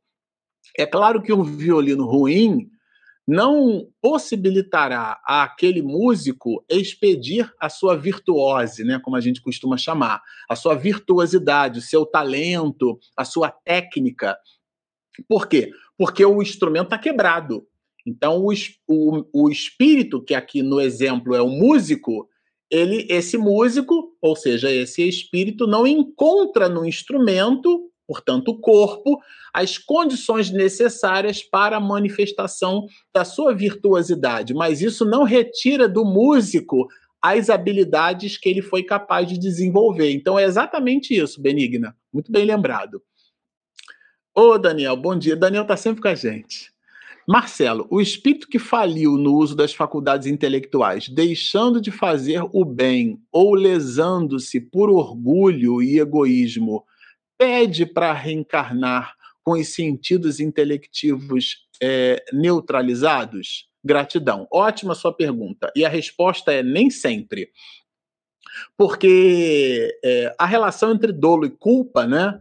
É 0.77 0.85
claro 0.85 1.21
que 1.21 1.33
um 1.33 1.43
violino 1.43 2.05
ruim 2.05 2.69
não 3.27 3.89
possibilitará 4.01 5.19
àquele 5.25 5.81
músico 5.81 6.63
expedir 6.69 7.51
a 7.59 7.67
sua 7.67 7.97
virtuose, 7.97 8.85
né, 8.85 9.01
como 9.03 9.17
a 9.17 9.19
gente 9.19 9.41
costuma 9.41 9.75
chamar, 9.75 10.21
a 10.49 10.55
sua 10.55 10.75
virtuosidade, 10.75 11.79
o 11.79 11.81
seu 11.81 12.05
talento, 12.05 12.97
a 13.17 13.25
sua 13.25 13.51
técnica. 13.51 14.37
Por 15.27 15.47
quê? 15.47 15.71
Porque 15.97 16.25
o 16.25 16.41
instrumento 16.41 16.85
está 16.85 16.97
quebrado. 16.97 17.65
Então, 18.05 18.45
o, 18.45 18.53
o, 18.87 19.25
o 19.33 19.49
espírito, 19.49 20.21
que 20.21 20.33
aqui 20.33 20.61
no 20.63 20.79
exemplo 20.79 21.35
é 21.35 21.41
o 21.41 21.49
músico, 21.49 22.27
ele, 22.69 23.05
esse 23.09 23.37
músico, 23.37 24.15
ou 24.21 24.35
seja, 24.35 24.71
esse 24.71 25.07
espírito, 25.07 25.67
não 25.67 25.85
encontra 25.85 26.67
no 26.67 26.85
instrumento 26.85 27.87
portanto, 28.07 28.49
o 28.49 28.57
corpo, 28.57 29.19
as 29.53 29.77
condições 29.77 30.49
necessárias 30.49 31.43
para 31.43 31.75
a 31.77 31.81
manifestação 31.81 32.87
da 33.13 33.25
sua 33.25 33.53
virtuosidade. 33.53 34.53
Mas 34.53 34.81
isso 34.81 35.03
não 35.03 35.23
retira 35.23 35.89
do 35.89 36.05
músico 36.05 36.87
as 37.21 37.49
habilidades 37.49 38.37
que 38.37 38.47
ele 38.47 38.61
foi 38.61 38.83
capaz 38.83 39.27
de 39.27 39.37
desenvolver. 39.37 40.11
Então 40.11 40.39
é 40.39 40.45
exatamente 40.45 41.13
isso, 41.13 41.41
Benigna. 41.41 41.95
Muito 42.13 42.31
bem 42.31 42.45
lembrado. 42.45 43.01
Ô, 44.39 44.55
Daniel, 44.55 44.95
bom 44.95 45.17
dia. 45.17 45.35
Daniel 45.35 45.63
está 45.63 45.75
sempre 45.75 45.99
com 45.99 46.09
a 46.09 46.13
gente. 46.13 46.71
Marcelo, 47.27 47.87
o 47.89 47.99
espírito 47.99 48.47
que 48.47 48.59
faliu 48.59 49.17
no 49.17 49.33
uso 49.33 49.55
das 49.55 49.73
faculdades 49.73 50.27
intelectuais, 50.27 51.09
deixando 51.09 51.81
de 51.81 51.89
fazer 51.89 52.43
o 52.53 52.63
bem 52.63 53.19
ou 53.31 53.55
lesando-se 53.55 54.61
por 54.61 54.91
orgulho 54.91 55.81
e 55.81 55.99
egoísmo, 55.99 56.85
pede 57.35 57.83
para 57.83 58.13
reencarnar 58.13 59.15
com 59.43 59.53
os 59.53 59.69
sentidos 59.69 60.39
intelectivos 60.39 61.65
é, 61.81 62.23
neutralizados? 62.31 63.67
Gratidão. 63.83 64.47
Ótima 64.53 64.93
sua 64.93 65.11
pergunta. 65.11 65.71
E 65.75 65.83
a 65.83 65.89
resposta 65.89 66.53
é 66.53 66.61
nem 66.61 66.91
sempre. 66.91 67.49
Porque 68.77 69.97
é, 70.05 70.35
a 70.37 70.45
relação 70.45 70.91
entre 70.91 71.11
dolo 71.11 71.47
e 71.47 71.49
culpa, 71.49 72.05
né? 72.05 72.39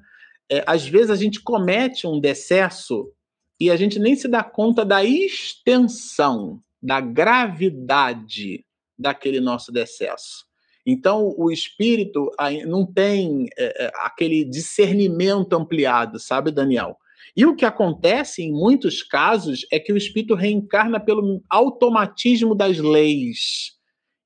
É, 0.51 0.63
às 0.67 0.87
vezes 0.87 1.11
a 1.11 1.17
gente 1.17 1.41
comete 1.41 2.07
um 2.07 2.21
decesso 2.21 3.13
e 3.59 3.71
a 3.71 3.77
gente 3.77 3.99
nem 3.99 4.15
se 4.15 4.29
dá 4.29 4.45
conta 4.45 4.85
da 4.85 5.05
extensão, 5.05 6.61
da 6.83 7.01
gravidade 7.01 8.65
daquele 8.99 9.41
nosso 9.41 9.73
decesso. 9.73 10.47
Então, 10.85 11.35
o 11.37 11.51
espírito 11.51 12.31
não 12.67 12.87
tem 12.87 13.49
é, 13.59 13.87
é, 13.87 13.93
aquele 13.97 14.45
discernimento 14.45 15.55
ampliado, 15.55 16.21
sabe, 16.21 16.53
Daniel? 16.53 16.97
E 17.37 17.45
o 17.45 17.57
que 17.57 17.65
acontece 17.65 18.43
em 18.43 18.53
muitos 18.53 19.03
casos 19.03 19.67
é 19.73 19.81
que 19.81 19.93
o 19.93 19.97
espírito 19.97 20.35
reencarna 20.35 21.01
pelo 21.01 21.43
automatismo 21.51 22.55
das 22.55 22.79
leis. 22.79 23.73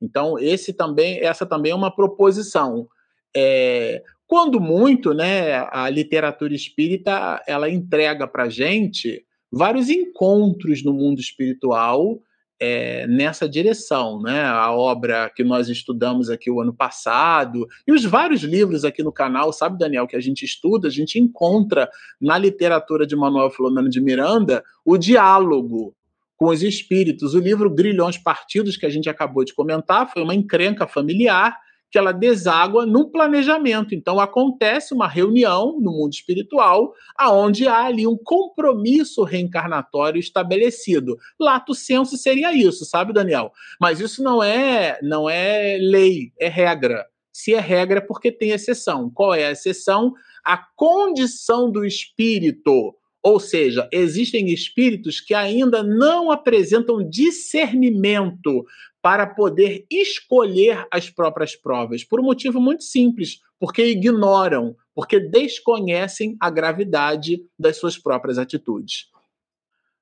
Então, 0.03 0.39
esse 0.39 0.73
também, 0.73 1.19
essa 1.21 1.47
também 1.47 1.73
é 1.73 1.75
uma 1.75 1.95
proposição. 1.95 2.87
É, 3.35 4.03
quando 4.31 4.61
muito, 4.61 5.13
né, 5.13 5.67
a 5.73 5.91
literatura 5.91 6.55
espírita 6.55 7.43
ela 7.49 7.69
entrega 7.69 8.29
para 8.29 8.49
gente 8.49 9.25
vários 9.51 9.89
encontros 9.89 10.85
no 10.85 10.93
mundo 10.93 11.19
espiritual 11.19 12.17
é, 12.61 13.09
nessa 13.09 13.49
direção, 13.49 14.23
né? 14.23 14.45
A 14.45 14.71
obra 14.71 15.29
que 15.35 15.43
nós 15.43 15.69
estudamos 15.69 16.31
aqui 16.31 16.49
o 16.49 16.61
ano 16.61 16.73
passado 16.73 17.67
e 17.85 17.91
os 17.91 18.05
vários 18.05 18.43
livros 18.43 18.85
aqui 18.85 19.03
no 19.03 19.11
canal, 19.11 19.53
sabe, 19.53 19.77
Daniel, 19.77 20.07
que 20.07 20.15
a 20.15 20.21
gente 20.21 20.45
estuda, 20.45 20.87
a 20.87 20.93
gente 20.93 21.19
encontra 21.19 21.91
na 22.21 22.39
literatura 22.39 23.05
de 23.05 23.17
Manuel 23.17 23.51
Filomeno 23.51 23.91
de 23.91 24.01
Miranda 24.01 24.63
o 24.85 24.97
diálogo 24.97 25.93
com 26.37 26.51
os 26.51 26.63
espíritos. 26.63 27.35
O 27.35 27.41
livro 27.41 27.69
Grilhões 27.69 28.17
Partidos, 28.17 28.77
que 28.77 28.87
a 28.87 28.91
gente 28.91 29.11
acabou 29.11 29.45
de 29.45 29.53
comentar, 29.53 30.09
foi 30.09 30.23
uma 30.23 30.37
encrenca 30.37 30.87
familiar 30.87 31.59
que 31.91 31.99
ela 31.99 32.13
deságua 32.13 32.87
no 32.87 33.11
planejamento. 33.11 33.95
Então 33.95 34.21
acontece 34.21 34.95
uma 34.95 35.09
reunião 35.09 35.79
no 35.81 35.91
mundo 35.91 36.13
espiritual 36.13 36.95
aonde 37.17 37.67
há 37.67 37.85
ali 37.85 38.07
um 38.07 38.17
compromisso 38.17 39.25
reencarnatório 39.25 40.21
estabelecido. 40.21 41.19
Lato 41.39 41.75
senso 41.75 42.17
seria 42.17 42.53
isso, 42.53 42.85
sabe, 42.85 43.13
Daniel? 43.13 43.53
Mas 43.81 44.01
isso 44.01 44.23
não 44.23 44.43
é 44.43 44.99
não 45.03 45.29
é 45.29 45.77
lei, 45.81 46.33
é 46.39 46.49
regra. 46.49 47.07
Se 47.33 47.55
é 47.55 47.61
regra 47.61 47.99
é 47.99 48.03
porque 48.03 48.31
tem 48.31 48.51
exceção. 48.51 49.11
Qual 49.11 49.35
é 49.35 49.47
a 49.47 49.53
exceção? 49.53 50.13
A 50.45 50.57
condição 50.57 51.71
do 51.71 51.85
espírito 51.85 52.95
ou 53.23 53.39
seja, 53.39 53.87
existem 53.93 54.49
espíritos 54.49 55.21
que 55.21 55.35
ainda 55.35 55.83
não 55.83 56.31
apresentam 56.31 57.07
discernimento 57.07 58.65
para 59.03 59.27
poder 59.27 59.87
escolher 59.91 60.87
as 60.91 61.09
próprias 61.09 61.57
provas, 61.57 62.05
por 62.05 62.21
um 62.21 62.25
motivo 62.25 62.61
muito 62.61 62.85
simples, 62.85 63.41
porque 63.59 63.85
ignoram, 63.85 64.77
porque 64.95 65.19
desconhecem 65.19 66.37
a 66.41 66.51
gravidade 66.51 67.43
das 67.59 67.77
suas 67.77 67.97
próprias 67.97 68.39
atitudes. 68.39 69.07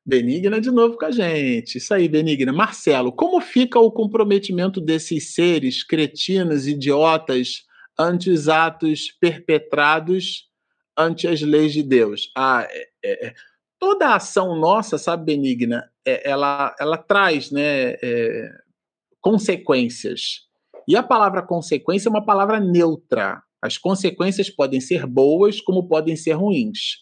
Benigna 0.05 0.61
de 0.61 0.71
novo 0.71 0.97
com 0.97 1.05
a 1.05 1.11
gente. 1.11 1.77
Isso 1.77 1.93
aí, 1.93 2.09
Benigna. 2.09 2.53
Marcelo, 2.53 3.13
como 3.13 3.41
fica 3.41 3.79
o 3.79 3.93
comprometimento 3.93 4.81
desses 4.81 5.35
seres 5.35 5.85
cretinos, 5.85 6.67
idiotas, 6.67 7.65
ante 7.99 8.31
os 8.31 8.49
atos 8.49 9.13
perpetrados 9.21 10.49
ante 10.97 11.29
as 11.29 11.41
leis 11.41 11.73
de 11.73 11.83
Deus? 11.83 12.33
Ah, 12.37 12.67
é, 12.69 12.89
é, 13.05 13.27
é 13.29 13.35
toda 13.79 14.09
a 14.09 14.17
ação 14.17 14.57
nossa, 14.57 14.99
sabe, 14.99 15.27
Benigna, 15.27 15.89
é, 16.05 16.29
ela, 16.29 16.75
ela 16.81 16.99
traz 16.99 17.51
né, 17.51 17.93
é, 18.03 18.51
consequências. 19.21 20.47
E 20.87 20.97
a 20.97 21.03
palavra 21.03 21.43
consequência 21.43 22.09
é 22.09 22.11
uma 22.11 22.25
palavra 22.25 22.59
neutra. 22.59 23.43
As 23.61 23.77
consequências 23.77 24.49
podem 24.49 24.81
ser 24.81 25.07
boas, 25.07 25.61
como 25.61 25.89
podem 25.89 26.17
ser 26.17 26.33
ruins. 26.33 26.99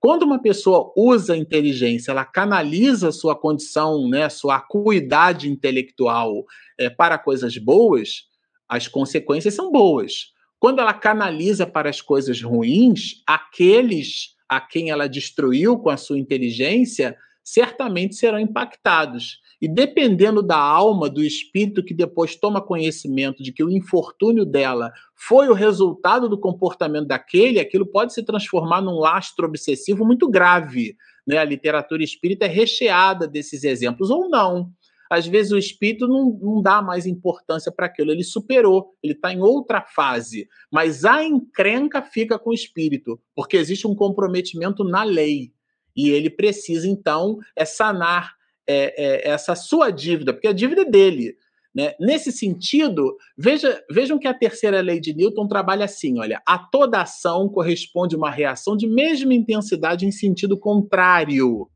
Quando 0.00 0.22
uma 0.22 0.40
pessoa 0.40 0.92
usa 0.96 1.34
a 1.34 1.36
inteligência, 1.36 2.10
ela 2.10 2.24
canaliza 2.24 3.12
sua 3.12 3.36
condição, 3.36 4.08
né, 4.08 4.28
sua 4.28 4.56
acuidade 4.56 5.50
intelectual 5.50 6.44
é, 6.78 6.88
para 6.88 7.18
coisas 7.18 7.58
boas, 7.58 8.24
as 8.66 8.88
consequências 8.88 9.54
são 9.54 9.70
boas. 9.70 10.32
Quando 10.58 10.80
ela 10.80 10.94
canaliza 10.94 11.66
para 11.66 11.90
as 11.90 12.00
coisas 12.00 12.42
ruins, 12.42 13.22
aqueles 13.26 14.36
a 14.48 14.60
quem 14.60 14.90
ela 14.90 15.08
destruiu 15.08 15.78
com 15.78 15.90
a 15.90 15.96
sua 15.96 16.18
inteligência 16.18 17.16
certamente 17.44 18.14
serão 18.16 18.38
impactados. 18.38 19.38
E 19.60 19.68
dependendo 19.68 20.42
da 20.42 20.56
alma, 20.56 21.10
do 21.10 21.22
espírito 21.22 21.84
que 21.84 21.92
depois 21.92 22.34
toma 22.34 22.62
conhecimento 22.62 23.42
de 23.42 23.52
que 23.52 23.62
o 23.62 23.70
infortúnio 23.70 24.46
dela 24.46 24.90
foi 25.14 25.48
o 25.48 25.54
resultado 25.54 26.30
do 26.30 26.40
comportamento 26.40 27.06
daquele, 27.06 27.60
aquilo 27.60 27.84
pode 27.84 28.14
se 28.14 28.22
transformar 28.22 28.80
num 28.80 28.98
lastro 28.98 29.46
obsessivo 29.46 30.04
muito 30.04 30.30
grave. 30.30 30.96
Né? 31.26 31.36
A 31.36 31.44
literatura 31.44 32.02
espírita 32.02 32.46
é 32.46 32.48
recheada 32.48 33.28
desses 33.28 33.62
exemplos, 33.62 34.08
ou 34.08 34.30
não. 34.30 34.70
Às 35.10 35.26
vezes 35.26 35.52
o 35.52 35.58
espírito 35.58 36.06
não, 36.06 36.38
não 36.40 36.62
dá 36.62 36.80
mais 36.80 37.04
importância 37.04 37.70
para 37.70 37.86
aquilo, 37.86 38.12
ele 38.12 38.22
superou, 38.22 38.94
ele 39.02 39.12
está 39.12 39.32
em 39.32 39.40
outra 39.40 39.82
fase. 39.82 40.48
Mas 40.72 41.04
a 41.04 41.22
encrenca 41.22 42.00
fica 42.00 42.38
com 42.38 42.50
o 42.50 42.54
espírito, 42.54 43.20
porque 43.34 43.56
existe 43.56 43.86
um 43.86 43.94
comprometimento 43.94 44.84
na 44.84 45.02
lei. 45.02 45.52
E 45.94 46.08
ele 46.10 46.30
precisa, 46.30 46.88
então, 46.88 47.38
é 47.56 47.64
sanar 47.64 48.39
é, 48.70 48.94
é, 48.96 49.28
essa 49.30 49.54
sua 49.54 49.90
dívida, 49.90 50.32
porque 50.32 50.46
a 50.46 50.52
dívida 50.52 50.82
é 50.82 50.84
dele. 50.84 51.36
Né? 51.74 51.94
Nesse 52.00 52.32
sentido, 52.32 53.16
veja, 53.38 53.82
vejam 53.90 54.18
que 54.18 54.26
a 54.26 54.34
terceira 54.34 54.80
lei 54.80 55.00
de 55.00 55.14
Newton 55.14 55.46
trabalha 55.46 55.84
assim: 55.84 56.18
olha, 56.18 56.42
a 56.46 56.58
toda 56.58 57.02
ação 57.02 57.48
corresponde 57.48 58.16
uma 58.16 58.30
reação 58.30 58.76
de 58.76 58.88
mesma 58.88 59.34
intensidade 59.34 60.06
em 60.06 60.10
sentido 60.10 60.58
contrário, 60.58 61.68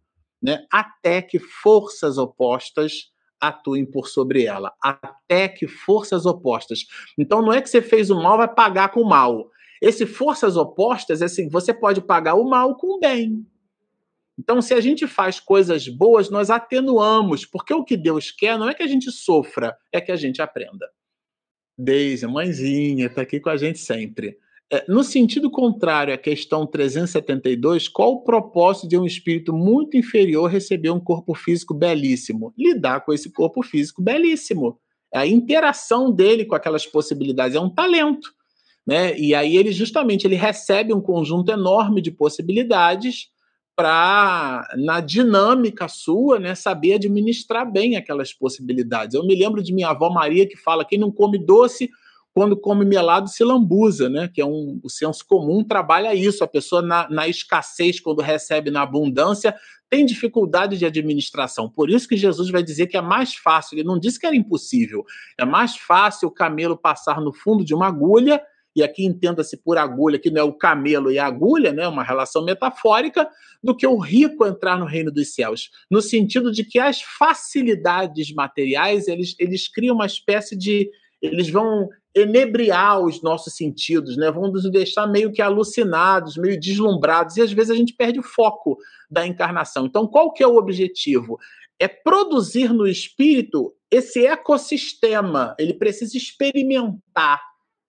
né? 0.43 0.65
até 0.71 1.23
que 1.23 1.39
forças 1.39 2.19
opostas 2.19 3.13
atuem 3.41 3.85
por 3.85 4.09
sobre 4.09 4.45
ela, 4.45 4.73
até 4.83 5.49
que 5.49 5.67
forças 5.67 6.27
opostas. 6.27 6.81
Então 7.19 7.43
não 7.43 7.53
é 7.53 7.61
que 7.61 7.69
você 7.69 7.83
fez 7.83 8.11
o 8.11 8.21
mal 8.21 8.39
vai 8.39 8.53
pagar 8.53 8.91
com 8.91 9.01
o 9.01 9.09
mal. 9.09 9.49
Esse 9.83 10.07
forças 10.07 10.57
opostas 10.57 11.21
é 11.21 11.27
assim, 11.27 11.49
você 11.49 11.73
pode 11.75 12.01
pagar 12.01 12.35
o 12.35 12.49
mal 12.49 12.77
com 12.77 12.97
o 12.97 13.01
bem. 13.01 13.47
Então, 14.39 14.61
se 14.61 14.75
a 14.75 14.81
gente 14.81 15.07
faz 15.07 15.39
coisas 15.39 15.87
boas, 15.89 16.29
nós 16.29 16.51
atenuamos, 16.51 17.47
porque 17.47 17.73
o 17.73 17.85
que 17.85 17.97
Deus 17.97 18.31
quer 18.31 18.59
não 18.59 18.69
é 18.69 18.75
que 18.75 18.83
a 18.83 18.87
gente 18.87 19.11
sofra, 19.13 19.77
é 19.93 20.01
que 20.01 20.11
a 20.11 20.17
gente 20.17 20.43
aprenda. 20.43 20.89
Deise, 21.79 22.27
mãezinha, 22.27 23.07
está 23.07 23.23
aqui 23.23 23.41
com 23.41 23.51
a 23.51 23.57
gente 23.57 23.79
sempre. 23.79 24.37
É, 24.73 24.85
no 24.89 25.05
sentido 25.05 25.51
contrário 25.51 26.15
à 26.15 26.19
questão 26.19 26.67
372, 26.67 27.87
qual 27.89 28.13
o 28.13 28.25
propósito 28.25 28.89
de 28.89 28.97
um 28.97 29.05
espírito 29.05 29.53
muito 29.53 29.97
inferior 29.97 30.51
receber 30.51 30.91
um 30.91 31.01
corpo 31.01 31.35
físico 31.35 31.75
belíssimo? 31.75 32.53
Lidar 32.59 33.05
com 33.05 33.13
esse 33.13 33.31
corpo 33.31 33.63
físico 33.63 34.03
belíssimo. 34.03 34.79
A 35.15 35.27
interação 35.27 36.11
dele 36.11 36.45
com 36.45 36.55
aquelas 36.55 36.87
possibilidades 36.87 37.57
é 37.57 37.61
um 37.61 37.71
talento. 37.71 38.33
Né? 38.87 39.17
E 39.19 39.35
aí 39.35 39.57
ele 39.57 39.71
justamente 39.71 40.27
ele 40.27 40.35
recebe 40.35 40.93
um 40.93 41.01
conjunto 41.01 41.53
enorme 41.53 42.03
de 42.03 42.11
possibilidades 42.11 43.29
para, 43.77 44.69
na 44.77 45.01
dinâmica 45.01 45.89
sua, 45.89 46.39
né, 46.39 46.55
saber 46.55 46.95
administrar 46.95 47.71
bem 47.71 47.97
aquelas 47.97 48.33
possibilidades. 48.33 49.15
Eu 49.15 49.27
me 49.27 49.35
lembro 49.35 49.63
de 49.63 49.73
minha 49.73 49.89
avó 49.89 50.11
Maria 50.11 50.49
que 50.49 50.57
fala: 50.57 50.85
quem 50.85 50.99
não 50.99 51.11
come 51.11 51.39
doce, 51.39 51.91
quando 52.33 52.57
come 52.57 52.85
melado, 52.85 53.29
se 53.29 53.45
lambuza, 53.45 54.09
né? 54.09 54.29
Que 54.33 54.41
é 54.41 54.47
um, 54.47 54.81
o 54.83 54.91
senso 54.91 55.25
comum 55.27 55.63
trabalha 55.63 56.15
isso. 56.15 56.43
A 56.43 56.49
pessoa, 56.49 56.83
na, 56.83 57.09
na 57.09 57.29
escassez, 57.29 58.01
quando 58.01 58.21
recebe 58.21 58.71
na 58.71 58.83
abundância, 58.83 59.55
tem 59.89 60.05
dificuldade 60.05 60.77
de 60.77 60.85
administração. 60.85 61.69
Por 61.69 61.89
isso 61.89 62.09
que 62.09 62.17
Jesus 62.17 62.51
vai 62.51 62.63
dizer 62.63 62.89
que 62.89 62.97
é 62.97 63.01
mais 63.01 63.35
fácil, 63.37 63.77
ele 63.77 63.87
não 63.87 63.99
disse 63.99 64.19
que 64.19 64.27
era 64.27 64.35
impossível, 64.35 65.05
é 65.39 65.45
mais 65.45 65.77
fácil 65.77 66.27
o 66.27 66.33
camelo 66.33 66.77
passar 66.77 67.21
no 67.21 67.33
fundo 67.33 67.65
de 67.65 67.73
uma 67.73 67.87
agulha 67.87 68.43
e 68.75 68.83
aqui 68.83 69.05
entenda-se 69.05 69.57
por 69.57 69.79
agulha, 69.79 70.19
que 70.19 70.31
não 70.31 70.41
é 70.41 70.45
o 70.45 70.53
camelo 70.53 71.11
e 71.11 71.19
a 71.19 71.27
agulha, 71.27 71.73
né, 71.73 71.87
uma 71.87 72.03
relação 72.03 72.45
metafórica, 72.45 73.29
do 73.63 73.75
que 73.77 73.87
o 73.87 73.99
rico 73.99 74.47
entrar 74.47 74.79
no 74.79 74.85
reino 74.85 75.11
dos 75.11 75.35
céus, 75.35 75.71
no 75.91 76.03
sentido 76.03 76.51
de 76.51 76.65
que 76.65 76.79
as 76.79 77.01
facilidades 77.01 78.33
materiais, 78.35 79.09
eles, 79.09 79.35
eles 79.39 79.69
criam 79.69 79.95
uma 79.95 80.07
espécie 80.07 80.57
de 80.57 80.91
eles 81.23 81.49
vão 81.49 81.89
enebriar 82.15 83.01
os 83.01 83.23
nossos 83.23 83.57
sentidos, 83.57 84.17
né? 84.17 84.31
Vão 84.31 84.53
nos 84.53 84.71
deixar 84.71 85.07
meio 85.07 85.33
que 85.33 85.41
alucinados, 85.41 86.37
meio 86.37 86.61
deslumbrados, 86.61 87.37
e 87.37 87.43
às 87.43 87.53
vezes 87.53 87.71
a 87.71 87.75
gente 87.75 87.95
perde 87.95 88.21
o 88.21 88.23
foco 88.23 88.77
da 89.11 89.27
encarnação. 89.27 89.87
Então, 89.87 90.07
qual 90.07 90.33
que 90.33 90.43
é 90.43 90.47
o 90.47 90.57
objetivo? 90.57 91.39
É 91.81 91.89
produzir 91.89 92.73
no 92.73 92.87
espírito 92.87 93.75
esse 93.91 94.27
ecossistema. 94.27 95.57
Ele 95.59 95.75
precisa 95.75 96.17
experimentar 96.17 97.41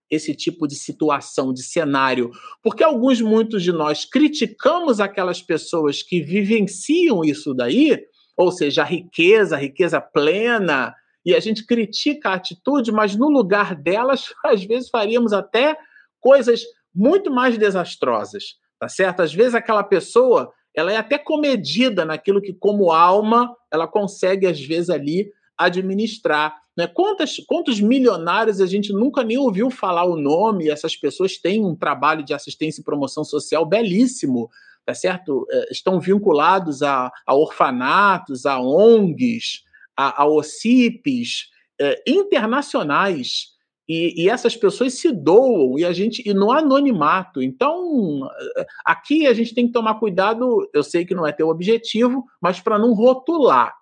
esse 0.10 0.36
tipo 0.36 0.68
de 0.68 0.76
situação, 0.76 1.54
de 1.54 1.64
cenário, 1.64 2.32
porque 2.62 2.84
alguns, 2.84 3.22
muitos 3.22 3.64
de 3.64 3.72
nós 3.72 4.06
criticamos 4.06 5.00
aquelas 5.00 5.42
pessoas 5.42 6.04
que 6.04 6.22
vivenciam 6.22 7.24
isso 7.24 7.54
daí, 7.54 8.00
ou 8.38 8.52
seja, 8.52 8.84
a 8.84 8.86
riqueza, 8.86 9.56
a 9.56 9.60
riqueza 9.60 10.00
plena, 10.00 10.94
e 11.26 11.34
a 11.34 11.40
gente 11.40 11.66
critica 11.66 12.30
a 12.30 12.34
atitude, 12.36 12.92
mas 12.92 13.16
no 13.16 13.30
lugar 13.30 13.76
delas, 13.76 14.34
às 14.46 14.64
vezes 14.64 14.90
faríamos 14.90 15.34
até 15.34 15.76
coisas 16.20 16.62
muito 16.94 17.32
mais 17.32 17.58
desastrosas, 17.58 18.56
tá 18.80 18.88
certo? 18.88 19.22
Às 19.22 19.34
vezes 19.34 19.56
aquela 19.56 19.84
pessoa, 19.84 20.52
ela 20.76 20.92
é 20.94 20.98
até 20.98 21.18
comedida 21.18 22.06
naquilo 22.06 22.42
que 22.42 22.54
como 22.54 22.92
alma 22.92 23.54
ela 23.72 23.88
consegue 23.88 24.46
às 24.46 24.60
vezes 24.62 24.90
ali 24.90 25.30
administrar. 25.58 26.56
Né? 26.78 26.88
Quantos 27.48 27.80
milionários 27.80 28.60
a 28.60 28.66
gente 28.66 28.92
nunca 28.92 29.24
nem 29.24 29.38
ouviu 29.38 29.70
falar 29.70 30.06
o 30.06 30.18
nome, 30.18 30.70
essas 30.70 30.96
pessoas 30.96 31.38
têm 31.38 31.64
um 31.64 31.76
trabalho 31.76 32.24
de 32.24 32.34
assistência 32.34 32.82
e 32.82 32.84
promoção 32.84 33.24
social 33.24 33.66
belíssimo, 33.66 34.50
tá 34.86 34.94
certo? 34.94 35.48
É, 35.50 35.72
estão 35.72 36.00
vinculados 36.00 36.84
a, 36.84 37.12
a 37.26 37.34
orfanatos, 37.34 38.46
a 38.46 38.60
ONGs, 38.60 39.64
a, 39.96 40.24
a 40.24 40.26
OCIPs, 40.26 41.50
é, 41.80 42.04
internacionais. 42.06 43.56
E, 43.88 44.24
e, 44.24 44.30
essas 44.30 44.56
pessoas 44.56 44.96
se 44.96 45.12
doam 45.12 45.78
e 45.78 45.86
a 45.86 45.94
gente 45.94 46.28
e 46.28 46.34
no 46.34 46.52
anonimato. 46.52 47.42
Então, 47.42 48.28
é, 48.58 48.66
aqui 48.84 49.28
a 49.28 49.34
gente 49.34 49.54
tem 49.54 49.68
que 49.68 49.74
tomar 49.74 49.96
cuidado. 49.96 50.70
Eu 50.74 50.84
sei 50.84 51.06
que 51.06 51.16
não 51.16 51.26
é 51.26 51.32
teu 51.32 51.50
objetivo, 51.50 52.26
mas 52.42 52.60
para 52.60 52.80
não 52.80 52.94
rotular 52.94 53.76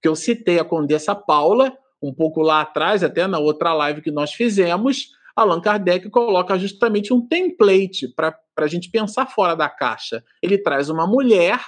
que 0.00 0.08
eu 0.08 0.16
citei 0.16 0.58
a 0.58 0.64
Condessa 0.64 1.14
Paula, 1.14 1.76
um 2.02 2.12
pouco 2.12 2.40
lá 2.40 2.62
atrás, 2.62 3.04
até 3.04 3.26
na 3.26 3.38
outra 3.38 3.72
live 3.74 4.00
que 4.00 4.10
nós 4.10 4.32
fizemos, 4.32 5.10
Allan 5.36 5.60
Kardec 5.60 6.08
coloca 6.10 6.58
justamente 6.58 7.12
um 7.12 7.26
template 7.26 8.08
para 8.08 8.36
a 8.56 8.66
gente 8.66 8.90
pensar 8.90 9.26
fora 9.26 9.54
da 9.54 9.68
caixa. 9.68 10.24
Ele 10.42 10.58
traz 10.58 10.88
uma 10.88 11.06
mulher 11.06 11.60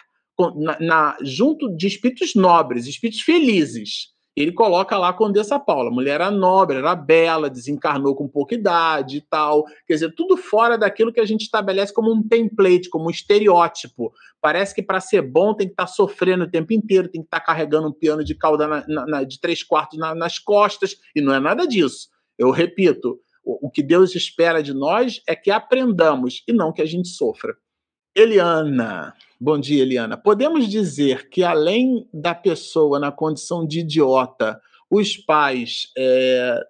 na, 0.56 0.80
na, 0.80 1.16
junto 1.22 1.74
de 1.76 1.86
espíritos 1.86 2.34
nobres, 2.34 2.86
espíritos 2.86 3.22
felizes, 3.22 4.08
ele 4.34 4.52
coloca 4.52 4.96
lá 4.96 5.10
a 5.10 5.12
Condessa 5.12 5.58
Paula. 5.58 5.90
Mulher 5.90 6.14
era 6.14 6.30
nobre, 6.30 6.78
era 6.78 6.94
bela, 6.94 7.50
desencarnou 7.50 8.14
com 8.14 8.26
pouca 8.26 8.54
idade 8.54 9.18
e 9.18 9.20
tal. 9.20 9.64
Quer 9.86 9.94
dizer, 9.94 10.14
tudo 10.14 10.36
fora 10.36 10.78
daquilo 10.78 11.12
que 11.12 11.20
a 11.20 11.24
gente 11.26 11.42
estabelece 11.42 11.92
como 11.92 12.10
um 12.10 12.26
template, 12.26 12.88
como 12.88 13.06
um 13.06 13.10
estereótipo. 13.10 14.12
Parece 14.40 14.74
que 14.74 14.82
para 14.82 15.00
ser 15.00 15.20
bom 15.20 15.54
tem 15.54 15.66
que 15.66 15.74
estar 15.74 15.86
tá 15.86 15.92
sofrendo 15.92 16.44
o 16.44 16.50
tempo 16.50 16.72
inteiro, 16.72 17.08
tem 17.08 17.20
que 17.20 17.26
estar 17.26 17.40
tá 17.40 17.46
carregando 17.46 17.88
um 17.88 17.92
piano 17.92 18.24
de 18.24 18.34
cauda 18.34 18.66
na, 18.66 18.84
na, 18.86 19.22
de 19.22 19.38
três 19.38 19.62
quartos 19.62 19.98
na, 19.98 20.14
nas 20.14 20.38
costas, 20.38 20.96
e 21.14 21.20
não 21.20 21.34
é 21.34 21.38
nada 21.38 21.66
disso. 21.66 22.08
Eu 22.38 22.50
repito, 22.50 23.20
o, 23.44 23.66
o 23.66 23.70
que 23.70 23.82
Deus 23.82 24.14
espera 24.14 24.62
de 24.62 24.72
nós 24.72 25.20
é 25.28 25.36
que 25.36 25.50
aprendamos 25.50 26.42
e 26.48 26.52
não 26.52 26.72
que 26.72 26.80
a 26.80 26.86
gente 26.86 27.08
sofra. 27.08 27.54
Eliana. 28.14 29.14
Bom 29.44 29.58
dia, 29.58 29.82
Eliana. 29.82 30.16
Podemos 30.16 30.68
dizer 30.68 31.28
que, 31.28 31.42
além 31.42 32.08
da 32.14 32.32
pessoa 32.32 33.00
na 33.00 33.10
condição 33.10 33.66
de 33.66 33.80
idiota, 33.80 34.62
os 34.88 35.16
pais 35.16 35.88
é, 35.98 36.60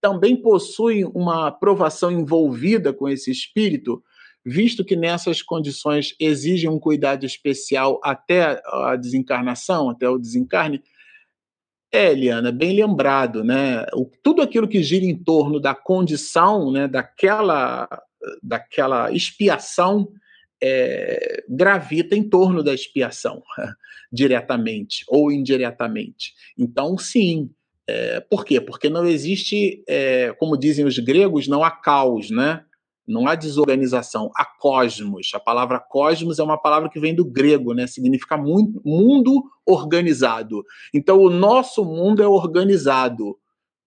também 0.00 0.36
possuem 0.36 1.04
uma 1.04 1.48
aprovação 1.48 2.12
envolvida 2.12 2.92
com 2.92 3.08
esse 3.08 3.28
espírito, 3.28 4.04
visto 4.44 4.84
que 4.84 4.94
nessas 4.94 5.42
condições 5.42 6.14
exigem 6.20 6.70
um 6.70 6.78
cuidado 6.78 7.26
especial 7.26 8.00
até 8.04 8.62
a 8.66 8.94
desencarnação, 8.94 9.90
até 9.90 10.08
o 10.08 10.16
desencarne? 10.16 10.84
É, 11.92 12.12
Eliana, 12.12 12.52
bem 12.52 12.76
lembrado, 12.76 13.42
né? 13.42 13.84
O, 13.92 14.08
tudo 14.22 14.42
aquilo 14.42 14.68
que 14.68 14.80
gira 14.80 15.04
em 15.04 15.18
torno 15.18 15.58
da 15.58 15.74
condição, 15.74 16.70
né, 16.70 16.86
daquela, 16.86 17.88
daquela 18.44 19.10
expiação 19.10 20.08
é, 20.62 21.44
gravita 21.48 22.16
em 22.16 22.28
torno 22.28 22.62
da 22.62 22.72
expiação, 22.74 23.42
diretamente 24.12 25.04
ou 25.08 25.30
indiretamente. 25.30 26.34
Então, 26.58 26.96
sim. 26.98 27.50
É, 27.88 28.18
por 28.20 28.44
quê? 28.44 28.60
Porque 28.60 28.88
não 28.88 29.06
existe, 29.06 29.84
é, 29.88 30.32
como 30.40 30.56
dizem 30.56 30.84
os 30.84 30.98
gregos, 30.98 31.46
não 31.46 31.62
há 31.62 31.70
caos, 31.70 32.30
né? 32.30 32.64
Não 33.06 33.28
há 33.28 33.36
desorganização, 33.36 34.32
há 34.36 34.44
cosmos. 34.44 35.30
A 35.32 35.38
palavra 35.38 35.78
cosmos 35.78 36.40
é 36.40 36.42
uma 36.42 36.60
palavra 36.60 36.88
que 36.88 36.98
vem 36.98 37.14
do 37.14 37.24
grego, 37.24 37.72
né? 37.72 37.86
Significa 37.86 38.36
mundo 38.36 39.44
organizado. 39.64 40.64
Então, 40.92 41.20
o 41.20 41.30
nosso 41.30 41.84
mundo 41.84 42.20
é 42.20 42.26
organizado 42.26 43.38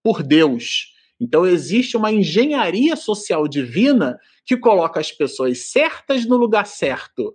por 0.02 0.22
Deus. 0.22 0.94
Então, 1.20 1.46
existe 1.46 1.96
uma 1.96 2.10
engenharia 2.10 2.96
social 2.96 3.46
divina 3.46 4.18
que 4.46 4.56
coloca 4.56 4.98
as 4.98 5.12
pessoas 5.12 5.70
certas 5.70 6.24
no 6.24 6.36
lugar 6.36 6.66
certo. 6.66 7.34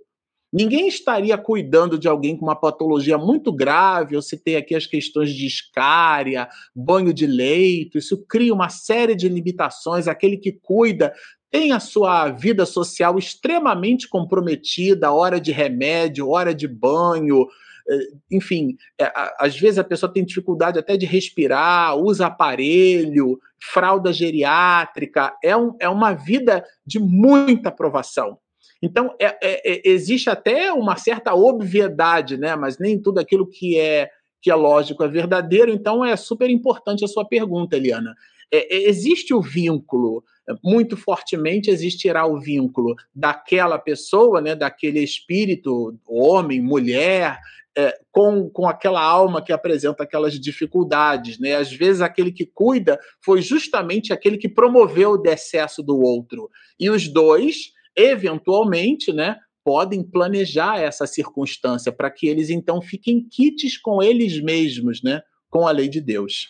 Ninguém 0.52 0.88
estaria 0.88 1.38
cuidando 1.38 2.00
de 2.00 2.08
alguém 2.08 2.38
com 2.38 2.46
uma 2.46 2.56
patologia 2.56 3.18
muito 3.18 3.52
grave. 3.52 4.16
Eu 4.16 4.22
citei 4.22 4.56
aqui 4.56 4.74
as 4.74 4.88
questões 4.88 5.32
de 5.32 5.46
escária, 5.46 6.48
banho 6.74 7.14
de 7.14 7.28
leito. 7.28 7.98
Isso 7.98 8.26
cria 8.26 8.54
uma 8.54 8.70
série 8.70 9.16
de 9.16 9.28
limitações. 9.28 10.08
Aquele 10.08 10.38
que 10.38 10.54
cuida 10.54 11.14
tem 11.52 11.74
a 11.74 11.80
sua 11.80 12.30
vida 12.30 12.66
social 12.66 13.18
extremamente 13.18 14.08
comprometida, 14.08 15.12
hora 15.12 15.40
de 15.40 15.52
remédio, 15.52 16.30
hora 16.30 16.56
de 16.56 16.68
banho, 16.68 17.46
enfim, 18.32 18.78
é, 19.00 19.12
às 19.40 19.58
vezes 19.58 19.78
a 19.78 19.84
pessoa 19.84 20.12
tem 20.12 20.26
dificuldade 20.26 20.80
até 20.80 20.98
de 20.98 21.06
respirar, 21.06 21.96
usa 21.98 22.28
aparelho, 22.28 23.40
fralda 23.60 24.12
geriátrica, 24.12 25.36
é, 25.44 25.56
um, 25.56 25.76
é 25.80 25.88
uma 25.88 26.14
vida 26.14 26.66
de 26.86 27.00
muita 27.00 27.72
provação. 27.72 28.38
Então, 28.82 29.16
é, 29.20 29.26
é, 29.42 29.72
é, 29.72 29.82
existe 29.86 30.30
até 30.30 30.72
uma 30.72 30.96
certa 30.96 31.34
obviedade, 31.34 32.38
né? 32.38 32.56
mas 32.56 32.78
nem 32.78 33.02
tudo 33.02 33.20
aquilo 33.20 33.48
que 33.48 33.80
é, 33.80 34.10
que 34.42 34.52
é 34.52 34.56
lógico 34.56 35.04
é 35.04 35.08
verdadeiro, 35.08 35.72
então 35.72 36.04
é 36.04 36.16
super 36.16 36.50
importante 36.50 37.04
a 37.04 37.08
sua 37.08 37.26
pergunta, 37.26 37.76
Eliana. 37.76 38.16
É, 38.52 38.76
é, 38.76 38.90
existe 38.90 39.34
o 39.34 39.42
vínculo, 39.42 40.24
muito 40.64 40.96
fortemente 40.96 41.70
existirá 41.70 42.26
o 42.26 42.40
vínculo 42.40 42.96
daquela 43.14 43.80
pessoa, 43.80 44.40
né, 44.42 44.56
daquele 44.56 45.00
espírito, 45.00 45.98
homem, 46.08 46.62
mulher, 46.62 47.40
é, 47.78 47.98
com, 48.12 48.50
com 48.50 48.68
aquela 48.68 49.04
alma 49.04 49.44
que 49.44 49.52
apresenta 49.52 50.04
aquelas 50.04 50.40
dificuldades. 50.40 51.38
Né? 51.40 51.56
Às 51.56 51.72
vezes, 51.72 52.02
aquele 52.02 52.32
que 52.32 52.46
cuida 52.46 53.00
foi 53.24 53.42
justamente 53.42 54.14
aquele 54.14 54.38
que 54.38 54.48
promoveu 54.48 55.12
o 55.12 55.18
decesso 55.18 55.84
do 55.84 56.00
outro. 56.00 56.50
E 56.80 56.90
os 56.90 57.08
dois, 57.08 57.74
eventualmente, 57.96 59.12
né, 59.12 59.38
podem 59.64 60.04
planejar 60.04 60.80
essa 60.80 61.08
circunstância 61.08 61.92
para 61.92 62.12
que 62.12 62.28
eles 62.28 62.50
então 62.50 62.82
fiquem 62.82 63.28
quites 63.28 63.78
com 63.78 64.02
eles 64.02 64.40
mesmos, 64.40 65.02
né, 65.02 65.22
com 65.50 65.68
a 65.68 65.72
lei 65.72 65.90
de 65.90 66.00
Deus. 66.00 66.50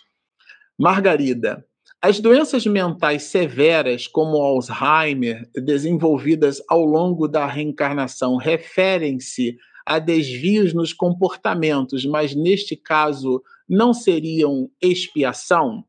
Margarida, 0.78 1.66
as 2.06 2.20
doenças 2.20 2.68
mentais 2.68 3.24
severas, 3.24 4.06
como 4.06 4.38
Alzheimer, 4.38 5.50
desenvolvidas 5.56 6.62
ao 6.70 6.86
longo 6.86 7.28
da 7.28 7.48
reencarnação, 7.48 8.36
referem-se 8.36 9.58
a 9.84 9.98
desvios 9.98 10.72
nos 10.72 10.94
comportamentos, 10.94 12.06
mas 12.06 12.36
neste 12.36 12.76
caso 12.76 13.42
não 13.68 13.92
seriam 13.92 14.70
expiação? 14.80 15.84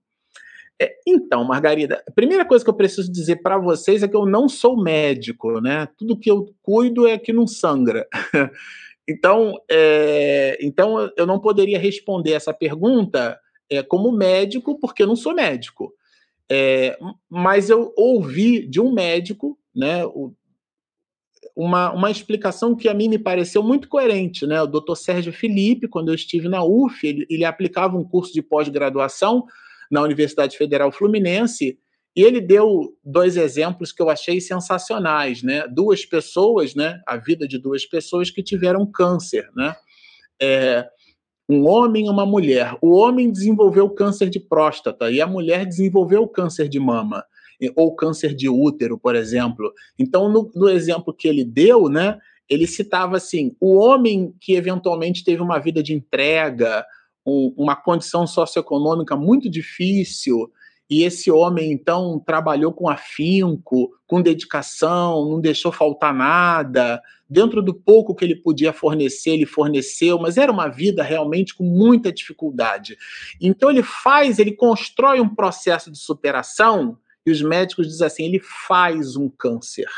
É, 0.80 0.90
então, 1.06 1.44
Margarida, 1.44 2.02
a 2.08 2.12
primeira 2.12 2.46
coisa 2.46 2.64
que 2.64 2.70
eu 2.70 2.76
preciso 2.76 3.12
dizer 3.12 3.42
para 3.42 3.58
vocês 3.58 4.02
é 4.02 4.08
que 4.08 4.16
eu 4.16 4.24
não 4.24 4.48
sou 4.48 4.82
médico, 4.82 5.60
né? 5.60 5.86
Tudo 5.98 6.18
que 6.18 6.30
eu 6.30 6.46
cuido 6.62 7.06
é 7.06 7.18
que 7.18 7.30
não 7.30 7.46
sangra. 7.46 8.08
então, 9.06 9.52
é, 9.70 10.56
então, 10.62 11.12
eu 11.14 11.26
não 11.26 11.38
poderia 11.38 11.78
responder 11.78 12.32
essa 12.32 12.54
pergunta 12.54 13.38
é, 13.68 13.82
como 13.82 14.10
médico, 14.10 14.80
porque 14.80 15.02
eu 15.02 15.06
não 15.06 15.16
sou 15.16 15.34
médico. 15.34 15.92
É, 16.50 16.98
mas 17.28 17.70
eu 17.70 17.92
ouvi 17.96 18.66
de 18.66 18.80
um 18.80 18.92
médico, 18.92 19.58
né, 19.74 20.02
uma, 21.54 21.92
uma 21.92 22.10
explicação 22.10 22.76
que 22.76 22.88
a 22.88 22.94
mim 22.94 23.08
me 23.08 23.18
pareceu 23.18 23.62
muito 23.62 23.88
coerente. 23.88 24.46
Né? 24.46 24.60
O 24.60 24.66
doutor 24.66 24.96
Sérgio 24.96 25.32
Felipe, 25.32 25.88
quando 25.88 26.08
eu 26.08 26.14
estive 26.14 26.48
na 26.48 26.62
UF, 26.62 27.06
ele, 27.06 27.26
ele 27.28 27.44
aplicava 27.44 27.96
um 27.96 28.04
curso 28.04 28.32
de 28.32 28.42
pós-graduação 28.42 29.44
na 29.90 30.02
Universidade 30.02 30.56
Federal 30.56 30.92
Fluminense, 30.92 31.78
e 32.16 32.22
ele 32.22 32.40
deu 32.40 32.96
dois 33.04 33.36
exemplos 33.36 33.92
que 33.92 34.00
eu 34.00 34.08
achei 34.08 34.40
sensacionais, 34.40 35.42
né? 35.42 35.68
Duas 35.68 36.06
pessoas, 36.06 36.74
né? 36.74 36.98
A 37.06 37.18
vida 37.18 37.46
de 37.46 37.58
duas 37.58 37.84
pessoas 37.84 38.30
que 38.30 38.42
tiveram 38.42 38.90
câncer, 38.90 39.46
né? 39.54 39.76
É, 40.40 40.88
um 41.48 41.68
homem 41.68 42.06
e 42.06 42.10
uma 42.10 42.26
mulher. 42.26 42.76
O 42.82 42.94
homem 42.96 43.30
desenvolveu 43.30 43.88
câncer 43.90 44.28
de 44.28 44.40
próstata 44.40 45.10
e 45.10 45.20
a 45.20 45.26
mulher 45.26 45.64
desenvolveu 45.64 46.26
câncer 46.26 46.68
de 46.68 46.80
mama 46.80 47.24
ou 47.74 47.94
câncer 47.94 48.34
de 48.34 48.48
útero, 48.48 48.98
por 48.98 49.14
exemplo. 49.14 49.72
Então, 49.98 50.28
no, 50.28 50.50
no 50.54 50.68
exemplo 50.68 51.14
que 51.14 51.28
ele 51.28 51.44
deu, 51.44 51.88
né? 51.88 52.18
Ele 52.48 52.66
citava 52.66 53.16
assim: 53.16 53.56
o 53.60 53.76
homem 53.76 54.34
que 54.40 54.54
eventualmente 54.54 55.24
teve 55.24 55.40
uma 55.42 55.58
vida 55.58 55.82
de 55.82 55.94
entrega, 55.94 56.84
um, 57.24 57.54
uma 57.56 57.74
condição 57.74 58.26
socioeconômica 58.26 59.16
muito 59.16 59.48
difícil, 59.48 60.50
e 60.88 61.02
esse 61.02 61.30
homem, 61.30 61.72
então, 61.72 62.22
trabalhou 62.24 62.72
com 62.72 62.88
afinco, 62.88 63.90
com 64.06 64.22
dedicação, 64.22 65.28
não 65.28 65.40
deixou 65.40 65.72
faltar 65.72 66.14
nada. 66.14 67.02
Dentro 67.28 67.60
do 67.60 67.74
pouco 67.74 68.14
que 68.14 68.24
ele 68.24 68.36
podia 68.36 68.72
fornecer, 68.72 69.30
ele 69.30 69.46
forneceu, 69.46 70.18
mas 70.18 70.36
era 70.36 70.52
uma 70.52 70.68
vida 70.68 71.02
realmente 71.02 71.54
com 71.54 71.64
muita 71.64 72.12
dificuldade. 72.12 72.96
Então, 73.40 73.70
ele 73.70 73.82
faz, 73.82 74.38
ele 74.38 74.52
constrói 74.52 75.20
um 75.20 75.34
processo 75.34 75.90
de 75.90 75.98
superação, 75.98 76.98
e 77.26 77.30
os 77.30 77.42
médicos 77.42 77.88
dizem 77.88 78.06
assim: 78.06 78.24
ele 78.24 78.40
faz 78.40 79.16
um 79.16 79.28
câncer. 79.28 79.88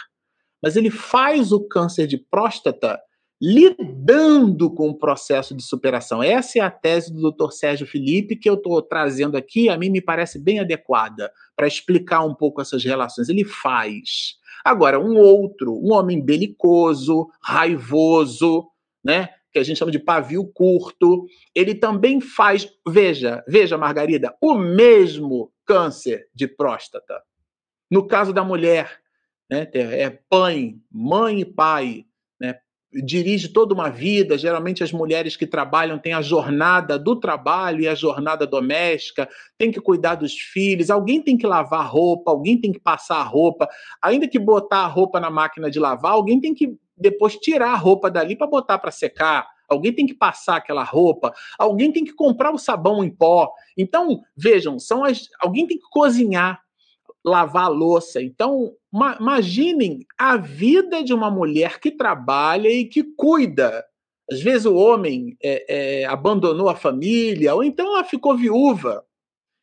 Mas 0.62 0.76
ele 0.76 0.90
faz 0.90 1.52
o 1.52 1.60
câncer 1.60 2.06
de 2.06 2.16
próstata 2.16 2.98
lidando 3.40 4.68
com 4.68 4.88
o 4.88 4.98
processo 4.98 5.54
de 5.54 5.62
superação. 5.62 6.22
Essa 6.22 6.58
é 6.58 6.62
a 6.62 6.70
tese 6.70 7.12
do 7.14 7.30
Dr. 7.30 7.52
Sérgio 7.52 7.86
Felipe 7.86 8.34
que 8.34 8.50
eu 8.50 8.54
estou 8.54 8.82
trazendo 8.82 9.36
aqui, 9.36 9.68
a 9.68 9.78
mim 9.78 9.90
me 9.90 10.00
parece 10.00 10.38
bem 10.38 10.58
adequada 10.58 11.32
para 11.54 11.68
explicar 11.68 12.24
um 12.24 12.34
pouco 12.34 12.60
essas 12.60 12.84
relações. 12.84 13.28
Ele 13.28 13.44
faz. 13.44 14.36
Agora, 14.64 14.98
um 14.98 15.16
outro, 15.16 15.72
um 15.72 15.92
homem 15.92 16.20
belicoso, 16.20 17.28
raivoso, 17.40 18.66
né? 19.04 19.28
Que 19.52 19.60
a 19.60 19.62
gente 19.62 19.78
chama 19.78 19.92
de 19.92 19.98
pavio 19.98 20.44
curto, 20.52 21.26
ele 21.54 21.74
também 21.74 22.20
faz, 22.20 22.68
veja, 22.86 23.42
veja, 23.48 23.78
Margarida, 23.78 24.34
o 24.42 24.54
mesmo 24.54 25.50
câncer 25.64 26.28
de 26.34 26.46
próstata. 26.46 27.22
No 27.90 28.06
caso 28.06 28.32
da 28.32 28.44
mulher, 28.44 29.00
né, 29.50 29.66
é 29.72 30.10
pai, 30.10 30.74
mãe 30.92 31.40
e 31.40 31.44
pai, 31.46 32.04
dirige 32.92 33.48
toda 33.48 33.74
uma 33.74 33.90
vida. 33.90 34.38
Geralmente 34.38 34.82
as 34.82 34.92
mulheres 34.92 35.36
que 35.36 35.46
trabalham 35.46 35.98
têm 35.98 36.12
a 36.12 36.22
jornada 36.22 36.98
do 36.98 37.16
trabalho 37.16 37.80
e 37.80 37.88
a 37.88 37.94
jornada 37.94 38.46
doméstica, 38.46 39.28
tem 39.56 39.70
que 39.70 39.80
cuidar 39.80 40.14
dos 40.14 40.34
filhos, 40.34 40.90
alguém 40.90 41.22
tem 41.22 41.36
que 41.36 41.46
lavar 41.46 41.86
roupa, 41.86 42.30
alguém 42.30 42.60
tem 42.60 42.72
que 42.72 42.80
passar 42.80 43.16
a 43.16 43.24
roupa, 43.24 43.68
ainda 44.02 44.28
que 44.28 44.38
botar 44.38 44.78
a 44.78 44.86
roupa 44.86 45.20
na 45.20 45.30
máquina 45.30 45.70
de 45.70 45.78
lavar, 45.78 46.12
alguém 46.12 46.40
tem 46.40 46.54
que 46.54 46.76
depois 46.96 47.36
tirar 47.36 47.72
a 47.72 47.76
roupa 47.76 48.10
dali 48.10 48.36
para 48.36 48.46
botar 48.46 48.78
para 48.78 48.90
secar. 48.90 49.46
Alguém 49.68 49.92
tem 49.92 50.06
que 50.06 50.14
passar 50.14 50.56
aquela 50.56 50.82
roupa, 50.82 51.32
alguém 51.58 51.92
tem 51.92 52.02
que 52.02 52.14
comprar 52.14 52.50
o 52.52 52.58
sabão 52.58 53.04
em 53.04 53.10
pó. 53.10 53.52
Então, 53.76 54.22
vejam, 54.34 54.78
são 54.78 55.04
as, 55.04 55.28
alguém 55.38 55.66
tem 55.66 55.76
que 55.76 55.84
cozinhar, 55.90 56.58
lavar 57.28 57.70
louça. 57.70 58.20
Então, 58.22 58.72
imaginem 59.20 60.06
a 60.18 60.36
vida 60.36 61.02
de 61.02 61.12
uma 61.12 61.30
mulher 61.30 61.78
que 61.78 61.90
trabalha 61.90 62.68
e 62.68 62.84
que 62.84 63.02
cuida. 63.16 63.84
Às 64.30 64.40
vezes 64.40 64.66
o 64.66 64.74
homem 64.74 65.36
é, 65.42 66.02
é, 66.02 66.04
abandonou 66.06 66.68
a 66.68 66.76
família, 66.76 67.54
ou 67.54 67.64
então 67.64 67.86
ela 67.86 68.04
ficou 68.04 68.36
viúva 68.36 69.04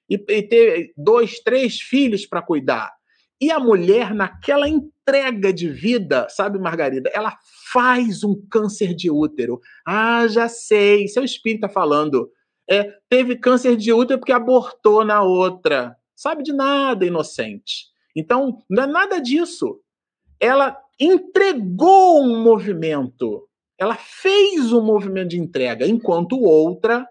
e, 0.10 0.16
e 0.16 0.42
teve 0.42 0.94
dois, 0.98 1.40
três 1.40 1.80
filhos 1.80 2.26
para 2.26 2.42
cuidar. 2.42 2.92
E 3.40 3.52
a 3.52 3.60
mulher, 3.60 4.14
naquela 4.14 4.68
entrega 4.68 5.52
de 5.52 5.68
vida, 5.70 6.28
sabe, 6.30 6.58
Margarida, 6.58 7.12
ela 7.14 7.38
faz 7.72 8.24
um 8.24 8.36
câncer 8.50 8.96
de 8.96 9.12
útero. 9.12 9.60
Ah, 9.86 10.26
já 10.28 10.48
sei, 10.48 11.08
seu 11.08 11.24
espírito 11.24 11.66
está 11.66 11.70
falando. 11.70 12.32
É, 12.70 12.94
teve 13.10 13.36
câncer 13.36 13.76
de 13.76 13.92
útero 13.94 14.20
porque 14.20 14.32
abortou 14.32 15.04
na 15.04 15.22
outra. 15.22 15.96
Sabe 16.16 16.44
de 16.44 16.54
nada, 16.54 17.06
inocente. 17.06 17.88
Então, 18.16 18.64
não 18.70 18.84
é 18.84 18.88
nada 18.88 19.20
disso. 19.20 19.80
Ela 20.40 20.78
entregou 21.00 22.22
um 22.22 22.42
movimento, 22.42 23.48
ela 23.78 23.96
fez 23.96 24.72
um 24.72 24.82
movimento 24.82 25.30
de 25.30 25.40
entrega, 25.40 25.86
enquanto 25.86 26.40
outra 26.40 27.06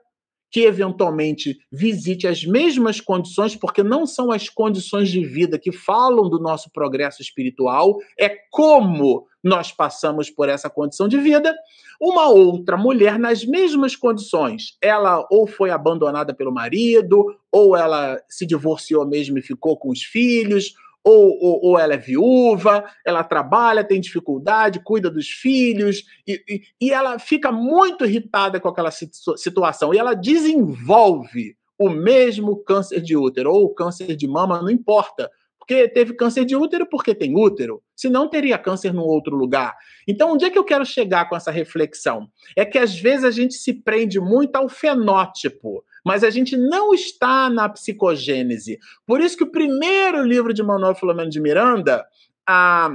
que 0.55 0.61
eventualmente 0.61 1.59
visite 1.68 2.28
as 2.28 2.44
mesmas 2.44 3.00
condições, 3.00 3.57
porque 3.57 3.82
não 3.82 4.07
são 4.07 4.30
as 4.30 4.48
condições 4.48 5.09
de 5.11 5.20
vida 5.24 5.59
que 5.59 5.72
falam 5.72 6.30
do 6.30 6.38
nosso 6.38 6.70
progresso 6.70 7.20
espiritual, 7.20 7.98
é 8.16 8.30
como 8.52 9.26
nós 9.42 9.72
passamos 9.72 10.30
por 10.30 10.48
essa 10.48 10.70
condição 10.70 11.09
de 11.09 11.18
vida. 11.18 11.52
Uma 12.00 12.28
outra 12.28 12.76
mulher 12.76 13.18
nas 13.18 13.44
mesmas 13.44 13.96
condições, 13.96 14.76
ela 14.80 15.26
ou 15.28 15.44
foi 15.44 15.70
abandonada 15.70 16.32
pelo 16.32 16.55
marido, 16.55 17.34
ou 17.50 17.76
ela 17.76 18.22
se 18.28 18.46
divorciou 18.46 19.05
mesmo 19.05 19.36
e 19.36 19.42
ficou 19.42 19.76
com 19.76 19.90
os 19.90 20.02
filhos, 20.05 20.72
ou, 21.05 21.38
ou, 21.38 21.61
ou, 21.62 21.78
ela 21.78 21.94
é 21.94 21.98
viúva, 21.98 22.84
ela 23.05 23.22
trabalha, 23.22 23.84
tem 23.84 24.00
dificuldade, 24.00 24.80
cuida 24.82 25.11
dos 25.11 25.28
filhos, 25.28 26.02
e, 26.26 26.42
e, 26.48 26.62
e 26.80 26.90
ela 26.90 27.18
fica 27.18 27.52
muito 27.52 28.07
irritada 28.07 28.59
com 28.59 28.68
aquela 28.68 28.90
situação, 28.90 29.92
e 29.92 29.98
ela 29.98 30.14
desenvolve 30.14 31.57
o 31.78 31.90
mesmo 31.90 32.57
câncer 32.64 33.00
de 33.00 33.16
útero 33.16 33.52
ou 33.52 33.74
câncer 33.74 34.16
de 34.16 34.26
mama, 34.26 34.62
não 34.62 34.70
importa. 34.70 35.30
Porque 35.59 35.88
teve 35.88 36.12
câncer 36.14 36.44
de 36.44 36.55
útero 36.55 36.86
porque 36.86 37.14
tem 37.14 37.34
útero, 37.34 37.82
senão 37.96 38.28
teria 38.28 38.59
câncer 38.59 38.92
num 38.92 39.02
outro 39.02 39.34
lugar. 39.34 39.74
Então, 40.07 40.32
onde 40.32 40.44
é 40.44 40.50
que 40.50 40.59
eu 40.59 40.64
quero 40.64 40.84
chegar 40.84 41.26
com 41.26 41.34
essa 41.34 41.50
reflexão? 41.50 42.28
É 42.55 42.66
que 42.66 42.78
às 42.78 42.94
vezes 42.94 43.24
a 43.24 43.30
gente 43.30 43.55
se 43.55 43.72
prende 43.72 44.20
muito 44.20 44.57
ao 44.57 44.68
fenótipo 44.68 45.82
mas 46.05 46.22
a 46.22 46.30
gente 46.30 46.57
não 46.57 46.92
está 46.92 47.48
na 47.48 47.68
psicogênese. 47.68 48.78
Por 49.07 49.20
isso 49.20 49.36
que 49.36 49.44
o 49.44 49.50
primeiro 49.50 50.22
livro 50.22 50.52
de 50.52 50.62
Manuel 50.62 50.94
Filomeno 50.94 51.30
de 51.30 51.40
Miranda, 51.40 52.05
a, 52.46 52.90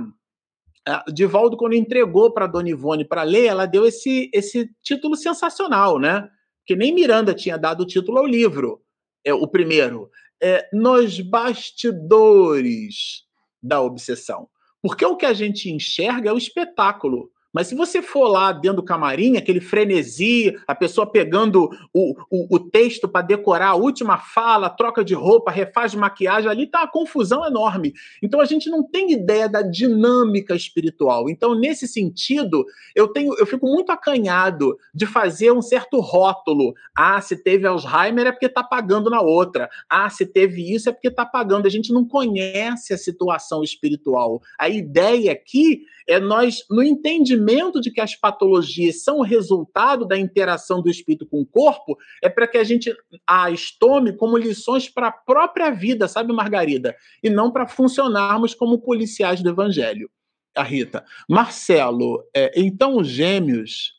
a 0.88 1.05
Divaldo, 1.12 1.57
quando 1.57 1.74
entregou 1.74 2.32
para 2.32 2.47
Dona 2.47 2.70
Ivone 2.70 3.03
para 3.03 3.24
ler, 3.24 3.45
ela 3.45 3.66
deu 3.66 3.86
esse, 3.86 4.30
esse 4.34 4.70
título 4.84 5.16
sensacional, 5.16 5.97
né? 5.97 6.30
Que 6.66 6.76
nem 6.76 6.93
Miranda 6.93 7.34
tinha 7.34 7.57
dado 7.57 7.82
o 7.82 7.88
título 7.88 8.20
ao 8.20 8.28
livro, 8.28 8.82
é 9.26 9.34
o 9.34 9.47
primeiro. 9.47 10.10
É, 10.41 10.70
Nos 10.72 11.20
bastidores 11.20 13.26
da 13.62 13.82
obsessão. 13.82 14.47
Porque 14.82 15.05
o 15.05 15.18
que 15.18 15.26
a 15.26 15.34
gente 15.34 15.70
enxerga 15.70 16.30
é 16.30 16.34
o 16.34 16.38
espetáculo. 16.38 17.30
Mas 17.54 17.68
se 17.68 17.76
você 17.76 18.02
for 18.02 18.28
lá 18.28 18.52
dentro 18.52 18.78
do 18.78 18.84
camarim, 18.84 19.36
aquele 19.36 19.60
frenesi, 19.60 20.56
a 20.68 20.76
pessoa 20.76 21.10
pegando 21.10 21.70
o, 21.93 22.16
o, 22.30 22.56
o 22.56 22.60
texto 22.60 23.08
para 23.08 23.26
decorar 23.26 23.70
a 23.70 23.76
última 23.76 24.18
fala, 24.18 24.70
troca 24.70 25.04
de 25.04 25.16
roupa, 25.16 25.50
refaz 25.50 25.91
de 25.91 25.97
maquiagem, 25.97 26.50
ali 26.50 26.64
está 26.64 26.82
uma 26.82 26.88
confusão 26.91 27.45
enorme. 27.45 27.93
Então 28.22 28.39
a 28.39 28.45
gente 28.45 28.70
não 28.70 28.84
tem 28.84 29.12
ideia 29.12 29.50
da 29.50 29.64
dinâmica 29.64 30.56
espiritual. 30.56 31.30
Então, 31.30 31.56
nesse 31.56 31.88
sentido, 31.88 32.66
eu 32.95 33.08
tenho, 33.08 33.34
eu 33.38 33.47
fico 33.47 33.66
muito 33.66 33.91
acanhado 33.91 34.78
de 34.93 35.08
fazer 35.08 35.52
um 35.52 35.62
certo 35.62 36.00
rótulo. 36.00 36.74
Ah, 36.95 37.20
se 37.20 37.36
teve 37.36 37.66
Alzheimer 37.66 38.28
é 38.28 38.32
porque 38.32 38.45
está 38.45 38.64
pagando 38.64 39.10
na 39.10 39.22
outra. 39.22 39.70
Ah, 39.89 40.10
se 40.10 40.26
teve 40.26 40.74
isso 40.74 40.89
é 40.89 40.91
porque 40.91 41.08
está 41.08 41.26
pagando. 41.26 41.66
A 41.66 41.72
gente 41.72 41.91
não 41.91 42.06
conhece 42.06 42.93
a 42.93 42.97
situação 42.97 43.64
espiritual. 43.64 44.39
A 44.58 44.70
ideia 44.70 45.32
aqui 45.32 45.82
é 46.08 46.20
nós, 46.20 46.66
no 46.70 46.82
entendimento 46.82 47.39
de 47.82 47.92
que 47.92 48.02
as 48.02 48.16
patologias 48.16 49.04
são 49.04 49.20
o 49.20 49.24
resultado 49.24 50.06
da 50.06 50.18
interação 50.18 50.82
do 50.82 50.90
espírito 50.90 51.26
com 51.26 51.42
o 51.42 51.46
corpo, 51.46 51.98
é 52.22 52.30
para 52.30 52.48
que 52.48 52.58
a 52.58 52.64
gente 52.64 52.94
as 53.26 53.72
tome 53.72 54.14
como 54.14 54.38
lições 54.38 54.90
para 54.90 55.08
a 55.08 55.12
própria 55.12 55.72
vida, 55.72 56.08
sabe, 56.08 56.34
Margarida? 56.34 56.96
E 57.24 57.30
não 57.30 57.52
para 57.52 57.68
funcionarmos 57.68 58.54
como 58.54 58.80
policiais 58.80 59.42
do 59.42 59.50
evangelho. 59.50 60.10
A 60.56 60.64
Rita. 60.64 61.06
Marcelo, 61.30 62.24
é, 62.36 62.52
então 62.60 62.98
os 62.98 63.08
gêmeos, 63.08 63.94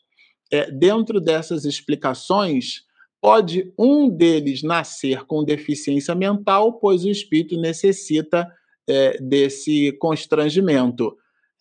é, 0.51 0.69
dentro 0.69 1.19
dessas 1.19 1.65
explicações, 1.65 2.85
Pode 3.21 3.71
um 3.77 4.09
deles 4.09 4.63
nascer 4.63 5.25
com 5.25 5.43
deficiência 5.43 6.15
mental, 6.15 6.79
pois 6.79 7.05
o 7.05 7.09
espírito 7.09 7.55
necessita 7.55 8.51
é, 8.89 9.21
desse 9.21 9.91
constrangimento. 9.99 11.15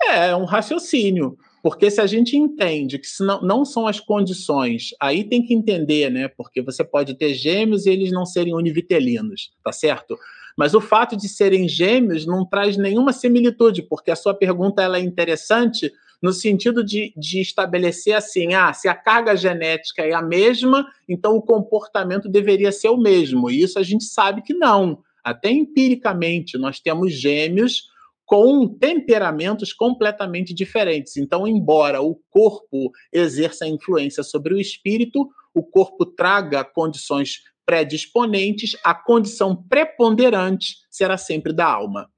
É 0.09 0.35
um 0.35 0.47
raciocínio. 0.47 1.37
Porque 1.63 1.91
se 1.91 2.01
a 2.01 2.07
gente 2.07 2.37
entende 2.37 2.99
que 2.99 3.07
se 3.07 3.25
não, 3.25 3.41
não 3.43 3.65
são 3.65 3.87
as 3.87 4.01
condições, 4.01 4.91
aí 5.01 5.25
tem 5.25 5.43
que 5.43 5.53
entender, 5.53 6.11
né? 6.11 6.29
Porque 6.29 6.63
você 6.63 6.83
pode 6.83 7.15
ter 7.15 7.35
gêmeos 7.35 7.87
e 7.87 7.91
eles 7.91 8.11
não 8.11 8.25
serem 8.25 8.55
univitelinos, 8.55 9.53
tá 9.63 9.73
certo? 9.73 10.17
Mas 10.57 10.75
o 10.75 10.81
fato 10.81 11.17
de 11.17 11.29
serem 11.29 11.69
gêmeos 11.69 12.27
não 12.27 12.45
traz 12.45 12.77
nenhuma 12.77 13.13
similitude, 13.13 13.83
porque 13.83 14.11
a 14.11 14.17
sua 14.17 14.35
pergunta 14.35 14.83
ela 14.83 14.99
é 14.99 15.01
interessante 15.01 15.93
no 16.23 16.33
sentido 16.33 16.85
de, 16.85 17.13
de 17.17 17.41
estabelecer 17.41 18.15
assim: 18.15 18.55
ah, 18.55 18.73
se 18.73 18.89
a 18.89 18.95
carga 18.95 19.37
genética 19.37 20.03
é 20.03 20.13
a 20.13 20.23
mesma, 20.23 20.87
então 21.09 21.37
o 21.37 21.43
comportamento 21.43 22.29
deveria 22.29 22.73
ser 22.73 22.89
o 22.89 22.97
mesmo. 22.97 23.51
E 23.51 23.63
isso 23.63 23.79
a 23.79 23.83
gente 23.83 24.05
sabe 24.05 24.43
que 24.43 24.55
não. 24.55 25.03
Até 25.23 25.51
empiricamente, 25.51 26.57
nós 26.57 26.81
temos 26.81 27.13
gêmeos 27.13 27.91
com 28.31 28.69
temperamentos 28.69 29.73
completamente 29.73 30.55
diferentes. 30.55 31.17
Então, 31.17 31.49
embora 31.49 32.01
o 32.01 32.15
corpo 32.31 32.93
exerça 33.13 33.67
influência 33.67 34.23
sobre 34.23 34.55
o 34.55 34.61
espírito, 34.61 35.29
o 35.53 35.65
corpo 35.65 36.07
traga 36.07 36.63
condições 36.63 37.41
predisponentes, 37.67 38.77
a 38.85 38.95
condição 38.95 39.57
preponderante 39.57 40.77
será 40.89 41.19
sempre 41.19 41.53
da 41.53 41.67
alma. 41.67 42.09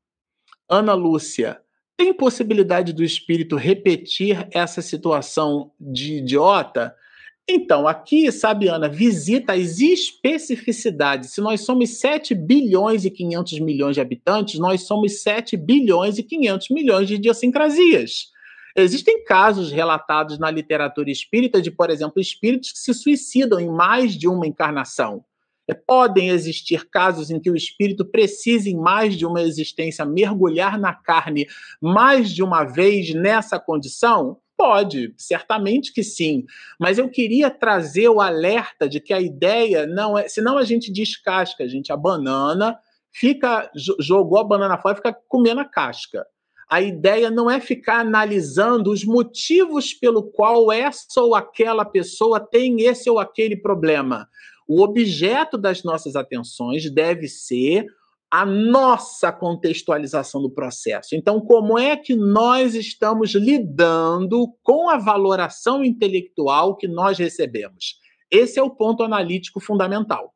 Ana 0.69 0.93
Lúcia, 0.93 1.63
tem 1.97 2.13
possibilidade 2.13 2.93
do 2.93 3.03
espírito 3.03 3.57
repetir 3.57 4.47
essa 4.53 4.83
situação 4.83 5.73
de 5.81 6.19
idiota? 6.19 6.95
Então, 7.49 7.88
aqui, 7.88 8.30
Sabiana 8.30 8.88
visita 8.88 9.53
as 9.53 9.80
especificidades. 9.80 11.30
Se 11.30 11.40
nós 11.40 11.62
somos 11.62 11.99
7 11.99 12.34
bilhões 12.34 13.05
e 13.05 13.11
500 13.11 13.59
milhões 13.59 13.95
de 13.95 14.01
habitantes, 14.01 14.61
nós 14.61 14.82
somos 14.82 15.22
7 15.22 15.57
bilhões 15.57 16.18
e 16.18 16.22
500 16.22 16.68
milhões 16.70 17.09
de 17.09 17.14
idiosincrasias. 17.14 18.30
Existem 18.76 19.24
casos 19.24 19.70
relatados 19.70 20.38
na 20.38 20.51
literatura 20.51 21.11
espírita 21.11 21.61
de, 21.61 21.70
por 21.70 21.90
exemplo, 21.90 22.20
espíritos 22.20 22.72
que 22.72 22.78
se 22.78 22.95
suicidam 22.95 23.61
em 23.61 23.68
mais 23.68 24.16
de 24.16 24.28
uma 24.28 24.47
encarnação. 24.47 25.24
É, 25.68 25.74
podem 25.74 26.30
existir 26.30 26.88
casos 26.88 27.30
em 27.30 27.38
que 27.38 27.51
o 27.51 27.57
espírito 27.57 28.05
precise, 28.05 28.70
em 28.70 28.76
mais 28.76 29.16
de 29.16 29.26
uma 29.26 29.43
existência, 29.43 30.05
mergulhar 30.05 30.78
na 30.78 30.95
carne 30.95 31.47
mais 31.80 32.32
de 32.32 32.43
uma 32.43 32.64
vez 32.64 33.12
nessa 33.14 33.59
condição? 33.59 34.38
Pode, 34.63 35.13
certamente 35.19 35.93
que 35.93 36.05
sim. 36.05 36.45
Mas 36.79 36.97
eu 36.97 37.09
queria 37.09 37.51
trazer 37.51 38.09
o 38.09 38.21
alerta 38.21 38.89
de 38.89 39.01
que 39.01 39.13
a 39.13 39.21
ideia 39.21 39.89
não 39.89 40.17
é. 40.17 40.29
Senão 40.29 40.57
a 40.57 40.63
gente 40.63 40.93
descasca, 40.93 41.65
a 41.65 41.67
gente 41.67 41.93
a 41.93 41.97
banana, 41.97 42.79
fica 43.11 43.69
jogou 43.99 44.39
a 44.39 44.45
banana 44.45 44.79
fora 44.79 44.95
e 44.95 44.97
fica 44.99 45.19
comendo 45.27 45.61
a 45.61 45.65
casca. 45.65 46.25
A 46.71 46.81
ideia 46.81 47.29
não 47.29 47.51
é 47.51 47.59
ficar 47.59 48.03
analisando 48.03 48.93
os 48.93 49.05
motivos 49.05 49.93
pelo 49.93 50.23
qual 50.23 50.71
essa 50.71 51.21
ou 51.21 51.35
aquela 51.35 51.85
pessoa 51.85 52.39
tem 52.39 52.83
esse 52.83 53.11
ou 53.11 53.19
aquele 53.19 53.57
problema. 53.57 54.29
O 54.69 54.81
objeto 54.81 55.59
das 55.59 55.83
nossas 55.83 56.15
atenções 56.15 56.89
deve 56.89 57.27
ser 57.27 57.89
a 58.33 58.47
nossa 58.47 59.30
contextualização 59.30 60.41
do 60.41 60.49
processo. 60.49 61.14
Então, 61.14 61.39
como 61.39 61.78
é 61.78 61.95
que 61.95 62.16
nós 62.16 62.74
estamos 62.74 63.35
lidando 63.35 64.51
com 64.62 64.89
a 64.89 64.97
valoração 64.97 65.85
intelectual 65.85 66.74
que 66.74 66.89
nós 66.89 67.18
recebemos? 67.18 68.01
Esse 68.30 68.59
é 68.59 68.62
o 68.62 68.70
ponto 68.70 69.03
analítico 69.03 69.61
fundamental. 69.61 70.33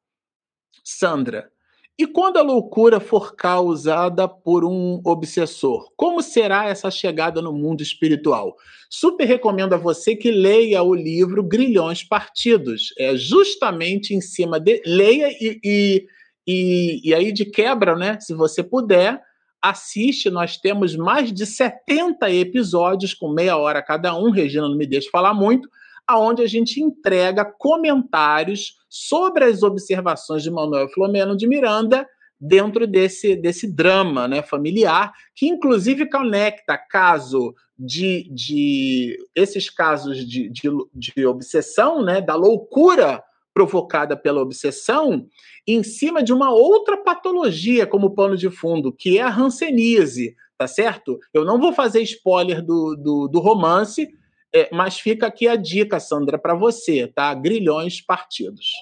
Sandra, 0.84 1.50
e 1.98 2.06
quando 2.06 2.36
a 2.36 2.42
loucura 2.42 3.00
for 3.00 3.34
causada 3.34 4.28
por 4.28 4.62
um 4.66 5.00
obsessor, 5.02 5.90
como 5.96 6.20
será 6.20 6.68
essa 6.68 6.90
chegada 6.90 7.40
no 7.40 7.54
mundo 7.54 7.82
espiritual? 7.82 8.54
Super 8.90 9.24
recomendo 9.24 9.72
a 9.72 9.78
você 9.78 10.14
que 10.14 10.30
leia 10.30 10.82
o 10.82 10.94
livro 10.94 11.42
Grilhões 11.42 12.04
Partidos. 12.04 12.92
É 12.98 13.16
justamente 13.16 14.14
em 14.14 14.20
cima 14.20 14.60
de. 14.60 14.82
Leia 14.84 15.30
e, 15.40 15.58
e 15.64 16.06
e, 16.46 17.00
e 17.02 17.14
aí, 17.14 17.32
de 17.32 17.44
quebra, 17.44 17.96
né? 17.96 18.18
Se 18.20 18.32
você 18.32 18.62
puder, 18.62 19.20
assiste. 19.60 20.30
Nós 20.30 20.56
temos 20.56 20.94
mais 20.96 21.32
de 21.32 21.44
70 21.44 22.30
episódios 22.30 23.14
com 23.14 23.32
meia 23.32 23.56
hora 23.56 23.82
cada 23.82 24.16
um. 24.16 24.30
Regina, 24.30 24.68
não 24.68 24.76
me 24.76 24.86
deixe 24.86 25.10
falar 25.10 25.34
muito. 25.34 25.68
Aonde 26.06 26.42
a 26.42 26.46
gente 26.46 26.80
entrega 26.80 27.44
comentários 27.44 28.76
sobre 28.88 29.44
as 29.44 29.62
observações 29.62 30.42
de 30.42 30.50
Manuel 30.50 30.88
Filomeno 30.88 31.36
de 31.36 31.48
Miranda 31.48 32.06
dentro 32.40 32.86
desse, 32.86 33.34
desse 33.34 33.66
drama 33.66 34.28
né, 34.28 34.42
familiar, 34.42 35.12
que 35.34 35.48
inclusive 35.48 36.08
conecta 36.08 36.76
caso 36.76 37.54
de, 37.78 38.28
de 38.30 39.16
esses 39.34 39.68
casos 39.68 40.18
de, 40.18 40.48
de, 40.48 40.70
de 40.94 41.26
obsessão, 41.26 42.02
né, 42.04 42.20
da 42.20 42.34
loucura 42.34 43.22
provocada 43.56 44.14
pela 44.14 44.42
obsessão 44.42 45.26
em 45.66 45.82
cima 45.82 46.22
de 46.22 46.30
uma 46.30 46.52
outra 46.52 46.94
patologia 46.94 47.86
como 47.86 48.14
pano 48.14 48.36
de 48.36 48.50
fundo, 48.50 48.92
que 48.92 49.16
é 49.16 49.22
a 49.22 49.34
hanseníase, 49.34 50.36
tá 50.58 50.66
certo? 50.66 51.18
Eu 51.32 51.42
não 51.42 51.58
vou 51.58 51.72
fazer 51.72 52.02
spoiler 52.02 52.60
do, 52.62 52.94
do, 52.94 53.28
do 53.28 53.40
romance, 53.40 54.10
é, 54.54 54.68
mas 54.70 55.00
fica 55.00 55.26
aqui 55.26 55.48
a 55.48 55.56
dica, 55.56 55.98
Sandra, 55.98 56.36
para 56.38 56.54
você, 56.54 57.06
tá? 57.06 57.32
Grilhões 57.32 57.98
partidos. 57.98 58.72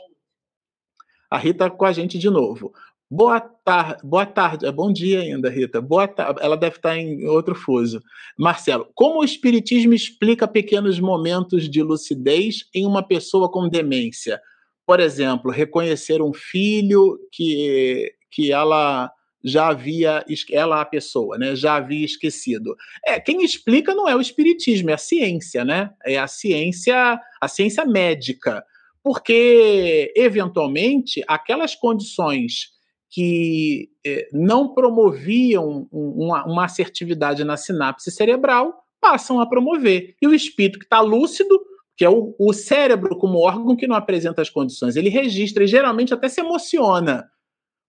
A 1.30 1.38
Rita 1.38 1.70
com 1.70 1.84
a 1.84 1.92
gente 1.92 2.18
de 2.18 2.28
novo. 2.28 2.74
Boa 3.08 3.38
tarde, 3.40 4.02
boa 4.02 4.26
tarde, 4.26 4.66
é 4.66 4.72
bom 4.72 4.92
dia 4.92 5.20
ainda, 5.20 5.48
Rita. 5.48 5.80
Boa 5.80 6.08
tarde, 6.08 6.40
ela 6.42 6.56
deve 6.56 6.78
estar 6.78 6.98
em 6.98 7.28
outro 7.28 7.54
fuso. 7.54 8.02
Marcelo, 8.36 8.88
como 8.92 9.20
o 9.20 9.24
espiritismo 9.24 9.94
explica 9.94 10.48
pequenos 10.48 10.98
momentos 10.98 11.70
de 11.70 11.80
lucidez 11.80 12.68
em 12.74 12.84
uma 12.84 13.06
pessoa 13.06 13.48
com 13.48 13.68
demência? 13.68 14.42
Por 14.86 15.00
exemplo, 15.00 15.50
reconhecer 15.50 16.20
um 16.20 16.32
filho 16.32 17.18
que, 17.32 18.12
que 18.30 18.52
ela 18.52 19.10
já 19.42 19.68
havia, 19.68 20.24
ela 20.50 20.80
a 20.80 20.84
pessoa, 20.84 21.36
né, 21.36 21.54
já 21.54 21.76
havia 21.76 22.04
esquecido. 22.04 22.74
É, 23.04 23.20
quem 23.20 23.44
explica 23.44 23.94
não 23.94 24.08
é 24.08 24.16
o 24.16 24.20
espiritismo, 24.20 24.90
é 24.90 24.94
a 24.94 24.98
ciência, 24.98 25.64
né? 25.64 25.90
É 26.04 26.16
a 26.16 26.26
ciência, 26.26 27.20
a 27.40 27.48
ciência 27.48 27.84
médica, 27.84 28.64
porque 29.02 30.12
eventualmente 30.16 31.22
aquelas 31.28 31.74
condições 31.74 32.72
que 33.10 33.90
eh, 34.04 34.28
não 34.32 34.74
promoviam 34.74 35.86
uma, 35.92 36.44
uma 36.46 36.64
assertividade 36.64 37.44
na 37.44 37.56
sinapse 37.56 38.10
cerebral 38.10 38.74
passam 39.00 39.38
a 39.38 39.46
promover. 39.46 40.16
E 40.20 40.26
o 40.26 40.34
espírito 40.34 40.78
que 40.78 40.86
está 40.86 41.00
lúcido 41.00 41.60
que 41.96 42.04
é 42.04 42.08
o, 42.08 42.34
o 42.38 42.52
cérebro 42.52 43.16
como 43.16 43.38
órgão 43.38 43.76
que 43.76 43.86
não 43.86 43.96
apresenta 43.96 44.42
as 44.42 44.50
condições. 44.50 44.96
Ele 44.96 45.08
registra 45.08 45.64
e 45.64 45.68
geralmente 45.68 46.12
até 46.12 46.28
se 46.28 46.40
emociona. 46.40 47.28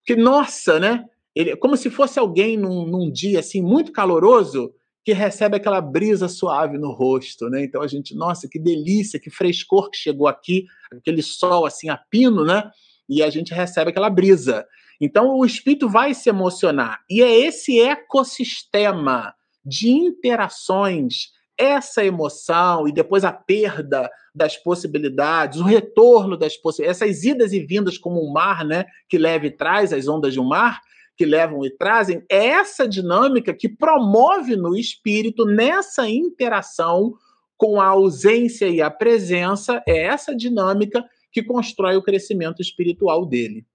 Porque, 0.06 0.20
nossa, 0.20 0.80
né? 0.80 1.06
Ele, 1.36 1.56
como 1.56 1.76
se 1.76 1.90
fosse 1.90 2.20
alguém 2.20 2.56
num, 2.56 2.86
num 2.86 3.12
dia 3.12 3.40
assim 3.40 3.62
muito 3.62 3.92
caloroso 3.92 4.74
que 5.04 5.14
recebe 5.14 5.58
aquela 5.58 5.82
brisa 5.82 6.28
suave 6.28 6.78
no 6.78 6.92
rosto, 6.92 7.50
né? 7.50 7.64
Então 7.64 7.82
a 7.82 7.88
gente, 7.88 8.16
nossa, 8.16 8.48
que 8.50 8.58
delícia, 8.58 9.20
que 9.20 9.30
frescor 9.30 9.90
que 9.90 9.98
chegou 9.98 10.28
aqui, 10.28 10.66
aquele 10.92 11.22
sol 11.22 11.66
assim 11.66 11.90
a 11.90 11.98
pino, 11.98 12.44
né? 12.44 12.70
E 13.08 13.22
a 13.22 13.30
gente 13.30 13.54
recebe 13.54 13.92
aquela 13.92 14.10
brisa. 14.10 14.66
Então 15.00 15.38
o 15.38 15.46
espírito 15.46 15.90
vai 15.90 16.14
se 16.14 16.30
emocionar. 16.30 17.02
E 17.10 17.22
é 17.22 17.40
esse 17.40 17.80
ecossistema 17.80 19.34
de 19.64 19.90
interações 19.90 21.35
essa 21.58 22.04
emoção 22.04 22.88
e 22.88 22.92
depois 22.92 23.24
a 23.24 23.32
perda 23.32 24.10
das 24.34 24.58
possibilidades, 24.58 25.60
o 25.60 25.64
retorno 25.64 26.38
das 26.38 26.58
possibilidades, 26.58 27.02
essas 27.02 27.24
idas 27.24 27.54
e 27.54 27.60
vindas 27.60 27.98
como 27.98 28.22
um 28.22 28.32
mar, 28.32 28.66
né, 28.66 28.86
que 29.08 29.18
leva 29.18 29.48
e 29.48 29.52
traz 29.52 29.94
as 29.94 30.08
ondas 30.08 30.34
de 30.34 30.40
um 30.40 30.48
mar, 30.48 30.82
que 31.18 31.26
levam 31.26 31.66
e 31.66 31.70
trazem, 31.70 32.24
é 32.30 32.46
essa 32.48 32.88
dinâmica 32.88 33.54
que 33.54 33.70
promove 33.70 34.56
no 34.56 34.76
espírito 34.76 35.46
nessa 35.46 36.10
interação 36.10 37.14
com 37.56 37.80
a 37.80 37.88
ausência 37.88 38.68
e 38.68 38.82
a 38.82 38.92
presença, 38.92 39.82
é 39.88 40.04
essa 40.04 40.36
dinâmica 40.36 41.06
que 41.32 41.42
constrói 41.42 41.96
o 41.96 42.04
crescimento 42.04 42.62
espiritual 42.62 43.26
dele 43.26 43.66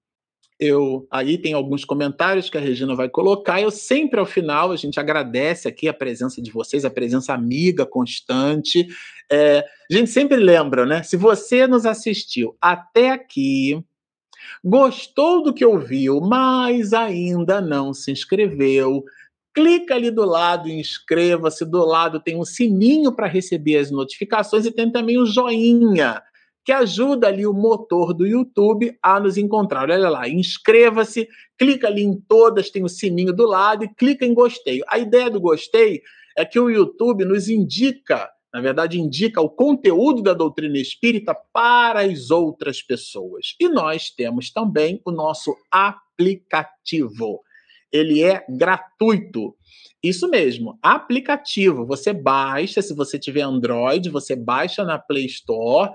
eu 0.61 1.07
aí 1.11 1.39
tem 1.39 1.55
alguns 1.55 1.85
comentários 1.85 2.51
que 2.51 2.59
a 2.59 2.61
Regina 2.61 2.95
vai 2.95 3.09
colocar. 3.09 3.61
Eu 3.61 3.70
sempre 3.70 4.20
ao 4.20 4.27
final 4.27 4.70
a 4.70 4.77
gente 4.77 5.01
agradece 5.01 5.66
aqui 5.66 5.89
a 5.89 5.95
presença 5.95 6.43
de 6.43 6.51
vocês, 6.51 6.85
a 6.85 6.91
presença 6.91 7.32
amiga, 7.32 7.87
constante. 7.87 8.87
É, 9.32 9.65
a 9.91 9.95
gente 9.95 10.11
sempre 10.11 10.37
lembra, 10.37 10.85
né? 10.85 11.03
Se 11.03 11.16
você 11.16 11.66
nos 11.66 11.87
assistiu 11.87 12.57
até 12.61 13.11
aqui, 13.11 13.82
gostou 14.62 15.43
do 15.43 15.55
que 15.55 15.65
ouviu, 15.65 16.20
mas 16.20 16.93
ainda 16.93 17.61
não 17.61 17.95
se 17.95 18.12
inscreveu, 18.12 19.03
clica 19.55 19.95
ali 19.95 20.11
do 20.11 20.27
lado 20.27 20.69
inscreva-se. 20.69 21.65
Do 21.65 21.85
lado 21.87 22.20
tem 22.20 22.37
um 22.37 22.45
sininho 22.45 23.12
para 23.12 23.27
receber 23.27 23.78
as 23.78 23.91
notificações 23.91 24.66
e 24.66 24.70
tem 24.70 24.93
também 24.93 25.19
o 25.19 25.24
joinha 25.24 26.23
que 26.70 26.74
ajuda 26.74 27.26
ali 27.26 27.44
o 27.44 27.52
motor 27.52 28.14
do 28.14 28.24
YouTube 28.24 28.97
a 29.02 29.18
nos 29.18 29.36
encontrar. 29.36 29.90
Olha 29.90 30.09
lá, 30.09 30.28
inscreva-se, 30.28 31.28
clica 31.59 31.88
ali 31.88 32.05
em 32.05 32.14
todas, 32.28 32.70
tem 32.70 32.84
o 32.84 32.88
sininho 32.88 33.32
do 33.32 33.44
lado 33.44 33.84
e 33.84 33.92
clica 33.92 34.24
em 34.24 34.32
gostei. 34.32 34.80
A 34.86 34.97
ideia 34.97 35.28
do 35.28 35.40
gostei 35.40 36.01
é 36.38 36.44
que 36.44 36.60
o 36.60 36.70
YouTube 36.70 37.24
nos 37.24 37.48
indica, 37.48 38.30
na 38.55 38.60
verdade, 38.60 39.01
indica 39.01 39.40
o 39.40 39.51
conteúdo 39.51 40.22
da 40.22 40.32
doutrina 40.32 40.78
espírita 40.78 41.34
para 41.52 42.02
as 42.02 42.30
outras 42.30 42.80
pessoas. 42.80 43.56
E 43.59 43.68
nós 43.68 44.09
temos 44.09 44.52
também 44.52 45.02
o 45.05 45.10
nosso 45.10 45.52
aplicativo. 45.72 47.40
Ele 47.90 48.22
é 48.22 48.44
gratuito. 48.48 49.56
Isso 50.01 50.30
mesmo, 50.30 50.78
aplicativo. 50.80 51.84
Você 51.86 52.12
baixa, 52.12 52.80
se 52.80 52.94
você 52.94 53.18
tiver 53.18 53.42
Android, 53.42 54.09
você 54.09 54.36
baixa 54.36 54.84
na 54.84 55.01
Play 55.01 55.26
Store, 55.26 55.90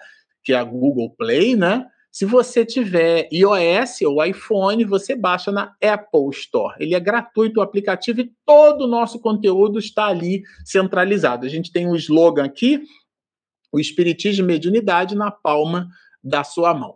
que 0.46 0.54
é 0.54 0.56
a 0.56 0.64
Google 0.64 1.10
Play, 1.18 1.56
né? 1.56 1.86
Se 2.12 2.24
você 2.24 2.64
tiver 2.64 3.28
iOS 3.30 4.04
ou 4.04 4.24
iPhone, 4.24 4.86
você 4.86 5.18
baixa 5.18 5.52
na 5.52 5.76
Apple 5.84 6.30
Store. 6.32 6.74
Ele 6.80 6.96
é 6.96 7.00
gratuito 7.00 7.60
o 7.60 7.64
aplicativo 7.64 8.22
e 8.22 8.32
todo 8.46 8.86
o 8.86 8.88
nosso 8.88 9.20
conteúdo 9.20 9.80
está 9.80 10.06
ali 10.06 10.44
centralizado. 10.64 11.46
A 11.46 11.50
gente 11.50 11.74
tem 11.74 11.86
um 11.86 11.96
slogan 11.96 12.46
aqui, 12.46 12.82
o 13.70 13.82
Espiritismo 13.82 14.46
e 14.46 14.48
Mediunidade 14.48 15.14
na 15.14 15.30
palma 15.30 15.90
da 16.24 16.46
sua 16.46 16.74
mão. 16.74 16.96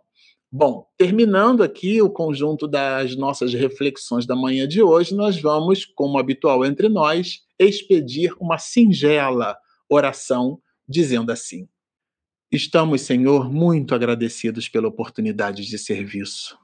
Bom, 0.50 0.86
terminando 0.96 1.62
aqui 1.62 2.00
o 2.00 2.10
conjunto 2.10 2.66
das 2.66 3.14
nossas 3.14 3.52
reflexões 3.52 4.26
da 4.26 4.34
manhã 4.34 4.66
de 4.66 4.82
hoje, 4.82 5.14
nós 5.14 5.40
vamos, 5.40 5.84
como 5.84 6.18
habitual 6.18 6.64
entre 6.64 6.88
nós, 6.88 7.40
expedir 7.58 8.34
uma 8.40 8.58
singela 8.58 9.56
oração, 9.88 10.58
dizendo 10.88 11.30
assim: 11.30 11.68
Estamos, 12.52 13.02
Senhor, 13.02 13.48
muito 13.48 13.94
agradecidos 13.94 14.68
pela 14.68 14.88
oportunidade 14.88 15.64
de 15.64 15.78
serviço. 15.78 16.58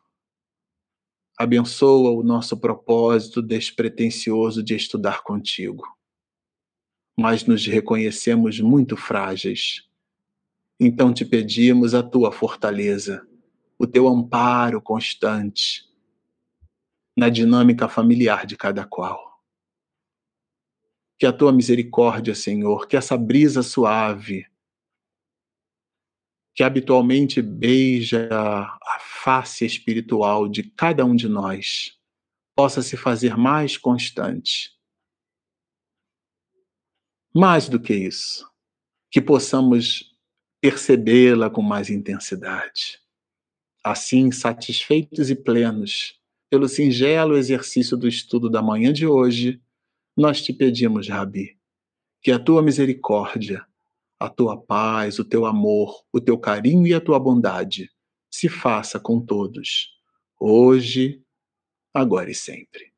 Abençoa 1.39 2.11
o 2.11 2.25
nosso 2.25 2.57
propósito 2.57 3.41
despretensioso 3.41 4.65
de 4.65 4.75
estudar 4.75 5.23
contigo. 5.23 5.87
Mas 7.17 7.47
nos 7.47 7.65
reconhecemos 7.65 8.59
muito 8.59 8.97
frágeis. 8.97 9.89
Então 10.81 11.15
te 11.15 11.25
pedimos 11.25 11.95
a 11.95 12.03
tua 12.03 12.33
fortaleza 12.33 13.25
o 13.79 13.87
teu 13.87 14.09
amparo 14.09 14.83
constante 14.83 15.85
na 17.17 17.29
dinâmica 17.29 17.89
familiar 17.89 18.45
de 18.45 18.57
cada 18.57 18.85
qual. 18.85 19.41
Que 21.17 21.27
a 21.27 21.33
tua 21.33 21.53
misericórdia, 21.53 22.35
Senhor, 22.35 22.89
que 22.89 22.97
essa 22.97 23.17
brisa 23.17 23.63
suave 23.63 24.47
que 26.57 26.65
habitualmente 26.65 27.41
beija 27.41 28.29
a 28.33 28.99
face 29.01 29.65
espiritual 29.65 30.49
de 30.49 30.65
cada 30.65 31.05
um 31.05 31.15
de 31.15 31.29
nós 31.29 31.97
possa 32.57 32.83
se 32.83 32.97
fazer 32.97 33.37
mais 33.37 33.77
constante. 33.77 34.75
Mais 37.33 37.69
do 37.69 37.79
que 37.79 37.95
isso, 37.95 38.51
que 39.11 39.21
possamos 39.21 40.17
percebê-la 40.61 41.51
com 41.51 41.61
mais 41.61 41.91
intensidade 41.91 43.07
Assim, 43.87 44.33
satisfeitos 44.33 45.31
e 45.31 45.37
plenos 45.37 46.19
pelo 46.51 46.69
singelo 46.69 47.37
exercício 47.37 47.97
do 47.97 48.09
estudo 48.09 48.51
da 48.51 48.61
manhã 48.61 48.93
de 48.93 49.07
hoje, 49.07 49.63
nós 50.17 50.43
te 50.43 50.53
pedimos, 50.53 51.09
Rabi, 51.09 51.57
que 52.21 52.33
a 52.33 52.39
tua 52.41 52.65
misericórdia, 52.65 53.65
a 54.19 54.29
tua 54.29 54.61
paz, 54.61 55.19
o 55.19 55.25
teu 55.25 55.45
amor, 55.45 56.03
o 56.13 56.21
teu 56.21 56.39
carinho 56.39 56.87
e 56.87 56.95
a 56.95 57.01
tua 57.01 57.19
bondade 57.19 57.91
se 58.31 58.49
faça 58.49 58.99
com 59.01 59.21
todos, 59.25 59.91
hoje, 60.39 61.23
agora 61.95 62.31
e 62.31 62.35
sempre. 62.35 62.96